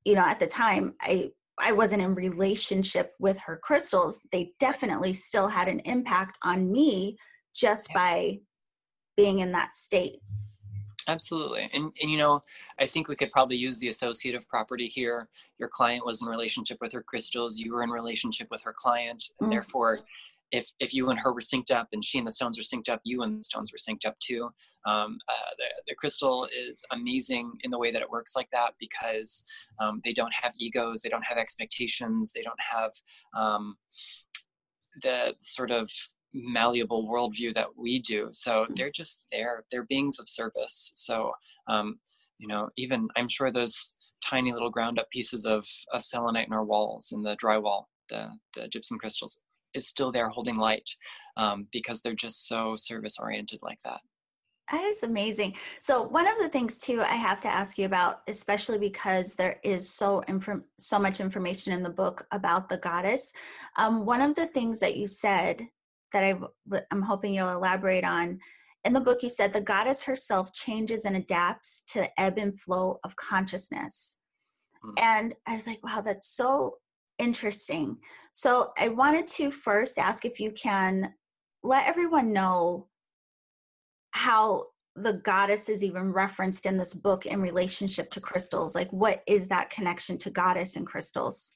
you 0.04 0.14
know 0.14 0.24
at 0.24 0.40
the 0.40 0.46
time 0.46 0.94
i 1.00 1.30
i 1.58 1.72
wasn't 1.72 2.02
in 2.02 2.14
relationship 2.14 3.12
with 3.18 3.38
her 3.38 3.58
crystals 3.62 4.20
they 4.32 4.52
definitely 4.58 5.12
still 5.12 5.48
had 5.48 5.68
an 5.68 5.80
impact 5.80 6.38
on 6.42 6.70
me 6.70 7.16
just 7.54 7.92
by 7.92 8.38
being 9.16 9.40
in 9.40 9.50
that 9.50 9.74
state. 9.74 10.20
Absolutely. 11.08 11.68
And, 11.74 11.92
and 12.00 12.10
you 12.10 12.16
know 12.16 12.40
i 12.78 12.86
think 12.86 13.08
we 13.08 13.16
could 13.16 13.32
probably 13.32 13.56
use 13.56 13.78
the 13.78 13.88
associative 13.88 14.46
property 14.48 14.86
here. 14.86 15.28
Your 15.58 15.68
client 15.68 16.06
was 16.06 16.22
in 16.22 16.28
relationship 16.28 16.78
with 16.80 16.92
her 16.92 17.02
crystals. 17.02 17.58
You 17.58 17.74
were 17.74 17.82
in 17.82 17.90
relationship 17.90 18.48
with 18.50 18.62
her 18.62 18.74
client. 18.76 19.24
And 19.40 19.46
mm-hmm. 19.46 19.50
therefore 19.50 20.00
if 20.52 20.70
if 20.80 20.92
you 20.94 21.10
and 21.10 21.18
her 21.18 21.32
were 21.32 21.40
synced 21.40 21.70
up 21.70 21.88
and 21.92 22.04
she 22.04 22.18
and 22.18 22.26
the 22.26 22.30
stones 22.30 22.58
were 22.58 22.64
synced 22.64 22.88
up 22.88 23.00
you 23.04 23.22
and 23.22 23.40
the 23.40 23.44
stones 23.44 23.72
were 23.72 23.78
synced 23.78 24.06
up 24.06 24.18
too. 24.20 24.50
Um, 24.86 25.18
uh, 25.28 25.50
the, 25.58 25.64
the 25.88 25.94
crystal 25.94 26.48
is 26.56 26.82
amazing 26.90 27.52
in 27.64 27.70
the 27.70 27.78
way 27.78 27.92
that 27.92 28.00
it 28.00 28.08
works 28.08 28.34
like 28.34 28.48
that 28.52 28.72
because 28.80 29.44
um, 29.78 30.00
they 30.04 30.14
don't 30.14 30.32
have 30.32 30.54
egos 30.58 31.02
they 31.02 31.10
don't 31.10 31.24
have 31.24 31.36
expectations 31.36 32.32
they 32.32 32.40
don't 32.40 32.58
have 32.58 32.90
um, 33.36 33.76
the 35.02 35.34
sort 35.38 35.70
of 35.70 35.90
malleable 36.32 37.08
worldview 37.08 37.52
that 37.52 37.66
we 37.76 37.98
do. 37.98 38.28
So 38.32 38.66
they're 38.74 38.90
just 38.90 39.24
there 39.30 39.64
they're 39.70 39.84
beings 39.84 40.18
of 40.18 40.28
service. 40.28 40.92
So 40.94 41.32
um, 41.68 41.98
you 42.40 42.48
know 42.48 42.68
even 42.76 43.08
i'm 43.16 43.28
sure 43.28 43.52
those 43.52 43.98
tiny 44.24 44.52
little 44.52 44.70
ground 44.70 44.98
up 44.98 45.08
pieces 45.10 45.44
of, 45.44 45.66
of 45.92 46.02
selenite 46.02 46.46
in 46.46 46.52
our 46.52 46.64
walls 46.64 47.12
in 47.12 47.22
the 47.22 47.36
drywall 47.36 47.84
the, 48.08 48.28
the 48.56 48.66
gypsum 48.68 48.98
crystals 48.98 49.40
is 49.74 49.86
still 49.86 50.12
there 50.12 50.28
holding 50.28 50.56
light 50.56 50.88
um, 51.36 51.66
because 51.72 52.02
they're 52.02 52.14
just 52.14 52.48
so 52.48 52.74
service 52.76 53.16
oriented 53.20 53.60
like 53.62 53.78
that. 53.84 54.00
That 54.70 54.84
is 54.84 55.02
amazing. 55.02 55.56
So 55.80 56.04
one 56.04 56.28
of 56.28 56.38
the 56.38 56.48
things 56.48 56.78
too 56.78 57.00
I 57.00 57.16
have 57.16 57.40
to 57.40 57.48
ask 57.48 57.76
you 57.76 57.86
about, 57.86 58.20
especially 58.28 58.78
because 58.78 59.34
there 59.34 59.58
is 59.64 59.88
so 59.88 60.20
inform- 60.28 60.64
so 60.78 60.98
much 60.98 61.18
information 61.18 61.72
in 61.72 61.82
the 61.82 61.90
book 61.90 62.24
about 62.30 62.68
the 62.68 62.78
goddess. 62.78 63.32
Um, 63.76 64.06
one 64.06 64.20
of 64.20 64.36
the 64.36 64.46
things 64.46 64.78
that 64.78 64.96
you 64.96 65.08
said 65.08 65.66
that 66.12 66.22
I, 66.22 66.38
I'm 66.92 67.02
hoping 67.02 67.34
you'll 67.34 67.50
elaborate 67.50 68.04
on 68.04 68.38
in 68.84 68.92
the 68.92 69.00
book, 69.00 69.22
you 69.22 69.28
said 69.28 69.52
the 69.52 69.60
goddess 69.60 70.02
herself 70.02 70.52
changes 70.52 71.04
and 71.04 71.16
adapts 71.16 71.82
to 71.88 72.00
the 72.00 72.20
ebb 72.20 72.38
and 72.38 72.58
flow 72.58 72.98
of 73.04 73.14
consciousness. 73.16 74.16
Mm. 74.84 74.92
And 74.98 75.34
I 75.46 75.54
was 75.54 75.66
like, 75.66 75.84
wow, 75.84 76.00
that's 76.00 76.28
so 76.28 76.76
interesting. 77.20 77.98
So 78.32 78.72
I 78.78 78.88
wanted 78.88 79.28
to 79.28 79.50
first 79.50 79.98
ask 79.98 80.24
if 80.24 80.40
you 80.40 80.50
can 80.52 81.12
let 81.62 81.86
everyone 81.86 82.32
know 82.32 82.88
how 84.12 84.66
the 84.96 85.14
goddess 85.24 85.68
is 85.68 85.84
even 85.84 86.12
referenced 86.12 86.66
in 86.66 86.76
this 86.76 86.94
book 86.94 87.26
in 87.26 87.40
relationship 87.40 88.10
to 88.10 88.20
crystals. 88.20 88.74
Like, 88.74 88.90
what 88.92 89.22
is 89.26 89.46
that 89.48 89.70
connection 89.70 90.18
to 90.18 90.30
goddess 90.30 90.76
and 90.76 90.86
crystals? 90.86 91.52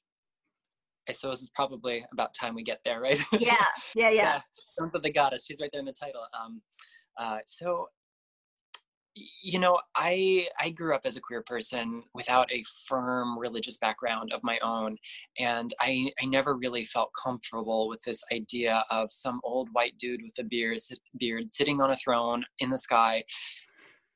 I 1.09 1.13
suppose 1.13 1.43
it's 1.43 1.51
probably 1.55 2.05
about 2.13 2.35
time 2.35 2.55
we 2.55 2.63
get 2.63 2.81
there, 2.85 3.01
right? 3.01 3.21
Yeah, 3.33 3.57
yeah, 3.95 4.11
yeah. 4.11 4.41
yeah. 4.79 4.87
of 4.95 5.03
the 5.03 5.13
goddess. 5.13 5.45
She's 5.47 5.61
right 5.61 5.71
there 5.73 5.81
in 5.81 5.87
the 5.87 5.93
title. 5.93 6.23
Um, 6.39 6.63
uh, 7.19 7.39
so 7.47 7.89
you 9.15 9.59
know 9.59 9.79
i 9.95 10.47
i 10.59 10.69
grew 10.69 10.95
up 10.95 11.03
as 11.05 11.17
a 11.17 11.21
queer 11.21 11.43
person 11.47 12.03
without 12.15 12.51
a 12.53 12.63
firm 12.87 13.39
religious 13.39 13.79
background 13.79 14.33
of 14.33 14.41
my 14.43 14.59
own 14.59 14.97
and 15.39 15.73
i 15.81 16.11
i 16.21 16.27
never 16.27 16.57
really 16.57 16.85
felt 16.85 17.11
comfortable 17.21 17.89
with 17.89 18.03
this 18.03 18.23
idea 18.33 18.85
of 18.91 19.11
some 19.13 19.41
old 19.45 19.69
white 19.73 19.97
dude 19.99 20.21
with 20.23 20.37
a 20.39 20.49
beard 20.49 20.79
beard 21.19 21.51
sitting 21.51 21.81
on 21.81 21.93
a 21.93 21.97
throne 21.97 22.45
in 22.59 22.71
the 22.71 22.79
sky 22.79 23.23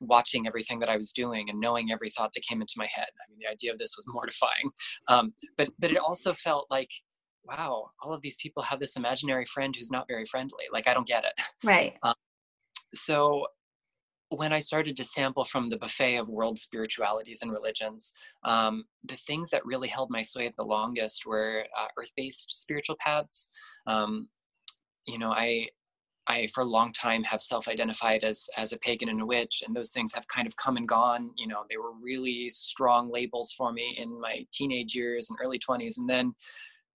watching 0.01 0.47
everything 0.47 0.79
that 0.79 0.89
i 0.89 0.97
was 0.97 1.13
doing 1.13 1.49
and 1.49 1.61
knowing 1.61 1.93
every 1.93 2.11
thought 2.11 2.31
that 2.35 2.45
came 2.49 2.61
into 2.61 2.75
my 2.77 2.89
head. 2.93 3.09
I 3.09 3.31
mean 3.31 3.39
the 3.41 3.51
idea 3.51 3.73
of 3.73 3.79
this 3.79 3.95
was 3.97 4.07
mortifying 4.09 4.71
um, 5.09 5.33
but 5.57 5.69
but 5.79 5.91
it 5.93 5.99
also 5.99 6.33
felt 6.33 6.67
like 6.71 6.91
wow 7.45 7.91
all 8.03 8.13
of 8.13 8.21
these 8.23 8.37
people 8.43 8.63
have 8.63 8.81
this 8.81 8.97
imaginary 8.97 9.45
friend 9.45 9.75
who's 9.77 9.91
not 9.93 10.07
very 10.09 10.25
friendly. 10.25 10.65
Like 10.73 10.89
i 10.89 10.95
don't 10.95 11.07
get 11.07 11.25
it. 11.25 11.41
Right. 11.63 11.97
Um, 12.05 12.15
so 12.95 13.47
when 14.31 14.53
I 14.53 14.59
started 14.59 14.97
to 14.97 15.05
sample 15.05 15.45
from 15.45 15.69
the 15.69 15.79
buffet 15.79 16.17
of 16.17 16.29
world 16.29 16.59
spiritualities 16.59 17.41
and 17.43 17.51
religions, 17.51 18.13
um, 18.45 18.85
the 19.05 19.17
things 19.17 19.51
that 19.51 19.65
really 19.65 19.89
held 19.89 20.11
my 20.11 20.23
sway 20.23 20.53
the 20.57 20.65
longest 20.65 21.25
were 21.25 21.65
uh, 21.79 21.87
earth-based 21.99 22.61
spiritual 22.61 22.97
paths. 23.01 23.51
Um, 23.87 24.29
you 25.07 25.19
know, 25.19 25.31
I, 25.31 25.69
I 26.27 26.47
for 26.49 26.61
a 26.61 26.67
long 26.67 26.93
time 26.93 27.25
have 27.25 27.41
self-identified 27.41 28.23
as 28.23 28.47
as 28.59 28.73
a 28.73 28.79
pagan 28.79 29.09
and 29.09 29.23
a 29.23 29.27
witch, 29.27 29.63
and 29.67 29.75
those 29.75 29.91
things 29.91 30.13
have 30.13 30.29
kind 30.29 30.47
of 30.47 30.55
come 30.59 30.77
and 30.77 30.87
gone. 30.87 31.31
You 31.39 31.47
know, 31.47 31.65
they 31.71 31.79
were 31.79 31.93
really 32.03 32.51
strong 32.51 33.11
labels 33.11 33.53
for 33.57 33.73
me 33.73 33.97
in 33.99 34.21
my 34.21 34.45
teenage 34.53 34.95
years 34.95 35.31
and 35.31 35.39
early 35.43 35.59
20s, 35.59 35.97
and 35.97 36.09
then 36.09 36.35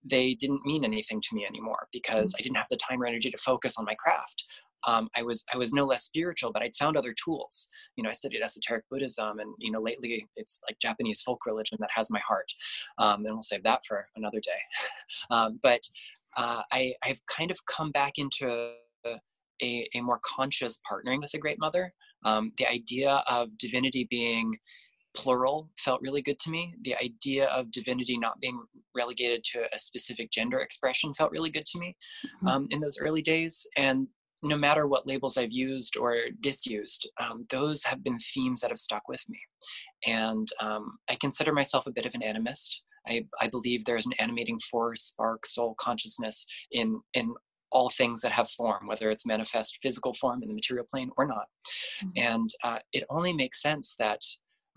they 0.06 0.36
didn't 0.36 0.66
mean 0.66 0.84
anything 0.84 1.20
to 1.22 1.36
me 1.36 1.46
anymore 1.48 1.88
because 1.92 2.32
mm. 2.34 2.36
I 2.38 2.44
didn't 2.44 2.58
have 2.58 2.68
the 2.70 2.78
time 2.78 3.02
or 3.02 3.08
energy 3.08 3.32
to 3.32 3.38
focus 3.38 3.78
on 3.80 3.86
my 3.86 3.96
craft 3.96 4.46
um, 4.86 5.10
I 5.16 5.24
was 5.24 5.44
I 5.54 5.58
was 5.58 5.74
no 5.74 5.86
less 5.86 6.04
spiritual, 6.04 6.52
but 6.52 6.62
I'd 6.62 6.76
found 6.76 6.98
other 6.98 7.14
tools. 7.24 7.70
You 7.96 8.04
know, 8.04 8.10
I 8.10 8.14
studied 8.14 8.42
esoteric 8.42 8.86
Buddhism, 8.90 9.40
and 9.40 9.54
you 9.60 9.72
know, 9.72 9.82
lately 9.82 10.26
it's 10.36 10.62
like 10.68 10.80
Japanese 10.80 11.22
folk 11.22 11.46
religion 11.46 11.78
that 11.82 11.90
has 11.94 12.10
my 12.10 12.20
heart. 12.20 12.52
Um, 12.98 13.26
and 13.26 13.34
we'll 13.34 13.42
save 13.42 13.64
that 13.64 13.82
for 13.88 14.08
another 14.16 14.40
day. 14.40 14.52
um, 15.30 15.60
but 15.62 15.82
uh, 16.38 16.62
I 16.72 16.94
I've 17.04 17.22
kind 17.28 17.52
of 17.52 17.58
come 17.66 17.92
back 17.92 18.14
into 18.18 18.74
a, 19.62 19.88
a 19.94 20.02
more 20.02 20.20
conscious 20.26 20.82
partnering 20.90 21.22
with 21.22 21.32
the 21.32 21.40
Great 21.40 21.60
Mother. 21.60 21.94
Um, 22.26 22.52
the 22.58 22.68
idea 22.70 23.24
of 23.28 23.58
divinity 23.58 24.08
being 24.10 24.58
plural 25.16 25.70
felt 25.78 26.02
really 26.02 26.22
good 26.22 26.40
to 26.40 26.50
me. 26.50 26.74
The 26.82 26.96
idea 26.96 27.46
of 27.48 27.72
divinity 27.72 28.18
not 28.18 28.40
being 28.40 28.60
relegated 28.96 29.44
to 29.54 29.66
a 29.74 29.80
specific 29.80 30.32
gender 30.32 30.60
expression 30.60 31.14
felt 31.14 31.32
really 31.32 31.52
good 31.52 31.66
to 31.68 31.80
me 31.80 31.96
mm-hmm. 32.26 32.48
um, 32.48 32.68
in 32.72 32.80
those 32.80 32.98
early 33.00 33.22
days. 33.22 33.66
And 33.78 34.08
no 34.44 34.58
matter 34.58 34.88
what 34.88 35.08
labels 35.08 35.38
I've 35.38 35.52
used 35.52 35.98
or 35.98 36.16
disused, 36.42 37.10
um, 37.20 37.44
those 37.50 37.84
have 37.86 38.04
been 38.04 38.18
themes 38.34 38.60
that 38.62 38.70
have 38.70 38.80
stuck 38.80 39.08
with 39.08 39.24
me. 39.30 39.40
And 40.06 40.48
um, 40.62 40.98
I 41.10 41.16
consider 41.16 41.54
myself 41.54 41.88
a 41.88 41.92
bit 41.92 42.06
of 42.06 42.14
an 42.16 42.22
animist. 42.22 42.70
I, 43.08 43.26
I 43.42 43.48
believe 43.48 43.84
there's 43.84 44.06
an 44.06 44.14
animating 44.20 44.60
force, 44.72 45.04
spark, 45.04 45.46
soul, 45.46 45.76
consciousness 45.80 46.46
in, 46.72 47.02
in 47.14 47.34
all 47.72 47.90
things 47.90 48.22
that 48.22 48.32
have 48.32 48.50
form, 48.52 48.88
whether 48.88 49.10
it's 49.10 49.26
manifest 49.26 49.80
physical 49.82 50.14
form 50.22 50.44
in 50.44 50.50
the 50.50 50.56
material 50.56 50.86
plane 50.92 51.10
or 51.18 51.26
not. 51.26 51.48
Mm-hmm. 52.04 52.10
And 52.34 52.50
uh, 52.64 52.80
it 52.92 53.04
only 53.10 53.34
makes 53.34 53.62
sense 53.62 53.96
that 53.98 54.22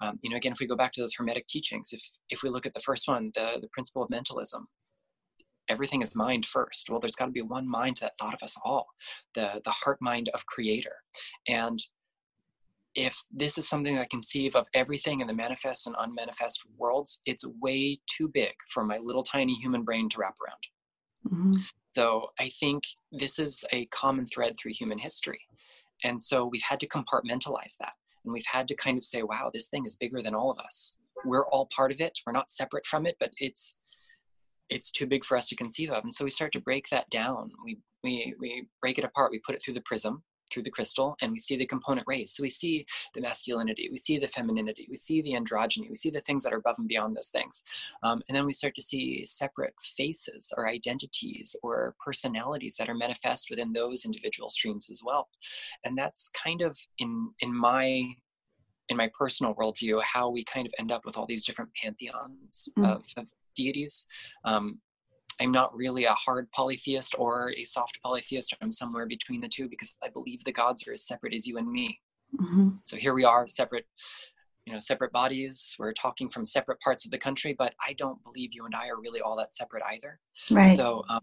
Um, 0.02 0.18
you 0.22 0.28
know, 0.28 0.36
again, 0.36 0.52
if 0.52 0.60
we 0.60 0.72
go 0.72 0.76
back 0.76 0.92
to 0.92 1.00
those 1.00 1.16
Hermetic 1.16 1.46
teachings, 1.48 1.88
if 1.96 2.02
if 2.34 2.42
we 2.42 2.50
look 2.50 2.66
at 2.66 2.74
the 2.74 2.86
first 2.88 3.04
one, 3.08 3.24
the 3.38 3.46
the 3.62 3.70
principle 3.74 4.02
of 4.02 4.10
mentalism, 4.10 4.62
everything 5.68 6.02
is 6.02 6.16
mind 6.16 6.46
first. 6.46 6.88
Well, 6.88 7.00
there's 7.00 7.16
got 7.16 7.26
to 7.26 7.32
be 7.32 7.42
one 7.42 7.68
mind 7.68 7.98
that 8.00 8.12
thought 8.18 8.34
of 8.34 8.42
us 8.42 8.56
all, 8.64 8.86
the 9.34 9.60
the 9.64 9.70
heart 9.70 9.98
mind 10.00 10.30
of 10.34 10.46
Creator, 10.46 10.94
and 11.48 11.78
if 12.96 13.22
this 13.30 13.58
is 13.58 13.68
something 13.68 13.94
that 13.94 14.00
I 14.00 14.06
conceive 14.10 14.56
of 14.56 14.66
everything 14.72 15.20
in 15.20 15.26
the 15.26 15.34
manifest 15.34 15.86
and 15.86 15.94
unmanifest 15.98 16.62
worlds, 16.78 17.20
it's 17.26 17.44
way 17.60 17.98
too 18.06 18.28
big 18.28 18.54
for 18.72 18.84
my 18.84 18.96
little 18.98 19.22
tiny 19.22 19.54
human 19.54 19.82
brain 19.82 20.08
to 20.08 20.18
wrap 20.18 20.34
around. 20.42 21.34
Mm-hmm. 21.34 21.60
So 21.94 22.26
I 22.40 22.48
think 22.48 22.84
this 23.12 23.38
is 23.38 23.64
a 23.72 23.84
common 23.86 24.26
thread 24.26 24.56
through 24.58 24.72
human 24.72 24.98
history. 24.98 25.40
And 26.04 26.20
so 26.20 26.46
we've 26.46 26.62
had 26.62 26.80
to 26.80 26.88
compartmentalize 26.88 27.76
that. 27.80 27.92
And 28.24 28.32
we've 28.32 28.46
had 28.50 28.66
to 28.68 28.76
kind 28.76 28.98
of 28.98 29.04
say, 29.04 29.22
wow, 29.22 29.50
this 29.52 29.68
thing 29.68 29.84
is 29.86 29.96
bigger 29.96 30.22
than 30.22 30.34
all 30.34 30.50
of 30.50 30.58
us. 30.58 30.98
We're 31.24 31.46
all 31.48 31.68
part 31.74 31.92
of 31.92 32.00
it. 32.00 32.18
We're 32.26 32.32
not 32.32 32.50
separate 32.50 32.86
from 32.86 33.06
it, 33.06 33.16
but 33.20 33.30
it's 33.38 33.78
it's 34.70 34.90
too 34.90 35.06
big 35.06 35.24
for 35.24 35.36
us 35.36 35.48
to 35.48 35.56
conceive 35.56 35.90
of. 35.90 36.04
And 36.04 36.12
so 36.12 36.24
we 36.24 36.30
start 36.30 36.52
to 36.52 36.60
break 36.60 36.88
that 36.90 37.08
down. 37.10 37.50
We 37.64 37.78
we 38.02 38.34
we 38.40 38.68
break 38.80 38.98
it 38.98 39.04
apart. 39.04 39.30
We 39.30 39.40
put 39.40 39.54
it 39.54 39.62
through 39.62 39.74
the 39.74 39.82
prism 39.82 40.22
through 40.50 40.62
the 40.62 40.70
crystal 40.70 41.16
and 41.20 41.32
we 41.32 41.38
see 41.38 41.56
the 41.56 41.66
component 41.66 42.06
rays. 42.06 42.34
So 42.34 42.42
we 42.42 42.50
see 42.50 42.86
the 43.14 43.20
masculinity, 43.20 43.88
we 43.90 43.98
see 43.98 44.18
the 44.18 44.28
femininity, 44.28 44.86
we 44.88 44.96
see 44.96 45.22
the 45.22 45.32
androgyny, 45.32 45.88
we 45.88 45.94
see 45.94 46.10
the 46.10 46.20
things 46.22 46.44
that 46.44 46.52
are 46.52 46.58
above 46.58 46.76
and 46.78 46.88
beyond 46.88 47.16
those 47.16 47.30
things. 47.30 47.62
Um, 48.02 48.22
and 48.28 48.36
then 48.36 48.46
we 48.46 48.52
start 48.52 48.74
to 48.76 48.82
see 48.82 49.24
separate 49.26 49.74
faces 49.96 50.52
or 50.56 50.68
identities 50.68 51.56
or 51.62 51.94
personalities 52.04 52.76
that 52.78 52.88
are 52.88 52.94
manifest 52.94 53.48
within 53.50 53.72
those 53.72 54.04
individual 54.04 54.48
streams 54.48 54.90
as 54.90 55.02
well. 55.04 55.28
And 55.84 55.96
that's 55.96 56.30
kind 56.42 56.62
of 56.62 56.78
in 56.98 57.30
in 57.40 57.54
my 57.54 58.14
in 58.88 58.96
my 58.96 59.10
personal 59.18 59.54
worldview 59.54 60.02
how 60.02 60.28
we 60.28 60.44
kind 60.44 60.66
of 60.66 60.72
end 60.78 60.92
up 60.92 61.04
with 61.04 61.16
all 61.16 61.26
these 61.26 61.44
different 61.44 61.70
pantheons 61.74 62.68
mm. 62.78 62.90
of, 62.90 63.04
of 63.16 63.28
deities. 63.54 64.06
Um, 64.44 64.78
I'm 65.40 65.50
not 65.50 65.76
really 65.76 66.04
a 66.04 66.14
hard 66.14 66.50
polytheist 66.52 67.14
or 67.18 67.52
a 67.56 67.64
soft 67.64 67.98
polytheist. 68.02 68.54
I'm 68.62 68.72
somewhere 68.72 69.06
between 69.06 69.40
the 69.40 69.48
two 69.48 69.68
because 69.68 69.94
I 70.02 70.08
believe 70.08 70.42
the 70.44 70.52
gods 70.52 70.86
are 70.88 70.92
as 70.92 71.06
separate 71.06 71.34
as 71.34 71.46
you 71.46 71.58
and 71.58 71.70
me. 71.70 72.00
Mm-hmm. 72.40 72.68
So 72.84 72.96
here 72.96 73.14
we 73.14 73.24
are, 73.24 73.46
separate, 73.46 73.86
you 74.64 74.72
know, 74.72 74.78
separate 74.78 75.12
bodies. 75.12 75.76
We're 75.78 75.92
talking 75.92 76.28
from 76.28 76.44
separate 76.44 76.80
parts 76.80 77.04
of 77.04 77.10
the 77.10 77.18
country, 77.18 77.54
but 77.56 77.74
I 77.86 77.92
don't 77.94 78.22
believe 78.24 78.54
you 78.54 78.64
and 78.64 78.74
I 78.74 78.88
are 78.88 79.00
really 79.00 79.20
all 79.20 79.36
that 79.36 79.54
separate 79.54 79.82
either. 79.92 80.18
Right. 80.50 80.76
So 80.76 81.04
um, 81.10 81.20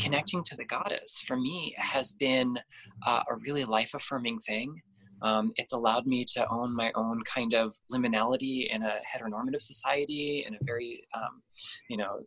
connecting 0.00 0.42
to 0.44 0.56
the 0.56 0.64
goddess 0.64 1.22
for 1.26 1.36
me 1.36 1.74
has 1.78 2.12
been 2.12 2.58
uh, 3.06 3.22
a 3.30 3.36
really 3.36 3.64
life 3.64 3.94
affirming 3.94 4.38
thing. 4.40 4.82
Um, 5.24 5.52
it's 5.56 5.72
allowed 5.72 6.06
me 6.06 6.24
to 6.34 6.46
own 6.50 6.76
my 6.76 6.92
own 6.94 7.22
kind 7.24 7.54
of 7.54 7.74
liminality 7.90 8.68
in 8.70 8.82
a 8.82 8.98
heteronormative 9.10 9.62
society 9.62 10.44
in 10.46 10.54
a 10.54 10.58
very 10.62 11.02
um, 11.14 11.42
you 11.88 11.96
know 11.96 12.20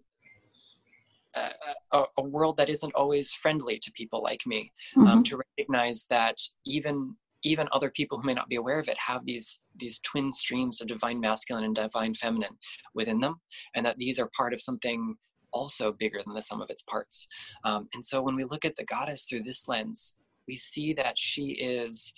a, 1.91 2.04
a, 2.18 2.24
world 2.24 2.58
that 2.58 2.70
isn't 2.70 2.93
always 2.95 3.32
friendly 3.34 3.80
to 3.80 3.91
people 3.91 4.24
like 4.24 4.41
me 4.45 4.72
um, 4.98 5.04
mm-hmm. 5.04 5.14
um, 5.14 5.24
to 5.24 5.39
recognize 5.58 6.06
that 6.10 6.36
even 6.66 7.16
even 7.43 7.68
other 7.72 7.91
people 7.91 8.20
who 8.20 8.26
may 8.26 8.34
not 8.34 8.50
be 8.50 8.56
aware 8.56 8.80
of 8.80 8.88
it 8.88 8.98
have 8.98 9.26
these 9.26 9.64
these 9.76 10.00
twin 10.00 10.32
streams 10.32 10.82
of 10.82 10.88
divine 10.88 11.20
masculine 11.20 11.64
and 11.64 11.76
divine 11.76 12.14
feminine 12.14 12.58
within 12.95 13.20
them 13.20 13.36
and 13.76 13.86
that 13.86 13.98
these 13.98 14.20
are 14.20 14.30
part 14.36 14.54
of 14.54 14.62
something 14.62 15.16
also 15.54 15.91
bigger 15.93 16.20
than 16.26 16.34
the 16.34 16.41
sum 16.41 16.62
of 16.62 16.70
its 16.70 16.82
parts 16.84 17.28
um, 17.64 17.88
and 17.93 18.04
so 18.04 18.22
when 18.22 18.36
we 18.36 18.43
look 18.43 18.66
at 18.66 18.76
the 18.76 18.86
goddess 18.86 19.28
through 19.28 19.43
this 19.43 19.68
lens 19.68 20.20
we 20.48 20.56
see 20.56 20.93
that 20.93 21.18
she 21.18 21.52
is 21.52 22.14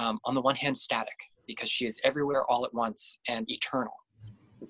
um, 0.00 0.18
on 0.24 0.34
the 0.34 0.40
one 0.40 0.56
hand 0.56 0.76
static 0.76 1.18
because 1.46 1.70
she 1.70 1.86
is 1.86 2.00
everywhere 2.04 2.44
all 2.50 2.64
at 2.64 2.72
once 2.72 3.20
and 3.28 3.48
eternal 3.50 3.92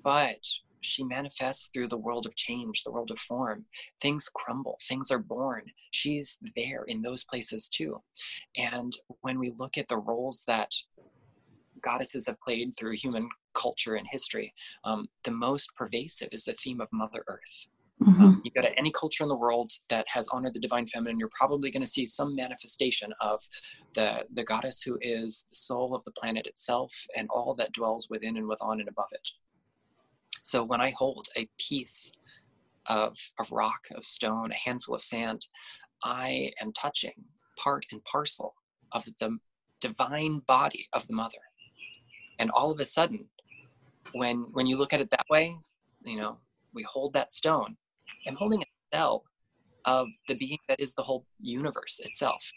but 0.03 0.47
she 0.83 1.05
manifests 1.05 1.69
through 1.69 1.89
the 1.89 1.99
world 1.99 2.27
of 2.27 2.37
change, 2.37 2.83
the 2.83 2.91
world 2.91 3.11
of 3.11 3.19
form. 3.19 3.65
Things 4.01 4.29
crumble, 4.35 4.79
things 4.89 5.11
are 5.11 5.19
born. 5.19 5.65
She's 5.91 6.39
there 6.57 6.85
in 6.85 7.03
those 7.03 7.25
places 7.25 7.69
too. 7.69 8.01
And 8.57 8.93
when 9.21 9.39
we 9.39 9.53
look 9.59 9.77
at 9.77 9.89
the 9.89 9.99
roles 9.99 10.45
that 10.47 10.71
goddesses 11.83 12.27
have 12.27 12.41
played 12.41 12.73
through 12.79 12.93
human 12.93 13.29
culture 13.55 13.97
and 13.97 14.07
history, 14.11 14.55
um, 14.85 15.09
the 15.25 15.31
most 15.31 15.75
pervasive 15.77 16.29
is 16.33 16.45
the 16.45 16.57
theme 16.63 16.81
of 16.81 16.89
Mother 16.93 17.25
Earth. 17.29 17.69
Mm-hmm. 18.03 18.23
Um, 18.23 18.43
you 18.45 18.51
go 18.51 18.63
to 18.63 18.79
any 18.79 18.91
culture 18.93 19.23
in 19.23 19.29
the 19.29 19.37
world 19.37 19.71
that 19.91 20.07
has 20.09 20.27
honored 20.29 20.55
the 20.55 20.61
divine 20.61 20.87
feminine, 20.87 21.19
you're 21.19 21.31
probably 21.35 21.71
going 21.71 21.83
to 21.83 21.91
see 21.91 22.07
some 22.07 22.35
manifestation 22.35 23.13
of 23.21 23.43
the, 23.95 24.25
the 24.33 24.45
goddess 24.45 24.81
who 24.81 24.99
is 25.03 25.47
the 25.51 25.57
soul 25.57 25.95
of 25.95 26.03
the 26.05 26.13
planet 26.13 26.47
itself 26.47 26.95
and 27.17 27.29
all 27.31 27.55
that 27.57 27.73
dwells 27.73 28.09
within 28.09 28.37
and 28.39 28.47
within 28.47 28.81
and 28.81 28.89
above 28.89 29.09
it. 29.13 29.29
So 30.43 30.65
when 30.65 30.81
I 30.81 30.93
hold 30.97 31.29
a 31.37 31.47
piece 31.59 32.11
of, 32.87 33.17
of 33.39 33.53
rock, 33.53 33.81
of 33.95 34.03
stone, 34.03 34.51
a 34.51 34.69
handful 34.69 34.95
of 34.95 35.03
sand, 35.03 35.47
I 36.03 36.53
am 36.61 36.73
touching 36.73 37.13
part 37.59 37.85
and 37.93 38.03
parcel 38.05 38.55
of 38.93 39.05
the 39.21 39.39
divine 39.81 40.41
body 40.47 40.89
of 40.95 41.07
the 41.07 41.15
mother. 41.15 41.39
And 42.39 42.51
all 42.51 42.71
of 42.71 42.81
a 42.81 42.85
sudden, 42.85 43.29
when 44.13 44.47
when 44.53 44.67
you 44.67 44.77
look 44.79 44.93
at 44.93 45.01
it 45.01 45.11
that 45.11 45.27
way, 45.29 45.57
you 46.05 46.17
know, 46.17 46.39
we 46.73 46.83
hold 46.83 47.13
that 47.13 47.33
stone. 47.33 47.77
I'm 48.27 48.37
holding 48.37 48.63
a 48.63 48.97
cell 48.97 49.25
of 49.85 50.09
the 50.29 50.35
being 50.35 50.59
that 50.69 50.81
is 50.81 50.95
the 50.95 51.03
whole 51.03 51.27
universe 51.41 52.01
itself. 52.05 52.51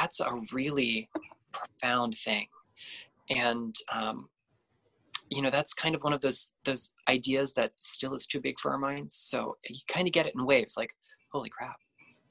That's 0.00 0.20
a 0.20 0.32
really 0.52 1.08
profound 1.52 2.16
thing. 2.16 2.46
And 3.30 3.74
um, 3.92 4.28
you 5.30 5.42
know 5.42 5.50
that's 5.50 5.72
kind 5.72 5.94
of 5.94 6.02
one 6.02 6.12
of 6.12 6.20
those 6.20 6.52
those 6.64 6.92
ideas 7.08 7.52
that 7.54 7.72
still 7.80 8.14
is 8.14 8.26
too 8.26 8.40
big 8.40 8.58
for 8.58 8.72
our 8.72 8.78
minds 8.78 9.14
so 9.14 9.56
you 9.68 9.80
kind 9.88 10.06
of 10.06 10.12
get 10.12 10.26
it 10.26 10.34
in 10.34 10.44
waves 10.44 10.76
like 10.76 10.94
holy 11.32 11.48
crap 11.48 11.76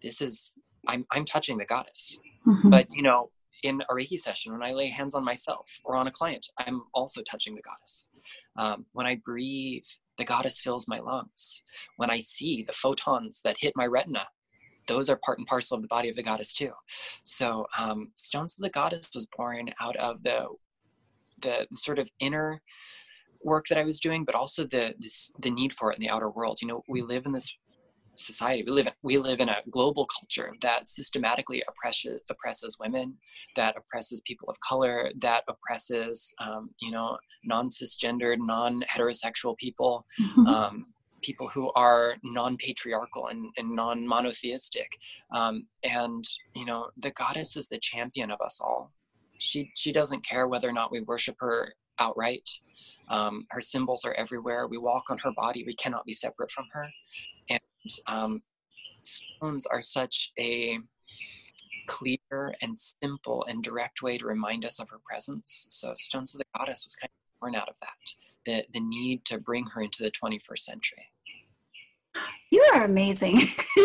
this 0.02 0.22
is 0.22 0.60
i'm 0.88 1.06
i'm 1.12 1.26
touching 1.26 1.58
the 1.58 1.66
goddess 1.66 2.20
mm-hmm. 2.48 2.70
but 2.70 2.88
you 2.92 3.02
know 3.02 3.30
in 3.64 3.82
a 3.90 3.94
reiki 3.94 4.18
session 4.18 4.54
when 4.54 4.64
i 4.64 4.72
lay 4.72 4.90
hands 4.90 5.14
on 5.14 5.24
myself 5.24 5.66
or 5.84 5.96
on 5.96 6.08
a 6.08 6.12
client 6.12 6.46
i'm 6.60 6.84
also 6.94 7.22
touching 7.30 7.56
the 7.56 7.62
goddess 7.62 8.10
um, 8.58 8.86
when 8.94 9.06
i 9.06 9.20
breathe 9.24 9.84
the 10.18 10.26
goddess 10.26 10.60
fills 10.60 10.88
my 10.88 11.00
lungs 11.00 11.64
when 11.98 12.10
i 12.10 12.20
see 12.20 12.64
the 12.64 12.74
photons 12.74 13.42
that 13.44 13.56
hit 13.60 13.74
my 13.76 13.86
retina 13.86 14.26
those 14.88 15.10
are 15.10 15.20
part 15.26 15.40
and 15.40 15.48
parcel 15.48 15.76
of 15.76 15.82
the 15.82 15.88
body 15.88 16.10
of 16.10 16.16
the 16.16 16.24
goddess 16.24 16.54
too 16.54 16.72
so 17.24 17.66
um, 17.78 18.12
stones 18.16 18.54
of 18.58 18.62
the 18.62 18.70
goddess 18.70 19.10
was 19.14 19.28
born 19.38 19.70
out 19.80 19.96
of 19.98 20.22
the 20.24 20.46
the, 21.42 21.68
sort 21.74 22.00
of 22.00 22.10
inner 22.20 22.62
work 23.44 23.68
that 23.68 23.78
I 23.78 23.84
was 23.84 24.00
doing, 24.00 24.26
but 24.26 24.36
also 24.36 24.64
the 24.64 24.94
this, 25.00 25.32
the 25.40 25.52
need 25.52 25.74
for 25.74 25.92
it 25.92 25.98
in 25.98 26.02
the 26.02 26.10
outer 26.10 26.30
world. 26.30 26.60
You 26.62 26.68
know, 26.68 26.84
we 26.90 27.02
live 27.02 27.26
in 27.26 27.32
this 27.32 27.56
society. 28.16 28.64
We 28.64 28.72
live 28.72 28.88
in, 28.88 28.94
we 29.04 29.18
live 29.18 29.40
in 29.40 29.50
a 29.50 29.62
global 29.70 30.08
culture 30.08 30.54
that 30.62 30.88
systematically 30.88 31.64
oppresses 31.68 32.22
oppresses 32.30 32.78
women, 32.80 33.16
that 33.56 33.76
oppresses 33.78 34.22
people 34.22 34.50
of 34.50 34.60
color, 34.60 35.12
that 35.20 35.44
oppresses 35.48 36.34
um, 36.42 36.70
you 36.80 36.92
know 36.92 37.18
non 37.44 37.68
cisgendered, 37.68 38.38
non 38.40 38.84
heterosexual 38.84 39.58
people. 39.58 40.06
Mm-hmm. 40.20 40.48
Um, 40.48 40.86
people 41.22 41.48
who 41.48 41.72
are 41.72 42.18
non-patriarchal 42.24 43.30
and, 43.30 43.48
and 43.58 43.76
non-monotheistic 43.76 44.88
um, 45.32 45.66
and 45.84 46.24
you 46.56 46.66
know 46.66 46.88
the 46.98 47.10
goddess 47.12 47.58
is 47.58 47.68
the 47.68 47.80
champion 47.80 48.30
of 48.30 48.40
us 48.42 48.62
all 48.62 48.92
she 49.38 49.72
she 49.76 49.92
doesn't 49.92 50.26
care 50.26 50.48
whether 50.48 50.70
or 50.70 50.74
not 50.74 50.92
we 50.92 51.02
worship 51.02 51.36
her 51.40 51.74
outright. 52.00 52.50
Um, 53.10 53.46
her 53.52 53.62
symbols 53.62 54.04
are 54.06 54.14
everywhere. 54.14 54.68
We 54.68 54.78
walk 54.78 55.04
on 55.10 55.18
her 55.20 55.32
body. 55.36 55.64
We 55.66 55.76
cannot 55.76 56.06
be 56.06 56.14
separate 56.14 56.52
from 56.52 56.66
her. 56.74 56.88
Um, 58.08 58.42
stones 59.02 59.66
are 59.66 59.82
such 59.82 60.32
a 60.40 60.80
clear 61.88 62.54
and 62.62 62.78
simple 62.78 63.46
and 63.48 63.64
direct 63.64 64.02
way 64.02 64.18
to 64.18 64.26
remind 64.26 64.66
us 64.66 64.80
of 64.80 64.90
her 64.90 65.00
presence. 65.08 65.68
So 65.70 65.94
Stones 65.96 66.34
of 66.34 66.40
the 66.40 66.46
Goddess 66.58 66.86
was 66.86 66.96
kind 66.96 67.10
of 67.10 67.40
born 67.40 67.56
out 67.56 67.70
of 67.70 67.76
that, 67.80 67.90
the, 68.46 68.66
the 68.74 68.80
need 68.80 69.26
to 69.26 69.40
bring 69.40 69.66
her 69.68 69.82
into 69.82 70.04
the 70.04 70.12
21st 70.12 70.60
century. 70.60 71.06
You 72.52 72.66
are 72.74 72.86
amazing. 72.86 73.36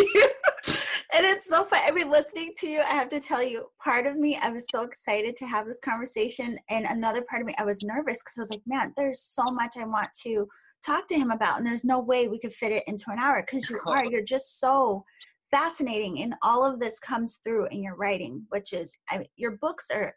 and 1.12 1.26
it's 1.26 1.48
so 1.48 1.64
fun. 1.64 1.80
I 1.84 1.90
mean, 1.90 2.10
listening 2.10 2.52
to 2.58 2.68
you, 2.68 2.80
I 2.80 2.94
have 2.94 3.08
to 3.08 3.20
tell 3.20 3.42
you, 3.42 3.66
part 3.82 4.06
of 4.06 4.16
me, 4.16 4.38
I 4.40 4.50
was 4.50 4.66
so 4.70 4.82
excited 4.82 5.36
to 5.36 5.46
have 5.46 5.66
this 5.66 5.80
conversation. 5.80 6.56
And 6.68 6.86
another 6.86 7.22
part 7.22 7.42
of 7.42 7.46
me, 7.46 7.54
I 7.58 7.64
was 7.64 7.82
nervous 7.82 8.22
because 8.22 8.38
I 8.38 8.42
was 8.42 8.50
like, 8.50 8.62
man, 8.66 8.92
there's 8.96 9.20
so 9.20 9.44
much 9.50 9.76
I 9.78 9.84
want 9.84 10.10
to 10.22 10.46
talk 10.84 11.06
to 11.08 11.14
him 11.14 11.30
about. 11.30 11.58
And 11.58 11.66
there's 11.66 11.84
no 11.84 12.00
way 12.00 12.28
we 12.28 12.38
could 12.38 12.52
fit 12.52 12.72
it 12.72 12.84
into 12.86 13.10
an 13.10 13.18
hour 13.18 13.44
because 13.46 13.68
you 13.68 13.80
are, 13.86 14.04
you're 14.04 14.22
just 14.22 14.60
so 14.60 15.04
fascinating. 15.50 16.22
And 16.22 16.34
all 16.42 16.64
of 16.64 16.80
this 16.80 16.98
comes 16.98 17.40
through 17.44 17.66
in 17.66 17.82
your 17.82 17.96
writing, 17.96 18.44
which 18.50 18.72
is, 18.72 18.96
I 19.10 19.26
your 19.36 19.52
books 19.52 19.90
are 19.90 20.14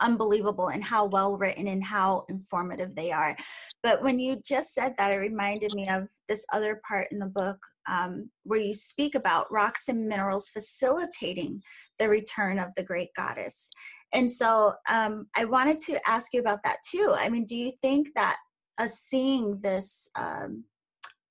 unbelievable 0.00 0.68
and 0.68 0.82
how 0.82 1.04
well 1.04 1.36
written 1.36 1.68
and 1.68 1.84
how 1.84 2.24
informative 2.28 2.94
they 2.94 3.12
are. 3.12 3.36
But 3.82 4.02
when 4.02 4.18
you 4.18 4.40
just 4.44 4.74
said 4.74 4.94
that, 4.98 5.12
it 5.12 5.16
reminded 5.16 5.74
me 5.74 5.88
of 5.88 6.08
this 6.28 6.44
other 6.52 6.80
part 6.86 7.08
in 7.12 7.18
the 7.18 7.28
book 7.28 7.58
um, 7.88 8.30
where 8.44 8.60
you 8.60 8.74
speak 8.74 9.14
about 9.14 9.52
rocks 9.52 9.88
and 9.88 10.08
minerals 10.08 10.50
facilitating 10.50 11.62
the 11.98 12.08
return 12.08 12.58
of 12.58 12.68
the 12.76 12.82
great 12.82 13.10
goddess. 13.16 13.70
And 14.12 14.30
so 14.30 14.74
um, 14.88 15.26
I 15.36 15.44
wanted 15.44 15.78
to 15.80 16.08
ask 16.08 16.32
you 16.32 16.40
about 16.40 16.62
that 16.64 16.78
too. 16.88 17.14
I 17.16 17.28
mean, 17.28 17.44
do 17.44 17.56
you 17.56 17.72
think 17.82 18.08
that 18.14 18.36
us 18.82 18.98
seeing 18.98 19.58
this 19.60 20.08
um, 20.16 20.64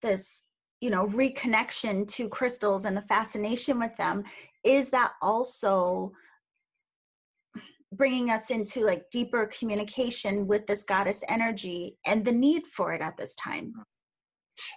this 0.01 0.45
you 0.79 0.89
know 0.89 1.05
reconnection 1.07 2.07
to 2.07 2.27
crystals 2.27 2.85
and 2.85 2.97
the 2.97 3.01
fascination 3.03 3.79
with 3.79 3.95
them 3.97 4.23
is 4.63 4.89
that 4.89 5.11
also 5.21 6.11
bringing 7.93 8.29
us 8.29 8.49
into 8.49 8.81
like 8.81 9.03
deeper 9.11 9.47
communication 9.47 10.47
with 10.47 10.65
this 10.65 10.83
goddess 10.83 11.23
energy 11.27 11.97
and 12.05 12.23
the 12.23 12.31
need 12.31 12.65
for 12.65 12.93
it 12.93 13.01
at 13.01 13.17
this 13.17 13.35
time 13.35 13.73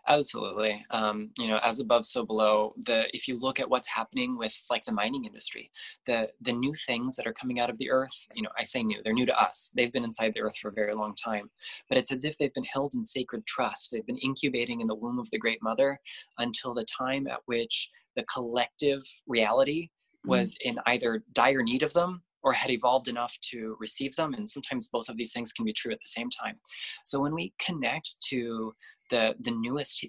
Absolutely. 0.08 0.84
Um, 0.90 1.30
you 1.38 1.48
know, 1.48 1.58
as 1.62 1.80
above, 1.80 2.06
so 2.06 2.24
below. 2.24 2.74
The 2.84 3.04
if 3.14 3.28
you 3.28 3.38
look 3.38 3.60
at 3.60 3.68
what's 3.68 3.88
happening 3.88 4.38
with 4.38 4.54
like 4.70 4.84
the 4.84 4.92
mining 4.92 5.24
industry, 5.24 5.70
the 6.06 6.30
the 6.40 6.52
new 6.52 6.74
things 6.86 7.16
that 7.16 7.26
are 7.26 7.32
coming 7.32 7.60
out 7.60 7.70
of 7.70 7.78
the 7.78 7.90
earth, 7.90 8.26
you 8.34 8.42
know, 8.42 8.50
I 8.58 8.64
say 8.64 8.82
new, 8.82 9.00
they're 9.04 9.12
new 9.12 9.26
to 9.26 9.38
us. 9.38 9.70
They've 9.74 9.92
been 9.92 10.04
inside 10.04 10.32
the 10.34 10.42
earth 10.42 10.56
for 10.58 10.68
a 10.68 10.72
very 10.74 10.94
long 10.94 11.14
time. 11.16 11.50
But 11.88 11.98
it's 11.98 12.12
as 12.12 12.24
if 12.24 12.36
they've 12.38 12.54
been 12.54 12.64
held 12.64 12.94
in 12.94 13.04
sacred 13.04 13.46
trust. 13.46 13.90
They've 13.90 14.06
been 14.06 14.18
incubating 14.18 14.80
in 14.80 14.86
the 14.86 14.94
womb 14.94 15.18
of 15.18 15.30
the 15.30 15.38
great 15.38 15.62
mother 15.62 16.00
until 16.38 16.74
the 16.74 16.84
time 16.84 17.26
at 17.26 17.40
which 17.46 17.90
the 18.16 18.24
collective 18.24 19.02
reality 19.26 19.84
mm-hmm. 19.86 20.30
was 20.30 20.56
in 20.62 20.78
either 20.86 21.24
dire 21.32 21.62
need 21.62 21.82
of 21.82 21.92
them 21.92 22.22
or 22.44 22.52
had 22.52 22.70
evolved 22.70 23.08
enough 23.08 23.36
to 23.50 23.74
receive 23.80 24.14
them. 24.16 24.34
And 24.34 24.48
sometimes 24.48 24.88
both 24.88 25.08
of 25.08 25.16
these 25.16 25.32
things 25.32 25.52
can 25.52 25.64
be 25.64 25.72
true 25.72 25.92
at 25.92 25.98
the 26.00 26.06
same 26.06 26.28
time. 26.30 26.56
So 27.02 27.18
when 27.20 27.34
we 27.34 27.54
connect 27.58 28.20
to 28.28 28.74
the 29.14 29.34
the 29.40 29.50
newest 29.50 30.04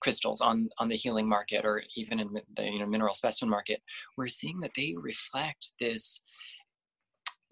crystals 0.00 0.40
on 0.40 0.68
on 0.78 0.88
the 0.88 0.94
healing 0.94 1.28
market 1.28 1.64
or 1.64 1.82
even 1.96 2.20
in 2.20 2.28
the 2.56 2.64
you 2.64 2.78
know 2.78 2.86
mineral 2.86 3.14
specimen 3.14 3.50
market 3.50 3.80
we're 4.16 4.28
seeing 4.40 4.58
that 4.60 4.70
they 4.76 4.94
reflect 4.96 5.72
this 5.80 6.22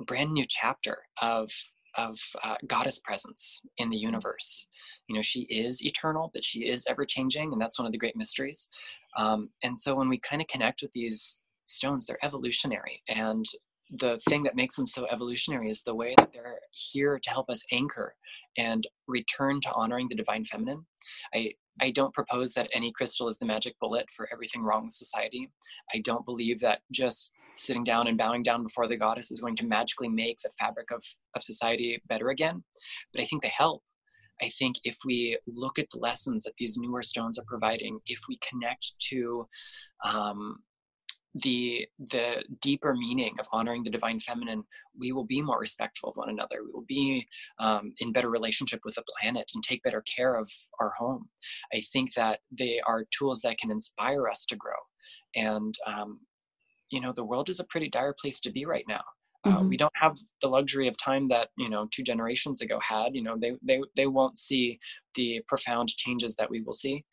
brand 0.07 0.33
new 0.33 0.45
chapter 0.49 0.99
of 1.21 1.51
of 1.97 2.19
uh, 2.45 2.57
goddess 2.67 2.99
presence 2.99 3.63
in 3.79 3.89
the 3.89 3.97
universe. 3.97 4.67
You 5.09 5.17
know 5.17 5.23
she 5.23 5.43
is 5.43 5.85
eternal 5.85 6.31
but 6.33 6.45
she 6.45 6.69
is 6.69 6.87
ever 6.89 7.05
changing 7.07 7.53
and 7.53 7.61
that's 7.61 7.79
one 7.79 7.87
of 7.87 7.93
the 7.93 7.99
great 7.99 8.17
mysteries. 8.17 8.69
Um, 9.17 9.49
and 9.63 9.79
so 9.79 9.95
when 9.95 10.09
we 10.09 10.19
kind 10.19 10.43
of 10.43 10.49
connect 10.49 10.83
with 10.83 10.93
these 10.93 11.43
stones 11.67 12.07
they're 12.07 12.25
evolutionary 12.25 13.03
and 13.09 13.45
the 13.91 14.19
thing 14.29 14.43
that 14.43 14.57
makes 14.57 14.77
them 14.77 14.87
so 14.87 15.07
evolutionary 15.07 15.71
is 15.71 15.83
the 15.83 15.95
way 15.95 16.15
that 16.19 16.33
they're 16.33 16.59
here 16.73 17.19
to 17.23 17.31
help 17.31 17.49
us 17.49 17.65
anchor 17.73 18.15
and 18.59 18.87
return 19.07 19.61
to 19.61 19.73
honoring 19.73 20.09
the 20.09 20.17
divine 20.17 20.45
feminine. 20.45 20.85
I, 21.35 21.53
I 21.81 21.91
don't 21.91 22.15
propose 22.15 22.53
that 22.55 22.71
any 22.75 22.91
crystal 22.93 23.29
is 23.29 23.39
the 23.39 23.47
magic 23.47 23.79
bullet 23.81 24.09
for 24.11 24.29
everything 24.33 24.63
wrong 24.63 24.85
with 24.85 24.95
society. 24.95 25.51
I 25.95 26.01
don't 26.01 26.25
believe 26.25 26.61
that 26.61 26.81
just 26.91 27.33
sitting 27.57 27.85
down 27.85 28.07
and 28.07 28.19
bowing 28.19 28.43
down 28.43 28.63
before 28.63 28.89
the 28.89 28.97
goddess 28.97 29.31
is 29.31 29.41
going 29.41 29.57
to 29.57 29.67
magically 29.67 30.09
make 30.09 30.39
the 30.39 30.51
fabric 30.59 30.91
of, 30.91 31.03
of 31.35 31.43
society 31.43 32.03
better 32.09 32.31
again. 32.31 32.65
But 33.13 33.23
I 33.23 33.25
think 33.25 33.43
they 33.43 33.53
help. 33.57 33.83
I 34.43 34.49
think 34.51 34.77
if 34.85 34.99
we 35.05 35.39
look 35.47 35.79
at 35.79 35.89
the 35.91 35.99
lessons 35.99 36.45
that 36.45 36.53
these 36.59 36.77
newer 36.77 37.03
stones 37.03 37.39
are 37.39 37.45
providing, 37.47 38.01
if 38.07 38.21
we 38.29 38.39
connect 38.47 38.95
to 39.11 39.49
um, 40.05 40.59
the 41.43 41.87
the 41.99 42.43
deeper 42.63 42.95
meaning 42.95 43.35
of 43.39 43.47
honoring 43.53 43.85
the 43.85 43.91
divine 43.91 44.19
feminine 44.21 44.63
we 44.99 45.13
will 45.13 45.25
be 45.25 45.43
more 45.43 45.59
respectful 45.59 46.11
of 46.11 46.17
one 46.17 46.31
another. 46.31 46.63
We 46.65 46.73
will 46.73 46.87
be 46.89 47.29
um, 47.59 47.93
in 47.99 48.13
better 48.13 48.31
relationship 48.31 48.81
with 48.85 48.95
the 48.95 49.05
planet 49.19 49.51
and 49.55 49.63
take 49.63 49.83
better 49.83 50.03
care 50.03 50.37
of 50.37 50.51
our 50.81 50.93
home. 50.99 51.29
I 51.75 51.83
think 51.93 52.15
that 52.15 52.41
they 52.51 52.81
are 52.87 53.05
tools 53.17 53.43
that 53.43 53.59
can 53.59 53.71
inspire 53.71 54.29
us 54.29 54.47
to 54.47 54.57
grow. 54.57 54.73
And 55.35 55.75
um, 55.87 56.21
you 56.91 57.01
know 57.01 57.13
the 57.13 57.25
world 57.25 57.49
is 57.49 57.61
a 57.61 57.65
pretty 57.65 57.89
dire 57.89 58.15
place 58.19 58.41
to 58.41 58.53
be 58.53 58.65
right 58.65 58.85
now. 58.89 59.03
Uh, 59.45 59.59
mm-hmm. 59.59 59.69
we 59.69 59.77
don't 59.77 59.93
have 59.95 60.17
the 60.43 60.49
luxury 60.49 60.89
of 60.89 60.97
time 60.99 61.27
that 61.27 61.49
you 61.59 61.69
know 61.69 61.87
two 61.93 62.03
generations 62.03 62.61
ago 62.63 62.79
had. 62.81 63.15
You 63.15 63.23
know 63.23 63.37
they 63.41 63.53
they, 63.63 63.81
they 63.97 64.07
won't 64.07 64.39
see 64.39 64.79
the 65.15 65.43
profound 65.49 65.89
changes 65.89 66.37
that 66.37 66.51
we 66.51 66.63
will 66.63 66.73
see 66.73 67.05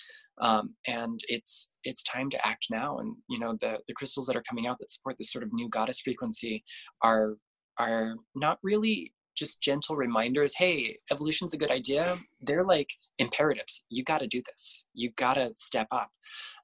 um, 0.41 0.75
and 0.87 1.19
it's 1.27 1.71
it's 1.83 2.03
time 2.03 2.29
to 2.29 2.47
act 2.47 2.67
now. 2.71 2.97
And 2.97 3.15
you 3.29 3.39
know 3.39 3.57
the 3.59 3.79
the 3.87 3.93
crystals 3.93 4.27
that 4.27 4.35
are 4.35 4.43
coming 4.47 4.67
out 4.67 4.77
that 4.79 4.91
support 4.91 5.15
this 5.17 5.31
sort 5.31 5.43
of 5.43 5.53
new 5.53 5.69
goddess 5.69 5.99
frequency 5.99 6.63
are 7.03 7.35
are 7.77 8.15
not 8.35 8.59
really 8.63 9.13
just 9.35 9.63
gentle 9.63 9.95
reminders 9.95 10.53
hey 10.55 10.95
evolution's 11.11 11.53
a 11.53 11.57
good 11.57 11.71
idea. 11.71 12.17
They're 12.41 12.65
like 12.65 12.89
imperatives. 13.19 13.85
You 13.89 14.03
got 14.03 14.19
to 14.19 14.27
do 14.27 14.41
this. 14.45 14.85
You 14.93 15.11
got 15.17 15.35
to 15.35 15.51
step 15.55 15.87
up. 15.91 16.09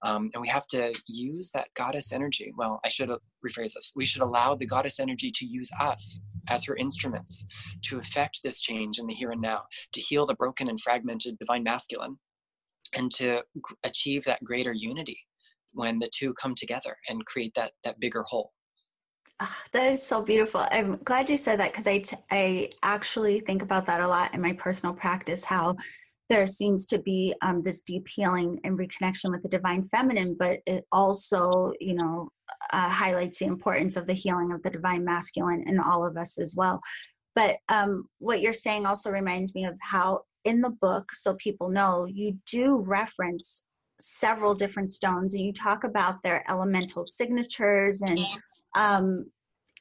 Um, 0.03 0.29
and 0.33 0.41
we 0.41 0.47
have 0.47 0.65
to 0.67 0.93
use 1.07 1.51
that 1.53 1.67
goddess 1.75 2.11
energy. 2.11 2.53
Well 2.57 2.79
i 2.85 2.89
should 2.89 3.09
rephrase 3.45 3.73
this. 3.73 3.93
We 3.95 4.05
should 4.05 4.21
allow 4.21 4.55
the 4.55 4.67
goddess 4.67 4.99
energy 4.99 5.31
to 5.35 5.45
use 5.45 5.69
us 5.79 6.21
as 6.47 6.63
her 6.65 6.75
instruments 6.75 7.45
to 7.83 7.99
effect 7.99 8.39
this 8.43 8.59
change 8.59 8.97
in 8.97 9.05
the 9.05 9.13
here 9.13 9.31
and 9.31 9.41
now 9.41 9.61
to 9.93 10.01
heal 10.01 10.25
the 10.25 10.33
broken 10.35 10.69
and 10.69 10.81
fragmented 10.81 11.37
divine 11.37 11.63
masculine 11.63 12.17
and 12.95 13.11
to 13.11 13.41
achieve 13.83 14.23
that 14.25 14.43
greater 14.43 14.73
unity 14.73 15.19
when 15.73 15.99
the 15.99 16.09
two 16.13 16.33
come 16.33 16.55
together 16.55 16.95
and 17.07 17.25
create 17.25 17.53
that 17.55 17.71
that 17.83 17.99
bigger 17.99 18.23
whole. 18.23 18.51
Oh, 19.41 19.55
that 19.71 19.91
is 19.91 20.03
so 20.05 20.21
beautiful. 20.21 20.65
I'm 20.71 20.97
glad 20.97 21.29
you 21.29 21.37
said 21.37 21.59
that 21.59 21.71
because 21.71 21.87
I, 21.87 21.99
t- 21.99 22.17
I 22.29 22.69
actually 22.83 23.39
think 23.39 23.61
about 23.61 23.85
that 23.85 24.01
a 24.01 24.07
lot 24.07 24.33
in 24.35 24.41
my 24.41 24.51
personal 24.53 24.93
practice 24.93 25.45
how 25.45 25.75
there 26.29 26.45
seems 26.45 26.85
to 26.87 26.99
be 26.99 27.33
um, 27.41 27.63
this 27.63 27.79
deep 27.79 28.05
healing 28.07 28.59
and 28.63 28.77
reconnection 28.77 29.31
with 29.31 29.41
the 29.41 29.49
divine 29.49 29.87
feminine 29.89 30.35
but 30.37 30.59
it 30.67 30.85
also 30.91 31.73
you 31.79 31.95
know 31.95 32.29
uh, 32.71 32.89
highlights 32.89 33.39
the 33.39 33.45
importance 33.45 33.95
of 33.95 34.07
the 34.07 34.13
healing 34.13 34.51
of 34.51 34.61
the 34.63 34.69
divine 34.69 35.03
masculine 35.03 35.63
in 35.67 35.79
all 35.79 36.05
of 36.05 36.17
us 36.17 36.37
as 36.37 36.55
well. 36.55 36.81
But 37.35 37.57
um, 37.69 38.07
what 38.19 38.41
you're 38.41 38.53
saying 38.53 38.85
also 38.85 39.11
reminds 39.11 39.53
me 39.55 39.65
of 39.65 39.75
how 39.81 40.21
in 40.45 40.61
the 40.61 40.69
book, 40.69 41.11
so 41.13 41.35
people 41.35 41.69
know, 41.69 42.05
you 42.05 42.37
do 42.49 42.77
reference 42.77 43.63
several 44.01 44.55
different 44.55 44.91
stones 44.91 45.33
and 45.33 45.43
you 45.43 45.53
talk 45.53 45.83
about 45.83 46.21
their 46.23 46.43
elemental 46.49 47.03
signatures 47.03 48.01
and 48.01 48.19
um, 48.75 49.23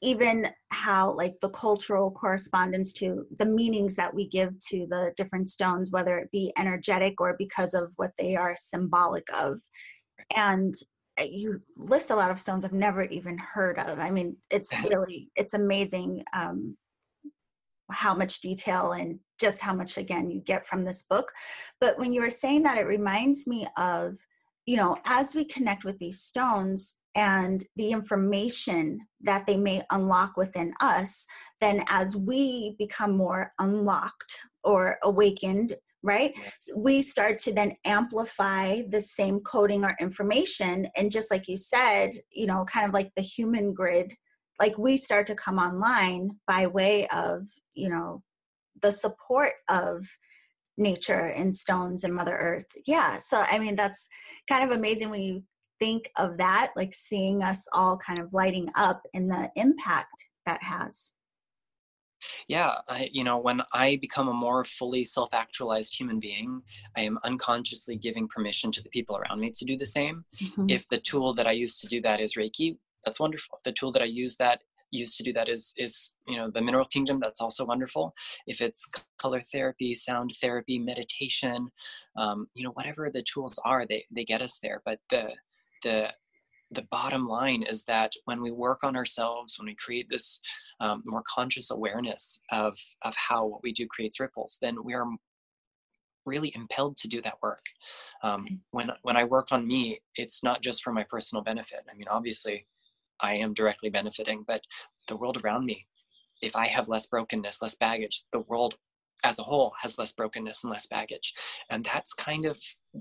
even 0.03 0.49
how 0.71 1.13
like 1.13 1.35
the 1.41 1.51
cultural 1.51 2.11
correspondence 2.11 2.93
to 2.93 3.27
the 3.39 3.47
meanings 3.47 3.97
that 3.97 4.13
we 4.13 4.29
give 4.29 4.57
to 4.59 4.87
the 4.91 5.13
different 5.17 5.49
stones 5.49 5.91
whether 5.91 6.19
it 6.19 6.31
be 6.31 6.53
energetic 6.59 7.21
or 7.21 7.35
because 7.39 7.75
of 7.75 7.93
what 7.97 8.11
they 8.19 8.37
are 8.37 8.55
symbolic 8.57 9.27
of. 9.35 9.59
And 10.37 10.75
uh, 11.19 11.25
you 11.29 11.61
list 11.77 12.11
a 12.11 12.17
lot 12.17 12.31
of 12.31 12.39
stones 12.39 12.65
i've 12.65 12.73
never 12.73 13.03
even 13.05 13.39
heard 13.39 13.79
of. 13.79 13.99
I 13.99 14.11
mean 14.11 14.37
it's 14.51 14.73
really 14.89 15.31
it's 15.37 15.55
amazing 15.55 16.25
um, 16.33 16.77
how 17.91 18.15
much 18.15 18.41
detail 18.41 18.93
and 18.93 19.19
just 19.39 19.61
how 19.61 19.75
much 19.75 19.97
again 19.97 20.31
you 20.31 20.41
get 20.41 20.67
from 20.67 20.85
this 20.85 21.05
book. 21.05 21.33
But 21.81 21.99
when 21.99 22.13
you 22.13 22.21
were 22.21 22.31
saying 22.31 22.63
that 22.65 22.79
it 22.79 22.87
reminds 22.87 23.47
me 23.47 23.67
of 23.77 24.17
you 24.67 24.77
know 24.77 24.97
as 25.07 25.35
we 25.35 25.45
connect 25.45 25.85
with 25.85 25.99
these 25.99 26.21
stones 26.21 26.97
and 27.15 27.65
the 27.77 27.91
information 27.91 29.01
that 29.23 29.47
they 29.47 29.57
may 29.57 29.83
unlock 29.91 30.37
within 30.37 30.75
us 30.83 31.27
then 31.61 31.83
as 31.89 32.15
we 32.15 32.77
become 32.79 33.17
more 33.17 33.51
unlocked 33.61 34.41
or 34.65 34.99
awakened 35.05 35.73
right 36.03 36.35
we 36.77 37.01
start 37.01 37.39
to 37.39 37.53
then 37.53 37.73
amplify 37.87 38.83
the 38.91 39.01
same 39.01 39.41
coding 39.41 39.85
or 39.85 39.97
information. 39.99 40.87
And 40.97 41.11
just 41.11 41.31
like 41.31 41.49
you 41.49 41.57
said 41.57 42.11
you 42.31 42.47
know 42.47 42.67
kind 42.67 42.87
of 42.87 42.93
like 42.93 43.11
the 43.17 43.23
human 43.23 43.73
grid 43.73 44.13
like 44.61 44.77
we 44.77 44.97
start 44.97 45.27
to 45.29 45.35
come 45.35 45.59
online 45.59 46.31
by 46.47 46.67
way 46.67 47.07
of 47.09 47.49
you 47.75 47.89
know 47.89 48.23
the 48.83 48.93
support 48.93 49.53
of 49.69 50.07
nature 50.77 51.33
and 51.35 51.55
stones 51.55 52.05
and 52.05 52.15
mother 52.15 52.37
earth. 52.37 52.67
Yeah 52.87 53.19
so 53.19 53.43
i 53.51 53.59
mean 53.59 53.77
that's 53.77 54.09
kind 54.49 54.69
of 54.69 54.77
amazing 54.77 55.11
when 55.11 55.23
you 55.23 55.43
think 55.81 56.11
of 56.17 56.37
that 56.39 56.73
like 56.77 56.95
seeing 56.95 57.43
us 57.43 57.67
all 57.73 57.97
kind 57.99 58.21
of 58.21 58.33
lighting 58.33 58.69
up 58.77 59.03
and 59.15 59.31
the 59.31 59.51
impact 59.57 60.27
that 60.47 60.63
has. 60.63 61.15
Yeah 62.49 62.75
I, 62.89 63.09
you 63.13 63.23
know 63.23 63.39
when 63.39 63.63
i 63.73 63.97
become 63.97 64.29
a 64.29 64.35
more 64.35 64.65
fully 64.65 65.05
self-actualized 65.05 65.97
human 65.97 66.19
being 66.19 66.63
i 66.97 67.03
am 67.03 67.19
unconsciously 67.25 67.97
giving 67.97 68.27
permission 68.27 68.73
to 68.73 68.83
the 68.83 68.89
people 68.91 69.17
around 69.17 69.41
me 69.41 69.53
to 69.53 69.65
do 69.65 69.77
the 69.77 69.87
same. 69.87 70.25
Mm-hmm. 70.43 70.67
if 70.69 70.89
the 70.89 70.99
tool 70.99 71.33
that 71.35 71.47
i 71.47 71.53
use 71.53 71.79
to 71.81 71.87
do 71.89 72.01
that 72.03 72.21
is 72.21 72.35
reiki 72.35 72.77
that's 73.05 73.21
wonderful. 73.21 73.61
The 73.65 73.73
tool 73.73 73.93
that 73.93 74.03
i 74.03 74.07
use 74.07 74.37
that 74.39 74.61
used 74.91 75.17
to 75.17 75.23
do 75.23 75.33
that 75.33 75.49
is 75.49 75.75
is 75.77 76.15
you 76.27 76.37
know 76.37 76.51
the 76.51 76.61
mineral 76.61 76.87
kingdom 76.87 77.19
that's 77.21 77.41
also 77.41 77.65
wonderful. 77.65 78.15
If 78.47 78.61
it's 78.61 78.91
color 79.21 79.43
therapy 79.53 79.95
sound 79.95 80.33
therapy 80.41 80.79
meditation 80.79 81.71
um, 82.17 82.49
you 82.55 82.65
know 82.65 82.73
whatever 82.73 83.11
the 83.11 83.23
tools 83.23 83.59
are 83.65 83.87
they 83.87 84.05
they 84.11 84.25
get 84.25 84.43
us 84.43 84.59
there. 84.63 84.83
But 84.85 84.99
the 85.11 85.33
the 85.83 86.13
the 86.71 86.87
bottom 86.91 87.27
line 87.27 87.63
is 87.63 87.85
that 87.85 88.13
when 88.27 88.43
we 88.43 88.51
work 88.51 88.85
on 88.85 88.97
ourselves 88.97 89.59
when 89.59 89.67
we 89.67 89.77
create 89.77 90.07
this 90.11 90.41
um, 90.81 91.03
more 91.07 91.23
conscious 91.27 91.71
awareness 91.71 92.43
of 92.51 92.77
of 93.03 93.15
how 93.17 93.47
what 93.47 93.63
we 93.63 93.73
do 93.73 93.87
creates 93.87 94.21
ripples 94.21 94.59
then 94.61 94.77
we 94.85 94.95
are 94.95 95.07
really 96.27 96.53
impelled 96.55 96.95
to 96.99 97.09
do 97.09 97.23
that 97.23 97.39
work. 97.43 97.65
Um, 98.23 98.47
when 98.73 98.91
when 99.03 99.17
i 99.17 99.25
work 99.25 99.49
on 99.51 99.67
me 99.67 100.01
it's 100.17 100.43
not 100.45 100.63
just 100.63 100.83
for 100.83 100.93
my 100.93 101.05
personal 101.05 101.43
benefit. 101.43 101.81
I 101.91 101.97
mean 101.97 102.09
obviously 102.09 102.67
I 103.21 103.35
am 103.35 103.55
directly 103.55 103.91
benefiting, 103.91 104.45
but 104.47 104.63
the 105.09 105.17
world 105.17 105.41
around 105.43 105.65
me 105.65 105.87
if 106.43 106.55
I 106.57 106.67
have 106.67 106.89
less 106.89 107.07
brokenness, 107.07 107.63
less 107.63 107.77
baggage, 107.77 108.23
the 108.33 108.41
world 108.41 108.77
as 109.25 109.39
a 109.39 109.43
whole 109.43 109.73
has 109.81 109.99
less 109.99 110.13
brokenness 110.13 110.65
and 110.65 110.71
less 110.71 110.87
baggage. 110.87 111.35
And 111.71 111.85
that's 111.85 112.13
kind 112.15 112.47
of 112.47 112.59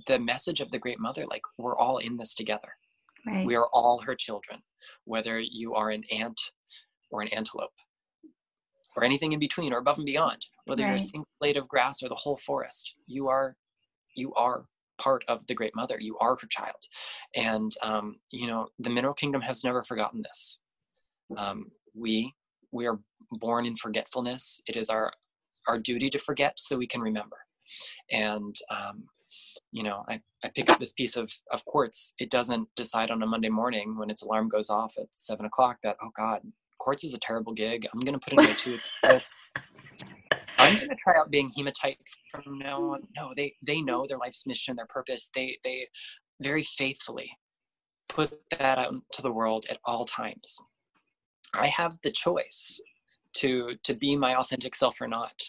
the 0.08 0.20
message 0.20 0.62
of 0.62 0.72
the 0.72 0.80
Great 0.80 1.00
Mother 1.00 1.26
like, 1.30 1.44
we're 1.58 1.78
all 1.78 2.00
in 2.00 2.18
this 2.18 2.34
together. 2.34 2.70
Right. 3.26 3.46
We 3.46 3.56
are 3.56 3.68
all 3.74 4.02
her 4.06 4.16
children, 4.16 4.62
whether 5.06 5.40
you 5.40 5.76
are 5.76 5.92
an 5.92 6.04
ant 6.12 6.40
or 7.12 7.22
an 7.22 7.28
antelope 7.30 7.72
or 8.96 9.04
anything 9.04 9.34
in 9.34 9.40
between 9.40 9.74
or 9.74 9.78
above 9.78 9.98
and 9.98 10.06
beyond, 10.06 10.46
whether 10.66 10.84
right. 10.84 10.90
you're 10.90 10.98
a 10.98 11.00
single 11.00 11.28
blade 11.40 11.58
of 11.58 11.68
grass 11.68 12.02
or 12.02 12.10
the 12.10 12.16
whole 12.16 12.38
forest, 12.38 12.96
you 13.06 13.26
are, 13.26 13.56
you 14.16 14.34
are 14.34 14.66
part 14.98 15.24
of 15.28 15.46
the 15.48 15.54
Great 15.54 15.76
Mother. 15.76 15.98
You 16.00 16.18
are 16.20 16.36
her 16.36 16.48
child. 16.48 16.76
And, 17.36 17.72
um, 17.82 18.18
you 18.32 18.48
know, 18.48 18.68
the 18.80 18.90
mineral 18.90 19.14
kingdom 19.14 19.42
has 19.42 19.64
never 19.64 19.84
forgotten 19.84 20.22
this. 20.22 20.60
Um, 21.38 21.72
we, 21.94 22.34
we 22.72 22.88
are 22.88 23.00
born 23.32 23.66
in 23.66 23.76
forgetfulness. 23.76 24.62
It 24.68 24.76
is 24.76 24.90
our, 24.90 25.12
our 25.68 25.78
duty 25.78 26.10
to 26.12 26.20
forget 26.20 26.60
so 26.60 26.78
we 26.78 26.88
can 26.88 27.02
remember. 27.02 27.38
And, 28.12 28.56
um, 28.72 29.04
you 29.72 29.84
know, 29.84 30.06
I, 30.08 30.22
I 30.44 30.50
pick 30.56 30.70
up 30.70 30.80
this 30.80 30.94
piece 30.94 31.18
of, 31.18 31.32
of 31.52 31.66
quartz. 31.66 32.14
It 32.20 32.32
doesn't 32.32 32.68
decide 32.76 33.12
on 33.12 33.22
a 33.22 33.28
Monday 33.28 33.50
morning 33.50 33.98
when 33.98 34.10
its 34.10 34.22
alarm 34.22 34.48
goes 34.48 34.70
off 34.70 34.96
at 34.98 35.08
seven 35.12 35.46
o'clock 35.46 35.78
that, 35.84 35.98
oh 36.02 36.12
God, 36.16 36.42
quartz 36.78 37.04
is 37.04 37.14
a 37.14 37.20
terrible 37.20 37.54
gig. 37.54 37.88
I'm 37.94 38.00
going 38.00 38.14
to 38.14 38.20
put 38.20 38.34
in 38.34 38.46
my 38.46 38.54
two. 38.54 38.78
I'm 40.58 40.76
going 40.76 40.90
to 40.90 40.96
try 41.04 41.20
out 41.20 41.30
being 41.30 41.52
hematite 41.56 41.98
from 42.32 42.58
now 42.60 42.94
on. 42.94 43.02
No, 43.16 43.34
they, 43.36 43.56
they 43.62 43.82
know 43.82 44.06
their 44.08 44.18
life's 44.18 44.48
mission, 44.48 44.76
their 44.76 44.88
purpose. 44.88 45.30
They, 45.34 45.58
they 45.64 45.88
very 46.42 46.64
faithfully 46.64 47.32
put 48.10 48.40
that 48.52 48.78
out 48.78 48.92
into 48.92 49.22
the 49.22 49.32
world 49.32 49.66
at 49.70 49.80
all 49.86 50.06
times. 50.06 50.58
I 51.54 51.68
have 51.68 51.98
the 52.04 52.12
choice 52.12 52.82
to, 53.38 53.76
to 53.84 53.94
be 53.94 54.16
my 54.16 54.36
authentic 54.36 54.76
self 54.76 55.00
or 55.00 55.08
not 55.08 55.42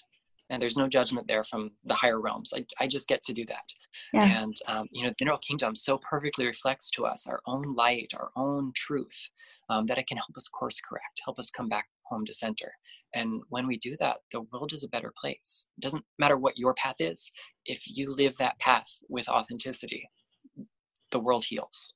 and 0.50 0.60
there's 0.60 0.76
no 0.76 0.88
judgment 0.88 1.26
there 1.28 1.44
from 1.44 1.70
the 1.84 1.94
higher 1.94 2.20
realms. 2.20 2.52
I, 2.56 2.64
I 2.80 2.86
just 2.86 3.08
get 3.08 3.22
to 3.22 3.32
do 3.32 3.44
that. 3.46 3.72
Yeah. 4.12 4.42
And, 4.42 4.56
um, 4.66 4.86
you 4.90 5.04
know, 5.04 5.10
the 5.10 5.24
mineral 5.24 5.38
kingdom 5.38 5.74
so 5.74 5.98
perfectly 5.98 6.46
reflects 6.46 6.90
to 6.92 7.06
us 7.06 7.26
our 7.26 7.40
own 7.46 7.74
light, 7.74 8.12
our 8.18 8.30
own 8.36 8.72
truth, 8.74 9.30
um, 9.68 9.86
that 9.86 9.98
it 9.98 10.06
can 10.06 10.16
help 10.16 10.36
us 10.36 10.48
course 10.48 10.80
correct, 10.80 11.20
help 11.24 11.38
us 11.38 11.50
come 11.50 11.68
back 11.68 11.86
home 12.04 12.24
to 12.24 12.32
center. 12.32 12.72
And 13.14 13.40
when 13.48 13.66
we 13.66 13.78
do 13.78 13.96
that, 14.00 14.18
the 14.32 14.42
world 14.52 14.72
is 14.72 14.84
a 14.84 14.88
better 14.88 15.12
place. 15.20 15.68
It 15.78 15.82
doesn't 15.82 16.04
matter 16.18 16.36
what 16.36 16.58
your 16.58 16.74
path 16.74 16.96
is. 17.00 17.30
If 17.64 17.82
you 17.86 18.12
live 18.12 18.36
that 18.36 18.58
path 18.58 18.86
with 19.08 19.28
authenticity, 19.28 20.08
the 21.10 21.20
world 21.20 21.44
heals. 21.44 21.94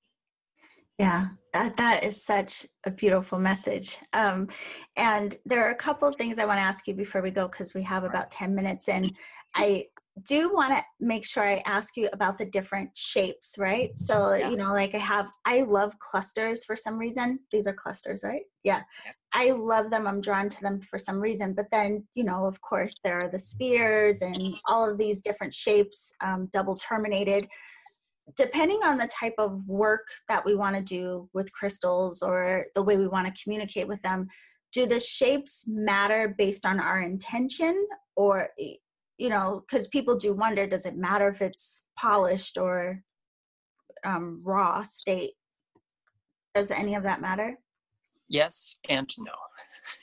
Yeah, 0.99 1.29
that, 1.53 1.77
that 1.79 2.05
is 2.05 2.25
such 2.25 2.67
a 2.87 2.91
beautiful 2.91 3.39
message. 3.39 3.99
Um, 4.13 4.49
and 4.97 5.37
there 5.45 5.67
are 5.67 5.71
a 5.71 5.77
couple 5.77 6.07
of 6.07 6.17
things 6.17 6.39
I 6.39 6.45
want 6.45 6.59
to 6.59 6.63
ask 6.63 6.87
you 6.87 6.95
before 6.95 7.23
we 7.23 7.31
go 7.31 7.49
because 7.49 7.75
we 7.75 7.83
have 7.83 8.05
about 8.05 8.31
10 8.31 8.55
minutes. 8.55 8.89
And 8.89 9.13
I 9.55 9.87
do 10.25 10.53
want 10.53 10.77
to 10.77 10.85
make 11.01 11.25
sure 11.25 11.43
I 11.43 11.63
ask 11.67 11.97
you 11.97 12.09
about 12.13 12.39
the 12.39 12.45
different 12.45 12.91
shapes, 12.97 13.57
right? 13.59 13.97
So, 13.97 14.35
yeah. 14.35 14.51
you 14.51 14.57
know, 14.57 14.69
like 14.69 14.95
I 14.95 14.99
have, 14.99 15.33
I 15.47 15.63
love 15.63 15.99
clusters 15.99 16.65
for 16.65 16.77
some 16.77 16.99
reason. 16.99 17.41
These 17.51 17.67
are 17.67 17.73
clusters, 17.73 18.23
right? 18.23 18.43
Yeah. 18.63 18.83
I 19.35 19.51
love 19.51 19.91
them. 19.91 20.07
I'm 20.07 20.21
drawn 20.21 20.49
to 20.49 20.61
them 20.61 20.81
for 20.81 20.99
some 20.99 21.19
reason. 21.19 21.55
But 21.55 21.71
then, 21.73 22.07
you 22.15 22.25
know, 22.25 22.45
of 22.45 22.61
course, 22.61 23.01
there 23.03 23.21
are 23.21 23.29
the 23.29 23.39
spheres 23.39 24.21
and 24.21 24.55
all 24.67 24.89
of 24.89 24.99
these 24.99 25.23
different 25.23 25.55
shapes, 25.55 26.13
um, 26.21 26.49
double 26.53 26.77
terminated 26.77 27.49
depending 28.37 28.81
on 28.85 28.97
the 28.97 29.09
type 29.09 29.35
of 29.39 29.67
work 29.67 30.07
that 30.29 30.45
we 30.45 30.55
want 30.55 30.77
to 30.77 30.83
do 30.83 31.29
with 31.35 31.53
crystals 31.53 32.23
or 32.23 32.67
the 32.75 32.83
way 32.83 32.97
we 32.97 33.09
want 33.09 33.27
to 33.27 33.43
communicate 33.43 33.89
with 33.89 34.01
them 34.03 34.29
do 34.73 34.87
the 34.87 35.01
shapes 35.01 35.65
matter 35.67 36.35
based 36.39 36.65
on 36.65 36.81
our 36.81 37.03
intention 37.03 37.87
or 38.17 38.49
you 38.59 39.29
know 39.29 39.63
because 39.67 39.89
people 39.89 40.17
do 40.17 40.33
wonder 40.33 40.67
does 40.67 40.87
it 40.87 40.97
matter 40.97 41.29
if 41.29 41.43
it's 41.43 41.85
polished 41.99 42.57
or 42.57 43.03
um, 44.05 44.41
raw 44.43 44.83
state 44.83 45.33
does 46.55 46.71
any 46.71 46.95
of 46.95 47.03
that 47.03 47.21
matter 47.21 47.59
yes 48.33 48.77
and 48.89 49.09
no. 49.19 49.33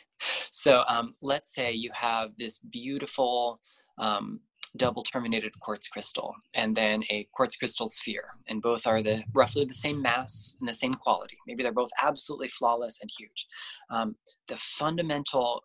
So 0.52 0.84
um, 0.90 1.16
let's 1.22 1.56
say 1.56 1.72
you 1.72 1.92
have 1.94 2.32
this 2.38 2.60
beautiful 2.60 3.62
um, 3.98 4.42
double 4.76 5.02
terminated 5.02 5.58
quartz 5.62 5.88
crystal 5.88 6.36
and 6.54 6.76
then 6.76 7.04
a 7.10 7.28
quartz 7.34 7.56
crystal 7.56 7.88
sphere 7.88 8.26
and 8.50 8.62
both 8.62 8.86
are 8.86 9.02
the 9.02 9.24
roughly 9.34 9.64
the 9.64 9.74
same 9.74 10.02
mass 10.02 10.58
and 10.60 10.68
the 10.68 10.74
same 10.74 10.94
quality. 10.94 11.38
Maybe 11.48 11.64
they're 11.64 11.72
both 11.72 11.90
absolutely 12.02 12.50
flawless 12.50 13.00
and 13.02 13.10
huge. 13.18 13.48
Um, 13.90 14.16
the 14.50 14.58
fundamental 14.58 15.64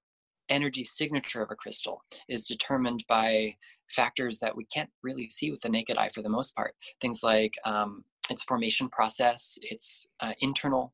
energy 0.48 0.84
signature 0.84 1.42
of 1.42 1.50
a 1.50 1.56
crystal 1.56 2.02
is 2.28 2.46
determined 2.46 3.04
by 3.08 3.56
factors 3.88 4.38
that 4.38 4.56
we 4.56 4.64
can't 4.66 4.90
really 5.02 5.28
see 5.28 5.50
with 5.50 5.60
the 5.60 5.68
naked 5.68 5.98
eye 5.98 6.08
for 6.08 6.22
the 6.22 6.28
most 6.28 6.54
part. 6.54 6.74
Things 7.00 7.22
like 7.22 7.54
um, 7.64 8.04
its 8.30 8.42
formation 8.42 8.88
process 8.88 9.58
its 9.62 10.08
uh, 10.20 10.32
internal 10.40 10.92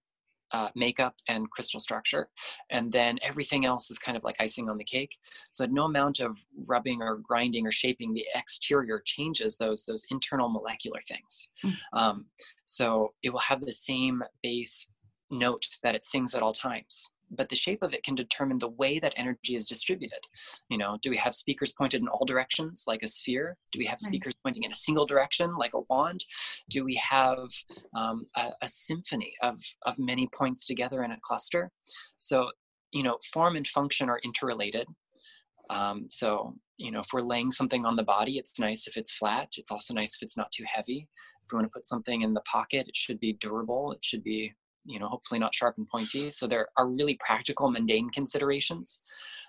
uh, 0.53 0.69
makeup 0.75 1.15
and 1.29 1.51
crystal 1.51 1.81
structure. 1.81 2.29
And 2.71 2.93
then 2.93 3.19
everything 3.23 3.65
else 3.65 3.91
is 3.91 3.99
kind 3.99 4.17
of 4.17 4.25
like 4.25 4.37
icing 4.41 4.69
on 4.69 4.79
the 4.79 4.85
cake. 4.85 5.17
So 5.53 5.67
no 5.67 5.85
amount 5.85 6.21
of 6.21 6.39
rubbing 6.67 7.03
or 7.03 7.17
grinding 7.17 7.67
or 7.67 7.73
shaping 7.73 8.13
the 8.13 8.25
exterior 8.35 9.03
changes 9.05 9.57
those, 9.57 9.85
those 9.85 10.07
internal 10.11 10.49
molecular 10.49 11.01
things. 11.07 11.53
Mm. 11.65 11.75
Um, 11.93 12.25
so 12.65 13.15
it 13.23 13.31
will 13.31 13.41
have 13.41 13.61
the 13.61 13.73
same 13.73 14.23
base 14.43 14.91
note 15.31 15.67
that 15.83 15.95
it 15.95 16.05
sings 16.05 16.35
at 16.35 16.43
all 16.43 16.53
times 16.53 17.13
but 17.31 17.49
the 17.49 17.57
shape 17.57 17.83
of 17.83 17.95
it 17.95 18.03
can 18.03 18.15
determine 18.15 18.59
the 18.59 18.71
way 18.71 18.99
that 18.99 19.15
energy 19.17 19.55
is 19.55 19.69
distributed. 19.69 20.19
You 20.69 20.79
know, 20.79 20.99
do 21.03 21.11
we 21.11 21.17
have 21.17 21.35
speakers 21.35 21.73
pointed 21.73 22.01
in 22.01 22.09
all 22.09 22.25
directions 22.25 22.85
like 22.87 23.03
a 23.03 23.09
sphere? 23.09 23.57
Do 23.73 23.79
we 23.79 23.87
have 23.87 24.01
speakers 24.01 24.35
pointing 24.43 24.65
in 24.65 24.71
a 24.71 24.75
single 24.75 25.07
direction 25.07 25.57
like 25.57 25.75
a 25.75 25.81
wand? 25.89 26.25
Do 26.69 26.85
we 26.85 26.97
have 26.97 27.49
um, 27.97 28.27
a, 28.37 28.51
a, 28.63 28.69
symphony 28.69 29.35
of, 29.43 29.59
of 29.87 29.99
many 29.99 30.29
points 30.35 30.67
together 30.67 31.05
in 31.05 31.13
a 31.13 31.21
cluster? 31.23 31.71
So, 32.17 32.51
you 32.93 33.03
know, 33.03 33.19
form 33.33 33.57
and 33.57 33.67
function 33.67 34.09
are 34.09 34.21
interrelated. 34.25 34.87
Um, 35.71 36.07
so, 36.09 36.57
you 36.79 36.91
know, 36.91 37.01
if 37.01 37.07
we're 37.13 37.23
laying 37.23 37.53
something 37.53 37.87
on 37.87 37.95
the 37.95 38.03
body, 38.03 38.39
it's 38.39 38.59
nice 38.59 38.89
if 38.89 38.97
it's 38.97 39.13
flat. 39.13 39.51
It's 39.57 39.71
also 39.71 39.95
nice 39.95 40.17
if 40.17 40.23
it's 40.23 40.37
not 40.37 40.51
too 40.51 40.65
heavy. 40.73 41.07
If 41.45 41.53
we 41.53 41.57
want 41.57 41.67
to 41.67 41.73
put 41.73 41.87
something 41.87 42.23
in 42.23 42.35
the 42.35 42.43
pocket, 42.43 42.89
it 42.89 42.97
should 42.97 43.21
be 43.21 43.35
durable. 43.35 43.93
It 43.93 44.05
should 44.05 44.25
be 44.25 44.53
you 44.85 44.99
know 44.99 45.09
hopefully 45.09 45.39
not 45.39 45.55
sharp 45.55 45.77
and 45.79 45.89
pointy. 45.89 46.31
So 46.31 46.47
there 46.47 46.69
are 46.77 46.89
really 46.89 47.19
practical 47.25 47.71
mundane 47.71 48.11
considerations. 48.11 49.03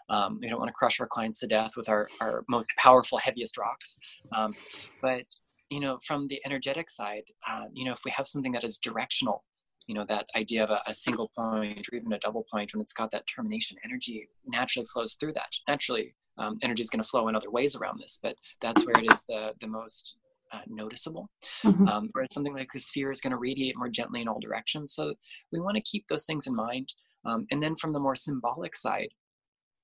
Um, 0.10 0.40
we 0.42 0.50
don't 0.50 0.60
want 0.60 0.70
to 0.70 0.74
crush 0.74 1.00
our 1.00 1.08
clients 1.08 1.40
to 1.40 1.48
death 1.48 1.72
with 1.78 1.88
our, 1.88 2.08
our 2.20 2.44
most 2.50 2.70
powerful 2.78 3.18
heaviest 3.18 3.58
rocks. 3.58 3.98
Um, 4.36 4.54
but 5.02 5.26
you 5.70 5.80
know 5.80 6.00
from 6.06 6.28
the 6.28 6.40
energetic 6.46 6.90
side 6.90 7.24
uh, 7.50 7.66
you 7.74 7.86
know 7.86 7.94
if 7.94 8.02
we 8.06 8.12
have 8.12 8.28
something 8.28 8.52
that 8.52 8.64
is 8.64 8.78
directional 8.78 9.44
you 9.88 9.96
know 9.96 10.06
that 10.08 10.28
idea 10.36 10.64
of 10.64 10.70
a, 10.70 10.82
a, 10.86 10.94
single 10.94 11.32
point 11.36 11.88
or 11.92 11.96
even 11.96 12.14
a 12.14 12.20
double 12.20 12.46
point 12.52 12.74
when 12.74 12.82
it's 12.82 12.94
got 12.94 13.10
that 13.12 13.26
termination 13.26 13.78
energy 13.84 14.28
naturally 14.46 14.86
flows 14.94 15.16
through 15.16 15.34
that. 15.34 15.52
Naturally 15.68 16.14
um, 16.38 16.58
energy 16.62 16.82
is 16.82 16.90
going 16.90 17.04
to 17.04 17.10
flow 17.10 17.28
in 17.30 17.36
other 17.36 17.50
ways 17.50 17.76
around 17.76 18.00
this 18.00 18.20
but 18.22 18.36
that's 18.62 18.86
where 18.86 18.96
it 19.00 19.12
is 19.12 19.24
the 19.28 19.54
the 19.60 19.68
most 19.68 20.18
uh, 20.54 20.62
noticeable. 20.68 21.30
Mm-hmm. 21.66 21.88
Um, 21.88 22.10
whereas 22.14 22.34
something 22.34 22.54
like 22.54 22.70
the 22.74 22.80
sphere 22.80 23.12
is 23.12 23.22
going 23.22 23.32
to 23.32 23.38
radiate 23.38 23.78
more 23.78 23.90
gently 23.90 24.22
in 24.22 24.28
all 24.28 24.40
directions. 24.40 24.94
So 24.94 25.14
we 25.52 25.60
want 25.60 25.76
to 25.76 25.82
keep 25.84 26.06
those 26.08 26.26
things 26.26 26.48
in 26.48 26.56
mind. 26.56 26.94
Um, 27.26 27.46
and 27.52 27.62
then 27.62 27.76
from 27.76 27.94
the 27.94 28.00
more 28.00 28.16
symbolic 28.16 28.76
side, 28.76 29.10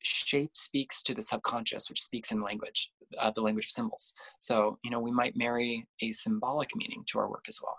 shape 0.04 0.52
speaks 0.56 1.04
to 1.04 1.14
the 1.14 1.22
subconscious, 1.22 1.90
which 1.90 2.02
speaks 2.02 2.32
in 2.32 2.42
language, 2.42 2.92
uh, 3.20 3.32
the 3.36 3.42
language 3.42 3.66
of 3.66 3.72
symbols. 3.72 4.14
So, 4.40 4.78
you 4.84 4.92
know, 4.92 5.00
we 5.00 5.12
might 5.12 5.36
marry 5.36 5.88
a 6.02 6.12
symbolic 6.12 6.70
meaning 6.76 7.04
to 7.08 7.20
our 7.20 7.30
work 7.30 7.46
as 7.48 7.60
well. 7.64 7.78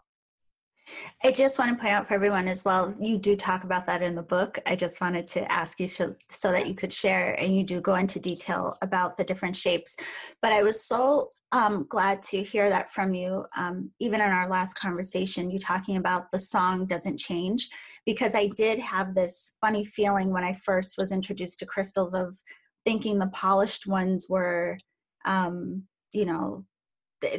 I 1.23 1.33
just 1.33 1.59
want 1.59 1.71
to 1.71 1.79
point 1.79 1.93
out 1.93 2.09
for 2.09 2.15
everyone 2.15 2.49
as 2.49 2.65
well, 2.65 2.95
you 2.99 3.19
do 3.19 3.37
talk 3.37 3.65
about 3.65 3.87
that 3.87 4.03
in 4.03 4.15
the 4.15 4.23
book. 4.23 4.59
I 4.67 4.75
just 4.75 5.01
wanted 5.01 5.27
to 5.29 5.51
ask 5.53 5.79
you 5.79 5.87
so, 5.87 6.15
so 6.31 6.51
that 6.51 6.67
you 6.67 6.75
could 6.75 6.93
share, 6.93 7.39
and 7.39 7.55
you 7.55 7.63
do 7.63 7.81
go 7.81 7.97
into 7.97 8.19
detail 8.19 8.75
about 8.81 9.17
the 9.17 9.25
different 9.25 9.55
shapes. 9.55 9.97
But 10.41 10.53
I 10.53 10.63
was 10.63 10.83
so 10.83 11.31
um, 11.53 11.87
glad 11.89 12.23
to 12.23 12.43
hear 12.43 12.69
that 12.69 12.91
from 12.91 13.15
you. 13.15 13.45
Um, 13.57 13.91
even 14.01 14.21
in 14.21 14.31
our 14.31 14.49
last 14.49 14.75
conversation, 14.75 15.51
you 15.51 15.59
talking 15.59 15.97
about 15.97 16.31
the 16.31 16.39
song 16.39 16.87
doesn't 16.87 17.19
change, 17.19 17.69
because 18.05 18.35
I 18.35 18.51
did 18.57 18.79
have 18.79 19.15
this 19.15 19.55
funny 19.61 19.85
feeling 19.85 20.33
when 20.33 20.45
I 20.45 20.53
first 20.53 20.97
was 20.99 21.13
introduced 21.13 21.59
to 21.61 21.67
crystals 21.67 22.15
of 22.15 22.39
thinking 22.85 23.19
the 23.19 23.29
polished 23.29 23.87
ones 23.87 24.27
were, 24.29 24.79
um, 25.25 25.85
you 26.13 26.27
know, 26.27 26.65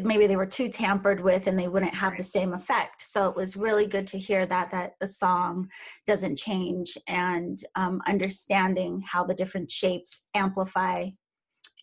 maybe 0.04 0.28
they 0.28 0.36
were 0.36 0.46
too 0.46 0.68
tampered 0.68 1.22
with 1.22 1.48
and 1.48 1.58
they 1.58 1.68
wouldn't 1.68 1.94
have 1.94 2.18
the 2.18 2.24
same 2.24 2.52
effect 2.52 3.02
so 3.02 3.30
it 3.30 3.36
was 3.36 3.56
really 3.56 3.88
good 3.88 4.06
to 4.06 4.20
hear 4.20 4.46
that 4.46 4.70
that 4.72 4.94
the 5.00 5.08
song 5.08 5.70
doesn't 6.06 6.38
change 6.38 6.98
and 7.08 7.64
um, 7.76 8.02
understanding 8.06 9.02
how 9.08 9.24
the 9.24 9.34
different 9.34 9.72
shapes 9.72 10.26
amplify 10.36 11.08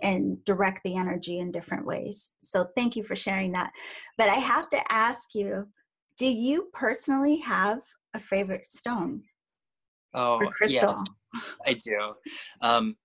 and 0.02 0.44
direct 0.44 0.82
the 0.84 0.96
energy 0.96 1.38
in 1.38 1.50
different 1.50 1.86
ways 1.86 2.32
so 2.40 2.66
thank 2.76 2.96
you 2.96 3.02
for 3.02 3.16
sharing 3.16 3.52
that 3.52 3.70
but 4.18 4.28
i 4.28 4.34
have 4.34 4.68
to 4.68 4.92
ask 4.92 5.34
you 5.34 5.66
do 6.18 6.26
you 6.26 6.68
personally 6.72 7.38
have 7.38 7.80
a 8.14 8.18
favorite 8.18 8.66
stone 8.66 9.22
Oh, 10.16 10.40
yes, 10.66 11.04
I 11.66 11.74
do. 11.74 12.14
Um, 12.62 12.96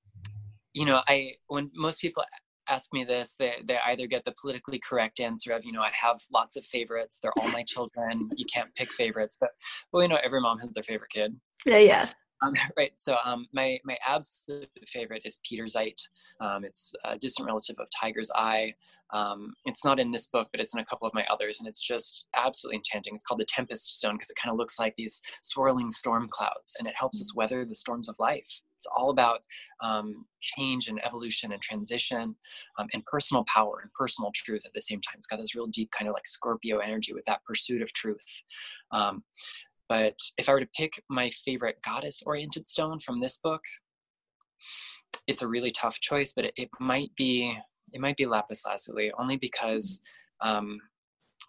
you 0.74 0.86
know, 0.86 1.02
I 1.08 1.34
when 1.48 1.70
most 1.76 2.00
people 2.00 2.24
ask 2.70 2.94
me 2.94 3.04
this, 3.04 3.36
they 3.38 3.56
they 3.68 3.78
either 3.88 4.08
get 4.08 4.24
the 4.24 4.34
politically 4.40 4.80
correct 4.80 5.20
answer 5.20 5.52
of, 5.52 5.66
you 5.66 5.74
know, 5.74 5.82
I 5.82 5.92
have 5.92 6.18
lots 6.34 6.56
of 6.56 6.66
favorites. 6.66 7.20
They're 7.22 7.34
all 7.38 7.50
my 7.52 7.64
children. 7.68 8.30
You 8.38 8.46
can't 8.52 8.74
pick 8.76 8.92
favorites. 8.94 9.38
But 9.42 9.50
well, 9.92 10.04
you 10.04 10.08
know, 10.08 10.20
every 10.24 10.40
mom 10.40 10.60
has 10.60 10.72
their 10.72 10.84
favorite 10.84 11.12
kid. 11.12 11.36
Yeah, 11.66 11.80
yeah. 11.80 12.10
Um, 12.42 12.54
right. 12.78 12.92
So 12.98 13.18
um, 13.24 13.48
my 13.54 13.80
my 13.84 13.98
absolute 14.08 14.70
favorite 14.88 15.22
is 15.26 15.40
Pietersite. 15.50 16.02
Um, 16.40 16.64
it's 16.64 16.94
a 17.06 17.18
distant 17.18 17.48
relative 17.48 17.76
of 17.80 17.88
Tiger's 18.00 18.32
Eye. 18.36 18.74
Um, 19.14 19.54
it's 19.66 19.84
not 19.84 20.00
in 20.00 20.10
this 20.10 20.28
book, 20.28 20.48
but 20.52 20.62
it's 20.62 20.74
in 20.74 20.80
a 20.80 20.86
couple 20.86 21.06
of 21.06 21.14
my 21.14 21.26
others, 21.30 21.60
and 21.60 21.68
it's 21.68 21.86
just 21.86 22.28
absolutely 22.36 22.78
enchanting. 22.78 23.14
It's 23.14 23.26
called 23.26 23.42
the 23.42 23.46
Tempest 23.46 23.98
Stone 23.98 24.16
because 24.16 24.30
it 24.30 24.38
kind 24.42 24.54
of 24.54 24.58
looks 24.58 24.80
like 24.80 24.96
these 24.96 25.22
swirling 25.42 25.90
storm 25.90 26.30
clouds, 26.30 26.76
and 26.80 26.88
it 26.88 26.94
helps 26.96 27.20
us 27.20 27.36
weather 27.36 27.66
the 27.66 27.76
storms 27.76 28.08
of 28.08 28.16
life. 28.20 28.48
It's 28.76 28.88
all 28.98 29.10
about 29.10 29.42
um, 29.84 30.26
change 30.40 30.88
and 30.88 31.00
evolution 31.06 31.52
and 31.52 31.62
transition, 31.62 32.36
um, 32.80 32.88
and 32.94 33.06
personal 33.06 33.46
power 33.54 33.80
and 33.82 33.92
personal 33.94 34.32
truth 34.34 34.62
at 34.66 34.72
the 34.74 34.82
same 34.82 35.02
time. 35.02 35.16
It's 35.18 35.28
got 35.28 35.40
this 35.40 35.56
real 35.56 35.68
deep 35.68 35.92
kind 35.92 36.08
of 36.08 36.14
like 36.14 36.26
Scorpio 36.26 36.78
energy 36.80 37.14
with 37.14 37.26
that 37.26 37.44
pursuit 37.44 37.82
of 37.82 37.92
truth. 37.92 38.44
But 39.92 40.16
if 40.38 40.48
I 40.48 40.54
were 40.54 40.62
to 40.62 40.70
pick 40.74 41.04
my 41.10 41.30
favorite 41.44 41.82
goddess 41.84 42.24
oriented 42.26 42.66
stone 42.66 42.98
from 42.98 43.20
this 43.20 43.40
book, 43.44 43.60
it's 45.28 45.42
a 45.42 45.48
really 45.50 45.70
tough 45.70 46.00
choice, 46.00 46.32
but 46.34 46.46
it, 46.46 46.54
it 46.56 46.70
might 46.80 47.14
be 47.18 47.54
it 47.92 48.00
might 48.00 48.16
be 48.16 48.26
lapis 48.26 48.64
lazuli 48.66 49.12
only 49.20 49.36
because 49.36 50.00
um, 50.40 50.80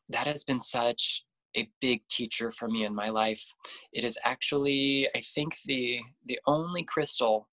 that 0.08 0.26
has 0.26 0.42
been 0.42 0.60
such 0.60 1.24
a 1.56 1.70
big 1.80 2.02
teacher 2.08 2.50
for 2.50 2.66
me 2.66 2.84
in 2.84 2.92
my 2.92 3.10
life. 3.10 3.44
It 3.92 4.02
is 4.02 4.18
actually, 4.24 5.08
I 5.14 5.20
think, 5.20 5.54
the 5.66 6.00
the 6.26 6.40
only 6.48 6.82
crystal 6.82 7.48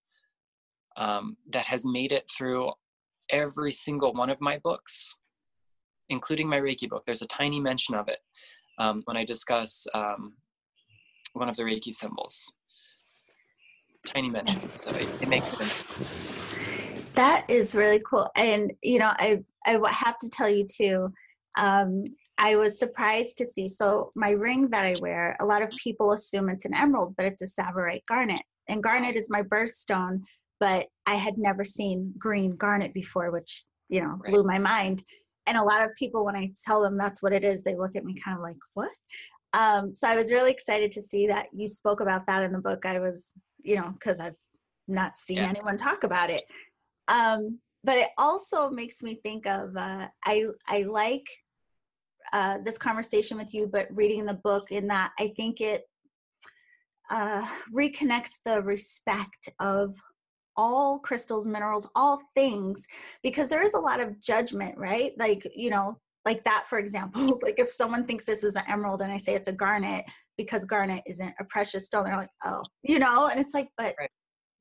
um, 0.98 1.38
that 1.52 1.68
has 1.68 1.86
made 1.86 2.12
it 2.12 2.28
through 2.36 2.72
every 3.30 3.72
single 3.72 4.14
one 4.14 4.32
of 4.32 4.42
my 4.42 4.58
books, 4.64 5.20
including 6.10 6.50
my 6.50 6.60
Reiki 6.60 6.90
book. 6.90 7.04
There's 7.06 7.22
a 7.22 7.28
tiny 7.28 7.60
mention 7.60 7.94
of 7.94 8.08
it 8.08 8.22
um, 8.80 9.04
when 9.06 9.18
I 9.18 9.24
discuss 9.24 9.86
um, 9.94 10.34
one 11.34 11.50
of 11.50 11.56
the 11.56 11.64
Reiki 11.64 11.94
symbols. 11.94 12.54
Tiny 14.06 14.30
mention, 14.30 14.70
so 14.70 14.92
it, 14.92 15.08
it 15.22 15.28
makes 15.28 15.48
sense. 15.48 15.84
That 17.14 17.46
is 17.50 17.76
really 17.76 18.02
cool, 18.10 18.30
and 18.36 18.72
you 18.82 19.00
know, 19.00 19.12
I 19.18 19.44
I 19.66 19.78
have 19.92 20.18
to 20.20 20.30
tell 20.30 20.50
you 20.50 20.66
too. 20.66 21.14
Um, 21.58 22.04
I 22.38 22.56
was 22.56 22.80
surprised 22.80 23.38
to 23.40 23.46
see. 23.46 23.68
So 23.68 24.12
my 24.16 24.32
ring 24.32 24.70
that 24.70 24.86
I 24.86 24.96
wear, 25.02 25.36
a 25.42 25.46
lot 25.46 25.62
of 25.62 25.70
people 25.72 26.14
assume 26.14 26.50
it's 26.50 26.64
an 26.66 26.74
emerald, 26.74 27.16
but 27.18 27.26
it's 27.26 27.42
a 27.42 27.48
tsavorite 27.48 28.04
garnet, 28.08 28.42
and 28.70 28.82
garnet 28.82 29.16
is 29.16 29.30
my 29.30 29.44
birthstone. 29.44 30.22
But 30.60 30.88
I 31.06 31.16
had 31.16 31.38
never 31.38 31.66
seen 31.66 32.14
green 32.18 32.56
garnet 32.56 32.94
before, 32.94 33.32
which 33.32 33.66
you 33.90 34.02
know 34.02 34.20
blew 34.26 34.44
my 34.44 34.58
mind. 34.58 35.04
And 35.46 35.58
a 35.58 35.64
lot 35.64 35.84
of 35.84 35.96
people, 35.98 36.24
when 36.24 36.36
I 36.36 36.52
tell 36.66 36.82
them 36.82 36.98
that's 36.98 37.22
what 37.22 37.34
it 37.34 37.44
is, 37.44 37.64
they 37.64 37.76
look 37.76 37.96
at 37.96 38.06
me 38.06 38.16
kind 38.24 38.38
of 38.38 38.44
like, 38.44 38.58
"What?" 38.76 38.92
Um, 39.54 39.92
so 39.92 40.08
I 40.08 40.16
was 40.16 40.32
really 40.32 40.52
excited 40.52 40.92
to 40.92 41.02
see 41.02 41.28
that 41.28 41.48
you 41.54 41.68
spoke 41.68 42.02
about 42.02 42.28
that 42.28 42.44
in 42.44 42.52
the 42.52 42.60
book. 42.60 42.86
I 42.86 43.00
was, 43.00 43.34
you 43.64 43.76
know, 43.76 43.92
because 43.92 44.20
I've 44.20 44.36
not 44.88 45.18
seen 45.18 45.38
yeah. 45.38 45.50
anyone 45.50 45.78
talk 45.78 46.04
about 46.04 46.30
it. 46.30 46.44
Um, 47.08 47.60
but 47.84 47.98
it 47.98 48.10
also 48.18 48.70
makes 48.70 49.02
me 49.02 49.20
think 49.24 49.48
of 49.48 49.76
uh, 49.76 50.08
I 50.26 50.46
I 50.68 50.84
like 50.84 51.26
uh, 52.34 52.60
this 52.64 52.78
conversation 52.78 53.38
with 53.38 53.54
you, 53.54 53.68
but 53.68 53.88
reading 53.92 54.26
the 54.26 54.36
book 54.36 54.72
in 54.72 54.88
that 54.88 55.12
I 55.20 55.32
think 55.38 55.62
it 55.62 55.84
uh, 57.10 57.48
reconnects 57.74 58.40
the 58.46 58.62
respect 58.62 59.50
of 59.60 59.96
all 60.56 61.00
crystals, 61.00 61.48
minerals, 61.48 61.88
all 61.96 62.22
things, 62.36 62.86
because 63.24 63.50
there 63.50 63.64
is 63.64 63.74
a 63.74 63.80
lot 63.80 64.02
of 64.02 64.20
judgment, 64.20 64.78
right? 64.78 65.14
Like 65.18 65.48
you 65.56 65.70
know, 65.70 66.00
like 66.26 66.44
that 66.44 66.66
for 66.68 66.80
example 66.80 67.40
like 67.44 67.60
if 67.60 67.72
someone 67.72 68.06
thinks 68.06 68.24
this 68.24 68.44
is 68.44 68.56
an 68.56 68.64
emerald 68.68 69.02
and 69.02 69.12
i 69.12 69.18
say 69.18 69.34
it's 69.36 69.48
a 69.48 69.54
garnet 69.54 70.04
because 70.38 70.66
garnet 70.66 71.02
isn't 71.06 71.34
a 71.40 71.44
precious 71.46 71.88
stone 71.88 72.04
they're 72.04 72.16
like 72.16 72.30
oh 72.46 72.64
you 72.84 73.00
know 73.00 73.28
and 73.28 73.40
it's 73.40 73.54
like 73.54 73.70
but 73.78 73.96
right. 74.00 74.10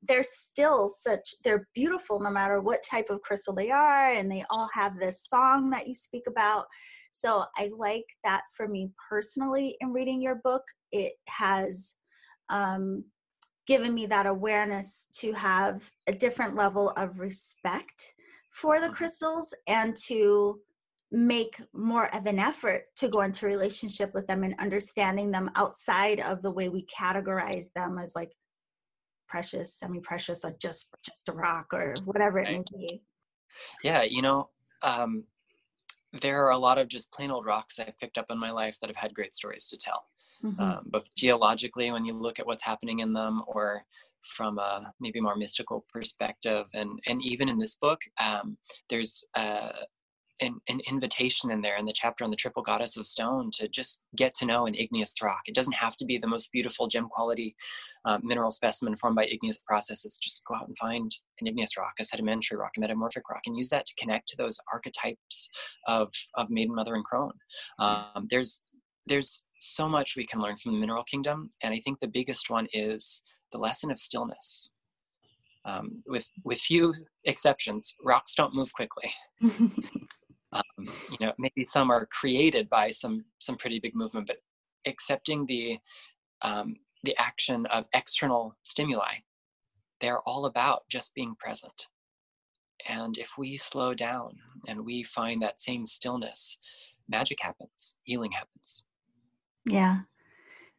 they're 0.07 0.23
still 0.23 0.89
such 0.89 1.35
they're 1.43 1.67
beautiful 1.75 2.19
no 2.19 2.29
matter 2.29 2.61
what 2.61 2.83
type 2.83 3.09
of 3.09 3.21
crystal 3.21 3.53
they 3.53 3.69
are 3.69 4.13
and 4.13 4.31
they 4.31 4.43
all 4.49 4.69
have 4.73 4.97
this 4.97 5.27
song 5.27 5.69
that 5.69 5.87
you 5.87 5.93
speak 5.93 6.23
about 6.27 6.65
so 7.11 7.43
i 7.57 7.69
like 7.77 8.05
that 8.23 8.41
for 8.55 8.67
me 8.67 8.89
personally 9.09 9.75
in 9.81 9.91
reading 9.91 10.21
your 10.21 10.39
book 10.43 10.63
it 10.91 11.13
has 11.27 11.95
um, 12.49 13.03
given 13.67 13.93
me 13.93 14.07
that 14.07 14.25
awareness 14.25 15.07
to 15.13 15.31
have 15.33 15.91
a 16.07 16.11
different 16.11 16.55
level 16.55 16.89
of 16.97 17.19
respect 17.19 18.15
for 18.51 18.79
the 18.79 18.87
mm-hmm. 18.87 18.95
crystals 18.95 19.53
and 19.67 19.95
to 19.95 20.59
make 21.11 21.59
more 21.73 22.13
of 22.13 22.25
an 22.27 22.37
effort 22.37 22.83
to 22.95 23.07
go 23.09 23.21
into 23.21 23.47
relationship 23.47 24.13
with 24.13 24.27
them 24.27 24.43
and 24.43 24.53
understanding 24.59 25.31
them 25.31 25.49
outside 25.55 26.19
of 26.19 26.41
the 26.41 26.51
way 26.51 26.69
we 26.69 26.85
categorize 26.85 27.73
them 27.73 27.97
as 27.97 28.15
like 28.15 28.31
precious 29.27 29.73
semi-precious 29.73 30.43
or 30.45 30.55
just 30.59 30.93
just 31.03 31.29
a 31.29 31.31
rock 31.31 31.73
or 31.73 31.95
whatever 32.05 32.39
it 32.39 32.51
may 32.51 32.63
be. 32.77 33.01
Yeah 33.83 34.03
you 34.03 34.21
know 34.21 34.49
um, 34.83 35.23
there 36.21 36.45
are 36.45 36.51
a 36.51 36.57
lot 36.57 36.77
of 36.77 36.87
just 36.87 37.11
plain 37.13 37.31
old 37.31 37.45
rocks 37.45 37.79
i've 37.79 37.97
picked 37.99 38.17
up 38.17 38.27
in 38.29 38.37
my 38.37 38.51
life 38.51 38.77
that 38.79 38.89
have 38.89 38.97
had 38.97 39.13
great 39.13 39.33
stories 39.33 39.67
to 39.67 39.77
tell. 39.77 40.05
Mm-hmm. 40.43 40.61
um, 40.61 40.83
both 40.85 41.13
geologically 41.15 41.91
when 41.91 42.05
you 42.05 42.13
look 42.13 42.39
at 42.39 42.47
what's 42.47 42.63
happening 42.63 42.99
in 42.99 43.11
them 43.11 43.43
or 43.45 43.83
from 44.21 44.57
a 44.57 44.93
maybe 45.01 45.19
more 45.19 45.35
mystical 45.35 45.85
perspective 45.91 46.65
and 46.73 46.97
and 47.07 47.21
even 47.23 47.49
in 47.49 47.57
this 47.57 47.75
book 47.75 47.99
um, 48.19 48.57
there's 48.89 49.23
uh, 49.35 49.71
an, 50.41 50.59
an, 50.67 50.79
invitation 50.87 51.51
in 51.51 51.61
there 51.61 51.77
in 51.77 51.85
the 51.85 51.93
chapter 51.93 52.23
on 52.23 52.29
the 52.29 52.35
triple 52.35 52.63
goddess 52.63 52.97
of 52.97 53.07
stone 53.07 53.51
to 53.53 53.67
just 53.67 54.03
get 54.15 54.33
to 54.35 54.45
know 54.45 54.65
an 54.65 54.75
igneous 54.75 55.13
rock. 55.21 55.41
It 55.45 55.55
doesn't 55.55 55.73
have 55.73 55.95
to 55.97 56.05
be 56.05 56.17
the 56.17 56.27
most 56.27 56.51
beautiful 56.51 56.87
gem 56.87 57.07
quality 57.09 57.55
uh, 58.05 58.17
mineral 58.21 58.51
specimen 58.51 58.97
formed 58.97 59.15
by 59.15 59.25
igneous 59.25 59.59
processes. 59.59 60.17
Just 60.21 60.45
go 60.45 60.55
out 60.55 60.67
and 60.67 60.77
find 60.77 61.11
an 61.41 61.47
igneous 61.47 61.77
rock, 61.77 61.93
a 61.99 62.03
sedimentary 62.03 62.57
rock, 62.57 62.71
a 62.77 62.79
metamorphic 62.79 63.29
rock, 63.29 63.41
and 63.45 63.57
use 63.57 63.69
that 63.69 63.85
to 63.85 63.93
connect 63.99 64.27
to 64.29 64.37
those 64.37 64.57
archetypes 64.71 65.49
of, 65.87 66.11
of 66.35 66.49
maiden, 66.49 66.75
mother, 66.75 66.95
and 66.95 67.05
crone. 67.05 67.33
Um, 67.79 68.27
there's 68.29 68.65
there's 69.07 69.47
so 69.57 69.89
much 69.89 70.15
we 70.15 70.25
can 70.25 70.39
learn 70.39 70.55
from 70.57 70.73
the 70.73 70.79
mineral 70.79 71.03
kingdom, 71.03 71.49
and 71.63 71.73
I 71.73 71.81
think 71.83 71.99
the 71.99 72.07
biggest 72.07 72.49
one 72.49 72.67
is 72.73 73.23
the 73.51 73.57
lesson 73.57 73.91
of 73.91 73.99
stillness. 73.99 74.71
Um, 75.65 76.03
with 76.07 76.29
with 76.45 76.59
few 76.59 76.93
exceptions, 77.25 77.95
rocks 78.03 78.35
don't 78.35 78.55
move 78.55 78.71
quickly. 78.73 79.11
um, 80.53 80.63
you 81.11 81.17
know 81.19 81.33
maybe 81.37 81.63
some 81.63 81.91
are 81.91 82.07
created 82.07 82.69
by 82.69 82.89
some 82.89 83.23
some 83.39 83.57
pretty 83.57 83.79
big 83.79 83.95
movement 83.95 84.27
but 84.27 84.37
accepting 84.87 85.45
the 85.45 85.77
um, 86.41 86.75
the 87.03 87.15
action 87.17 87.65
of 87.67 87.85
external 87.93 88.55
stimuli 88.63 89.13
they're 89.99 90.21
all 90.21 90.45
about 90.45 90.83
just 90.89 91.13
being 91.15 91.35
present. 91.35 91.87
And 92.87 93.17
if 93.17 93.31
we 93.37 93.57
slow 93.57 93.93
down 93.93 94.37
and 94.67 94.85
we 94.85 95.03
find 95.03 95.41
that 95.41 95.59
same 95.59 95.85
stillness 95.85 96.59
magic 97.09 97.39
happens 97.41 97.97
healing 98.03 98.31
happens. 98.31 98.85
Yeah. 99.65 100.01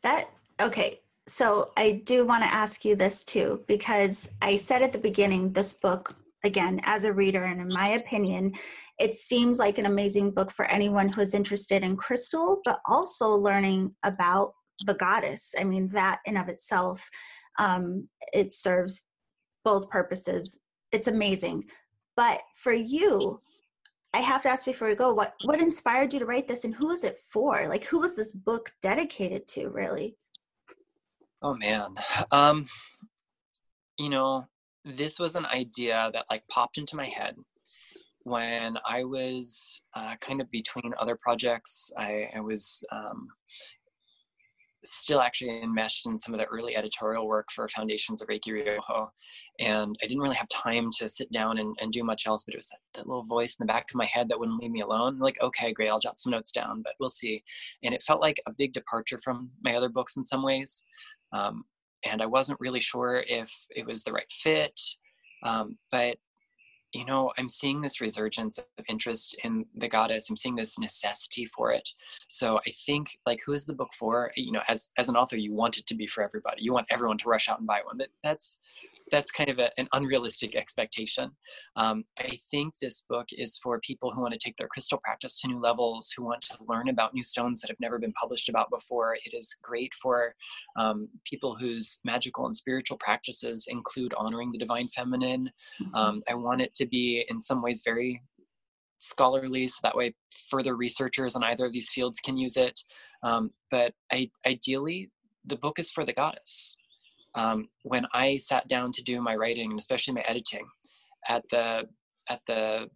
That 0.03 0.31
okay 0.61 1.01
so 1.27 1.71
i 1.77 2.03
do 2.05 2.25
want 2.25 2.43
to 2.43 2.53
ask 2.53 2.85
you 2.85 2.97
this 2.97 3.23
too 3.23 3.63
because 3.67 4.31
i 4.43 4.57
said 4.57 4.83
at 4.83 4.93
the 4.93 4.99
beginning 4.99 5.53
this 5.53 5.73
book 5.73 6.17
again 6.45 6.81
as 6.85 7.05
a 7.05 7.13
reader 7.13 7.45
and 7.45 7.61
in 7.61 7.69
my 7.69 7.91
opinion 7.91 8.53
it 8.99 9.17
seems 9.17 9.59
like 9.59 9.79
an 9.79 9.87
amazing 9.87 10.31
book 10.31 10.51
for 10.51 10.65
anyone 10.67 11.09
who's 11.09 11.35
interested 11.35 11.83
in 11.83 11.97
crystal 11.97 12.61
but 12.65 12.81
also 12.87 13.35
learning 13.35 13.95
about 14.03 14.53
the 14.87 14.95
goddess. 14.95 15.55
I 15.59 15.65
mean 15.65 15.89
that 15.89 16.21
in 16.25 16.37
of 16.37 16.49
itself 16.49 17.09
um, 17.59 18.09
it 18.33 18.55
serves 18.55 19.03
both 19.65 19.91
purposes. 19.91 20.61
It's 20.93 21.07
amazing. 21.07 21.65
But 22.17 22.41
for 22.55 22.73
you 22.73 23.41
i 24.13 24.19
have 24.19 24.43
to 24.43 24.49
ask 24.49 24.65
before 24.65 24.89
we 24.89 24.95
go 24.97 25.15
what 25.15 25.35
what 25.45 25.61
inspired 25.61 26.13
you 26.13 26.19
to 26.19 26.27
write 26.27 26.49
this 26.49 26.65
and 26.65 26.75
who 26.75 26.91
is 26.91 27.05
it 27.05 27.17
for? 27.19 27.69
Like 27.69 27.85
who 27.85 28.01
was 28.01 28.17
this 28.17 28.33
book 28.33 28.73
dedicated 28.83 29.47
to 29.49 29.69
really? 29.69 30.17
Oh 31.43 31.55
man. 31.55 31.95
Um 32.33 32.67
you 33.99 34.11
know 34.11 34.47
this 34.85 35.19
was 35.19 35.35
an 35.35 35.47
idea 35.47 36.11
that 36.13 36.27
like 36.31 36.43
popped 36.49 36.79
into 36.79 36.97
my 36.97 37.07
head 37.07 37.37
when 38.23 38.77
I 38.87 39.05
was 39.05 39.85
uh, 39.95 40.15
kind 40.21 40.41
of 40.41 40.51
between 40.51 40.93
other 40.99 41.17
projects. 41.21 41.91
I, 41.99 42.29
I 42.37 42.41
was 42.41 42.85
um, 42.93 43.29
still 44.85 45.21
actually 45.21 45.63
enmeshed 45.63 46.07
in 46.07 46.19
some 46.19 46.35
of 46.35 46.41
the 46.41 46.47
early 46.47 46.77
editorial 46.77 47.27
work 47.27 47.49
for 47.55 47.69
Foundations 47.69 48.23
of 48.23 48.29
Reiki 48.29 48.49
Ryoho. 48.49 49.09
And 49.59 49.97
I 50.03 50.07
didn't 50.07 50.23
really 50.23 50.37
have 50.37 50.49
time 50.49 50.91
to 50.99 51.09
sit 51.09 51.31
down 51.33 51.59
and, 51.59 51.77
and 51.81 51.93
do 51.93 52.03
much 52.03 52.27
else, 52.27 52.45
but 52.45 52.55
it 52.55 52.59
was 52.59 52.69
that, 52.69 52.79
that, 52.95 53.07
little 53.07 53.25
voice 53.25 53.57
in 53.59 53.67
the 53.67 53.73
back 53.73 53.87
of 53.91 53.97
my 53.97 54.07
head 54.07 54.29
that 54.29 54.39
wouldn't 54.39 54.61
leave 54.61 54.71
me 54.71 54.81
alone. 54.81 55.19
like, 55.19 55.41
okay, 55.43 55.73
great, 55.73 55.89
I'll 55.89 55.99
jot 55.99 56.19
some 56.19 56.33
notes 56.33 56.53
down, 56.53 56.83
but 56.83 56.95
we'll 56.99 57.11
see. 57.11 57.43
And 57.83 57.95
it 57.95 58.03
felt 58.03 58.23
like 58.23 58.41
a 58.47 58.53
big 58.53 58.73
departure 58.73 59.21
from 59.23 59.51
my 59.63 59.75
other 59.75 59.91
books 59.91 60.17
in 60.17 60.25
some 60.25 60.43
ways. 60.43 60.85
Um, 61.33 61.65
and 62.05 62.23
I 62.23 62.27
wasn't 62.27 62.61
really 62.61 62.81
sure 62.81 63.25
if 63.27 63.51
it 63.71 63.87
was 63.87 64.05
the 64.05 64.13
right 64.13 64.31
fit. 64.31 64.79
Um, 65.43 65.79
but 65.91 66.17
you 66.93 67.05
know, 67.05 67.33
I'm 67.39 67.49
seeing 67.49 67.81
this 67.81 68.01
resurgence 68.01 68.59
of 68.59 68.85
interest 68.89 69.37
in 69.45 69.65
the 69.77 69.89
goddess. 69.89 70.29
I'm 70.29 70.37
seeing 70.37 70.57
this 70.57 70.79
necessity 70.79 71.47
for 71.57 71.73
it. 71.73 71.89
So 72.29 72.59
I 72.67 72.71
think, 72.87 73.09
like, 73.27 73.41
who 73.45 73.53
is 73.53 73.65
the 73.65 73.75
book 73.75 73.91
for? 73.99 74.33
You 74.37 74.53
know, 74.53 74.63
as 74.69 74.91
as 74.99 75.09
an 75.09 75.17
author, 75.17 75.37
you 75.37 75.53
want 75.53 75.79
it 75.79 75.87
to 75.87 75.95
be 75.95 76.07
for 76.07 76.23
everybody. 76.23 76.63
You 76.63 76.73
want 76.73 76.87
everyone 76.91 77.19
to 77.19 77.29
rush 77.29 77.49
out 77.49 77.59
and 77.59 77.67
buy 77.67 77.81
one. 77.85 77.99
But 77.99 78.09
that's 78.23 78.61
that's 79.11 79.31
kind 79.31 79.51
of 79.51 79.59
a, 79.59 79.71
an 79.79 79.89
unrealistic 79.93 80.57
expectation. 80.57 81.31
Um, 81.77 82.05
I 82.19 82.37
think 82.51 82.75
this 82.81 83.05
book 83.09 83.29
is 83.33 83.59
for 83.63 83.79
people 83.81 84.11
who 84.11 84.21
want 84.21 84.33
to 84.33 84.39
take 84.39 84.57
their 84.57 84.69
crystal 84.69 85.01
practice 85.03 85.41
to 85.41 85.49
new 85.49 85.61
levels, 85.61 86.13
who 86.17 86.25
want 86.25 86.43
to 86.43 86.59
learn 86.69 86.89
about 86.89 87.15
new 87.15 87.23
stones 87.23 87.61
that 87.61 87.71
have 87.71 87.81
never 87.81 87.99
been 87.99 88.13
published 88.13 88.49
about 88.49 88.71
before. 88.71 89.17
It 89.25 89.35
is 89.35 89.55
great 89.63 89.95
for 89.95 90.35
um, 90.77 91.09
people 91.25 91.55
whose 91.55 92.01
magical 92.05 92.47
and 92.47 92.57
spiritual 92.57 92.99
practices 92.99 93.69
include 93.71 94.15
honoring 94.15 94.53
the 94.53 94.59
divine 94.59 94.89
feminine. 94.89 95.51
Mm-hmm. 95.81 95.95
Um, 95.95 96.23
I 96.29 96.35
want 96.35 96.61
it 96.61 96.75
to 96.81 96.87
be, 96.89 97.25
in 97.29 97.39
some 97.39 97.63
ways, 97.63 97.83
very 97.85 98.21
scholarly 99.01 99.67
so 99.67 99.79
that 99.83 99.97
way 99.97 100.15
further 100.51 100.77
researchers 100.77 101.35
on 101.35 101.43
either 101.45 101.67
of 101.67 101.73
these 101.73 101.91
fields 101.91 102.21
can 102.21 102.37
use 102.37 102.57
it. 102.57 102.79
Um, 103.23 103.51
but 103.71 103.93
I, 104.13 104.31
ideally 104.47 105.11
the 105.47 105.57
book 105.57 105.79
is 105.79 105.91
for 105.91 106.05
the 106.05 106.13
goddess. 106.13 106.77
Um, 107.35 107.69
when 107.85 108.07
I 108.13 108.37
sat 108.37 108.69
down 108.69 108.93
to 108.93 109.03
do 109.03 109.21
my 109.23 109.37
writing 109.37 109.71
and 109.71 109.79
especially 109.79 110.15
my 110.15 110.25
editing 110.27 110.67
at 111.29 111.43
the 111.51 111.85
at 112.29 112.41
the 112.47 112.91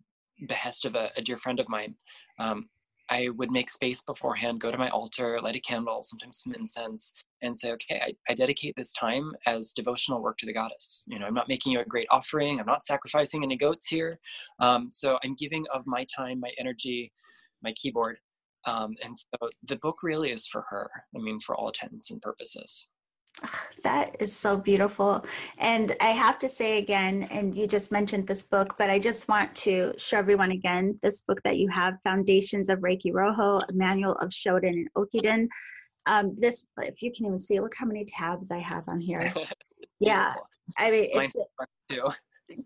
behest 0.49 0.85
of 0.85 0.95
a, 0.95 1.11
a 1.17 1.23
dear 1.23 1.39
friend 1.39 1.61
of 1.61 1.69
mine, 1.69 1.95
um, 2.39 2.69
I 3.11 3.29
would 3.37 3.51
make 3.51 3.71
space 3.71 4.03
beforehand, 4.03 4.61
go 4.61 4.71
to 4.71 4.79
my 4.79 4.89
altar, 4.91 5.41
light 5.41 5.57
a 5.57 5.61
candle, 5.61 6.03
sometimes 6.03 6.43
some 6.43 6.55
incense, 6.55 7.13
and 7.43 7.57
say, 7.57 7.73
okay, 7.73 8.01
I, 8.01 8.15
I, 8.31 8.35
dedicate 8.35 8.75
this 8.77 8.93
time 8.93 9.33
as 9.47 9.73
devotional 9.73 10.23
work 10.23 10.39
to 10.39 10.47
the 10.47 10.55
goddess. 10.55 11.05
You 11.07 11.19
know, 11.19 11.27
I'm 11.27 11.35
not 11.35 11.49
making 11.49 11.73
you 11.73 11.81
a 11.81 11.85
great 11.85 12.09
offering. 12.11 12.59
I'm 12.59 12.67
not 12.67 12.83
sacrificing 12.83 13.43
any 13.43 13.57
goats 13.57 13.87
here. 13.87 14.19
Um, 14.61 14.89
so 14.91 15.19
I'm 15.23 15.35
giving 15.35 15.65
of 15.75 15.85
my 15.87 16.07
time, 16.17 16.41
my 16.41 16.51
energy, 16.59 17.13
my 17.63 17.73
keyboard. 17.73 18.17
Um, 18.67 18.95
and 19.03 19.15
so 19.17 19.51
the 19.65 19.77
book 19.77 19.99
really 20.03 20.31
is 20.31 20.47
for 20.47 20.65
her. 20.71 20.91
I 21.15 21.19
mean, 21.19 21.39
for 21.41 21.55
all 21.55 21.69
intents 21.69 22.11
and 22.11 22.23
purposes. 22.23 22.91
That 23.83 24.17
is 24.19 24.35
so 24.35 24.57
beautiful. 24.57 25.27
And 25.59 25.95
I 26.01 26.07
have 26.07 26.39
to 26.39 26.49
say 26.49 26.79
again, 26.79 27.29
and 27.31 27.55
you 27.55 27.67
just 27.67 27.93
mentioned 27.93 28.27
this 28.27 28.43
book, 28.43 28.77
but 28.79 28.89
I 28.89 28.99
just 28.99 29.29
want 29.29 29.53
to 29.57 29.93
show 29.99 30.17
everyone 30.17 30.53
again 30.53 30.99
this 31.03 31.21
book 31.21 31.39
that 31.45 31.59
you 31.59 31.69
have 31.69 31.99
Foundations 32.03 32.71
of 32.71 32.79
Reiki 32.79 33.13
Ryoho, 33.13 33.61
a 33.69 33.73
manual 33.75 34.15
of 34.15 34.31
Shoden 34.31 34.71
and 34.71 34.89
Okuden. 34.95 35.49
Um, 36.07 36.35
this, 36.35 36.65
if 36.79 37.03
you 37.03 37.13
can 37.15 37.27
even 37.27 37.39
see, 37.39 37.61
look 37.61 37.75
how 37.77 37.85
many 37.85 38.07
tabs 38.07 38.51
I 38.51 38.59
have 38.61 38.89
on 38.89 39.01
here. 39.01 39.21
yeah. 40.01 40.33
I 40.79 40.91
mean, 40.91 41.11
it's, 41.13 41.37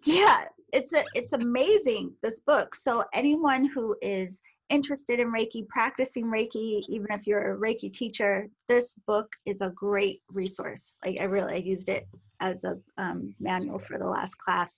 yeah, 0.05 0.45
it's 0.73 0.93
a, 0.93 1.03
it's 1.15 1.33
amazing, 1.33 2.13
this 2.23 2.39
book. 2.39 2.77
So 2.77 3.03
anyone 3.13 3.65
who 3.65 3.97
is 4.03 4.41
interested 4.71 5.21
in 5.21 5.33
Reiki, 5.33 5.67
practicing 5.69 6.27
Reiki, 6.27 6.83
even 6.89 7.07
if 7.11 7.27
you're 7.27 7.55
a 7.55 7.59
Reiki 7.59 7.91
teacher, 7.93 8.49
this 8.69 8.95
book 9.07 9.33
is 9.47 9.61
a 9.61 9.71
great 9.71 10.23
resource. 10.31 10.99
Like 11.05 11.19
I 11.21 11.25
really 11.25 11.55
I 11.55 11.59
used 11.59 11.89
it 11.89 12.07
as 12.41 12.65
a 12.65 12.77
um, 12.97 13.35
manual 13.41 13.79
for 13.79 13.99
the 13.99 14.07
last 14.07 14.37
class. 14.39 14.77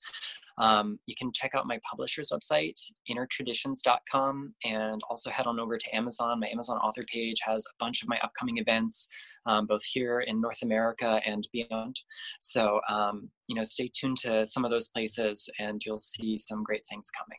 Um, 0.57 0.99
you 1.05 1.15
can 1.17 1.31
check 1.33 1.51
out 1.55 1.67
my 1.67 1.79
publisher's 1.89 2.31
website, 2.31 2.79
innertraditions.com, 3.09 4.49
and 4.63 5.01
also 5.09 5.29
head 5.29 5.45
on 5.45 5.59
over 5.59 5.77
to 5.77 5.95
Amazon. 5.95 6.39
My 6.39 6.47
Amazon 6.47 6.77
author 6.77 7.03
page 7.11 7.37
has 7.45 7.63
a 7.65 7.83
bunch 7.83 8.01
of 8.01 8.09
my 8.09 8.17
upcoming 8.23 8.57
events, 8.57 9.07
um, 9.45 9.67
both 9.67 9.83
here 9.83 10.21
in 10.21 10.41
North 10.41 10.61
America 10.63 11.21
and 11.25 11.47
beyond. 11.53 11.95
So, 12.39 12.81
um, 12.89 13.29
you 13.47 13.55
know, 13.55 13.63
stay 13.63 13.91
tuned 13.93 14.17
to 14.17 14.45
some 14.45 14.65
of 14.65 14.71
those 14.71 14.89
places 14.89 15.47
and 15.59 15.81
you'll 15.85 15.99
see 15.99 16.37
some 16.39 16.63
great 16.63 16.83
things 16.89 17.07
coming. 17.17 17.37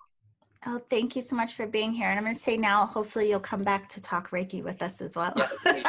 Oh, 0.66 0.82
thank 0.90 1.14
you 1.14 1.22
so 1.22 1.36
much 1.36 1.54
for 1.54 1.66
being 1.66 1.92
here. 1.92 2.08
And 2.08 2.18
I'm 2.18 2.24
going 2.24 2.34
to 2.34 2.40
say 2.40 2.56
now, 2.56 2.86
hopefully, 2.86 3.30
you'll 3.30 3.40
come 3.40 3.62
back 3.62 3.88
to 3.90 4.00
talk 4.00 4.30
Reiki 4.30 4.62
with 4.62 4.82
us 4.82 5.00
as 5.00 5.16
well. 5.16 5.32
Yes, 5.36 5.56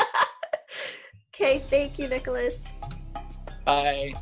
okay, 1.34 1.58
thank 1.58 1.98
you, 1.98 2.08
Nicholas. 2.08 2.64
Bye. 3.66 4.14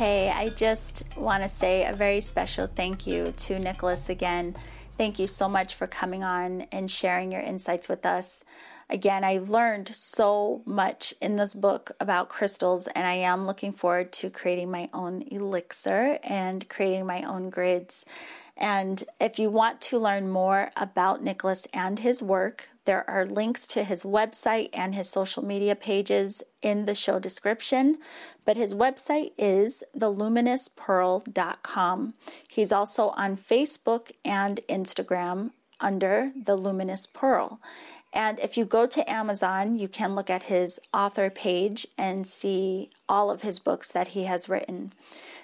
Okay, 0.00 0.30
I 0.34 0.48
just 0.48 1.04
want 1.18 1.42
to 1.42 1.48
say 1.50 1.84
a 1.84 1.92
very 1.92 2.22
special 2.22 2.66
thank 2.66 3.06
you 3.06 3.34
to 3.36 3.58
Nicholas 3.58 4.08
again. 4.08 4.56
Thank 4.96 5.18
you 5.18 5.26
so 5.26 5.46
much 5.46 5.74
for 5.74 5.86
coming 5.86 6.24
on 6.24 6.62
and 6.72 6.90
sharing 6.90 7.30
your 7.30 7.42
insights 7.42 7.86
with 7.86 8.06
us. 8.06 8.42
Again, 8.88 9.24
I 9.24 9.40
learned 9.46 9.94
so 9.94 10.62
much 10.64 11.12
in 11.20 11.36
this 11.36 11.52
book 11.52 11.90
about 12.00 12.30
crystals, 12.30 12.86
and 12.86 13.06
I 13.06 13.12
am 13.12 13.46
looking 13.46 13.74
forward 13.74 14.10
to 14.14 14.30
creating 14.30 14.70
my 14.70 14.88
own 14.94 15.22
elixir 15.30 16.18
and 16.24 16.66
creating 16.70 17.04
my 17.04 17.22
own 17.24 17.50
grids. 17.50 18.06
And 18.60 19.02
if 19.18 19.38
you 19.38 19.48
want 19.48 19.80
to 19.82 19.98
learn 19.98 20.28
more 20.28 20.70
about 20.76 21.22
Nicholas 21.22 21.66
and 21.72 21.98
his 21.98 22.22
work, 22.22 22.68
there 22.84 23.08
are 23.08 23.24
links 23.24 23.66
to 23.68 23.84
his 23.84 24.02
website 24.02 24.68
and 24.74 24.94
his 24.94 25.08
social 25.08 25.42
media 25.42 25.74
pages 25.74 26.42
in 26.60 26.84
the 26.84 26.94
show 26.94 27.18
description. 27.18 27.96
But 28.44 28.58
his 28.58 28.74
website 28.74 29.32
is 29.38 29.82
theluminouspearl.com. 29.96 32.14
He's 32.48 32.72
also 32.72 33.08
on 33.16 33.38
Facebook 33.38 34.12
and 34.24 34.60
Instagram 34.68 35.52
under 35.80 36.32
The 36.36 36.56
Luminous 36.56 37.06
Pearl. 37.06 37.60
And 38.12 38.40
if 38.40 38.58
you 38.58 38.64
go 38.64 38.88
to 38.88 39.08
Amazon, 39.10 39.78
you 39.78 39.88
can 39.88 40.14
look 40.14 40.28
at 40.28 40.42
his 40.44 40.78
author 40.92 41.30
page 41.30 41.86
and 41.96 42.26
see 42.26 42.90
all 43.08 43.30
of 43.30 43.40
his 43.42 43.58
books 43.58 43.90
that 43.92 44.08
he 44.08 44.24
has 44.24 44.48
written. 44.48 44.92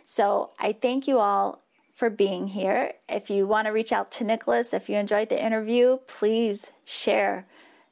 So 0.05 0.51
I 0.59 0.73
thank 0.73 1.07
you 1.07 1.19
all 1.19 1.63
for 1.97 2.11
being 2.11 2.49
here. 2.49 2.93
If 3.09 3.31
you 3.31 3.47
want 3.47 3.67
to 3.67 3.73
reach 3.73 3.91
out 3.91 4.13
to 4.13 4.25
Nicholas, 4.25 4.75
if 4.75 4.91
you 4.91 4.97
enjoyed 4.97 5.31
the 5.31 5.43
interview, 5.43 5.97
please 6.07 6.71
share. 6.85 7.47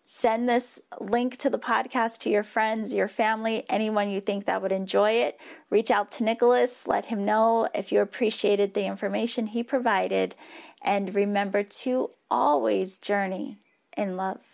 Send 0.05 0.47
this 0.47 0.79
link 1.01 1.39
to 1.39 1.49
the 1.49 1.59
podcast 1.59 2.19
to 2.21 2.31
your 2.31 2.43
friends, 2.43 2.93
your 2.93 3.09
family, 3.09 3.65
anyone 3.71 4.11
you 4.11 4.21
think 4.21 4.45
that 4.45 4.61
would 4.61 4.73
enjoy 4.73 5.13
it. 5.13 5.41
Reach 5.71 5.91
out 5.91 6.11
to 6.13 6.25
Nicholas, 6.25 6.87
let 6.87 7.07
him 7.07 7.25
know 7.25 7.67
if 7.75 7.91
you 7.91 8.03
appreciated 8.03 8.75
the 8.75 8.87
information 8.87 9.47
he 9.47 9.63
provided, 9.63 10.35
and 10.83 11.15
remember 11.15 11.63
to 11.63 12.11
always 12.31 12.99
journey 12.99 13.57
in 13.97 14.19
love. 14.19 14.54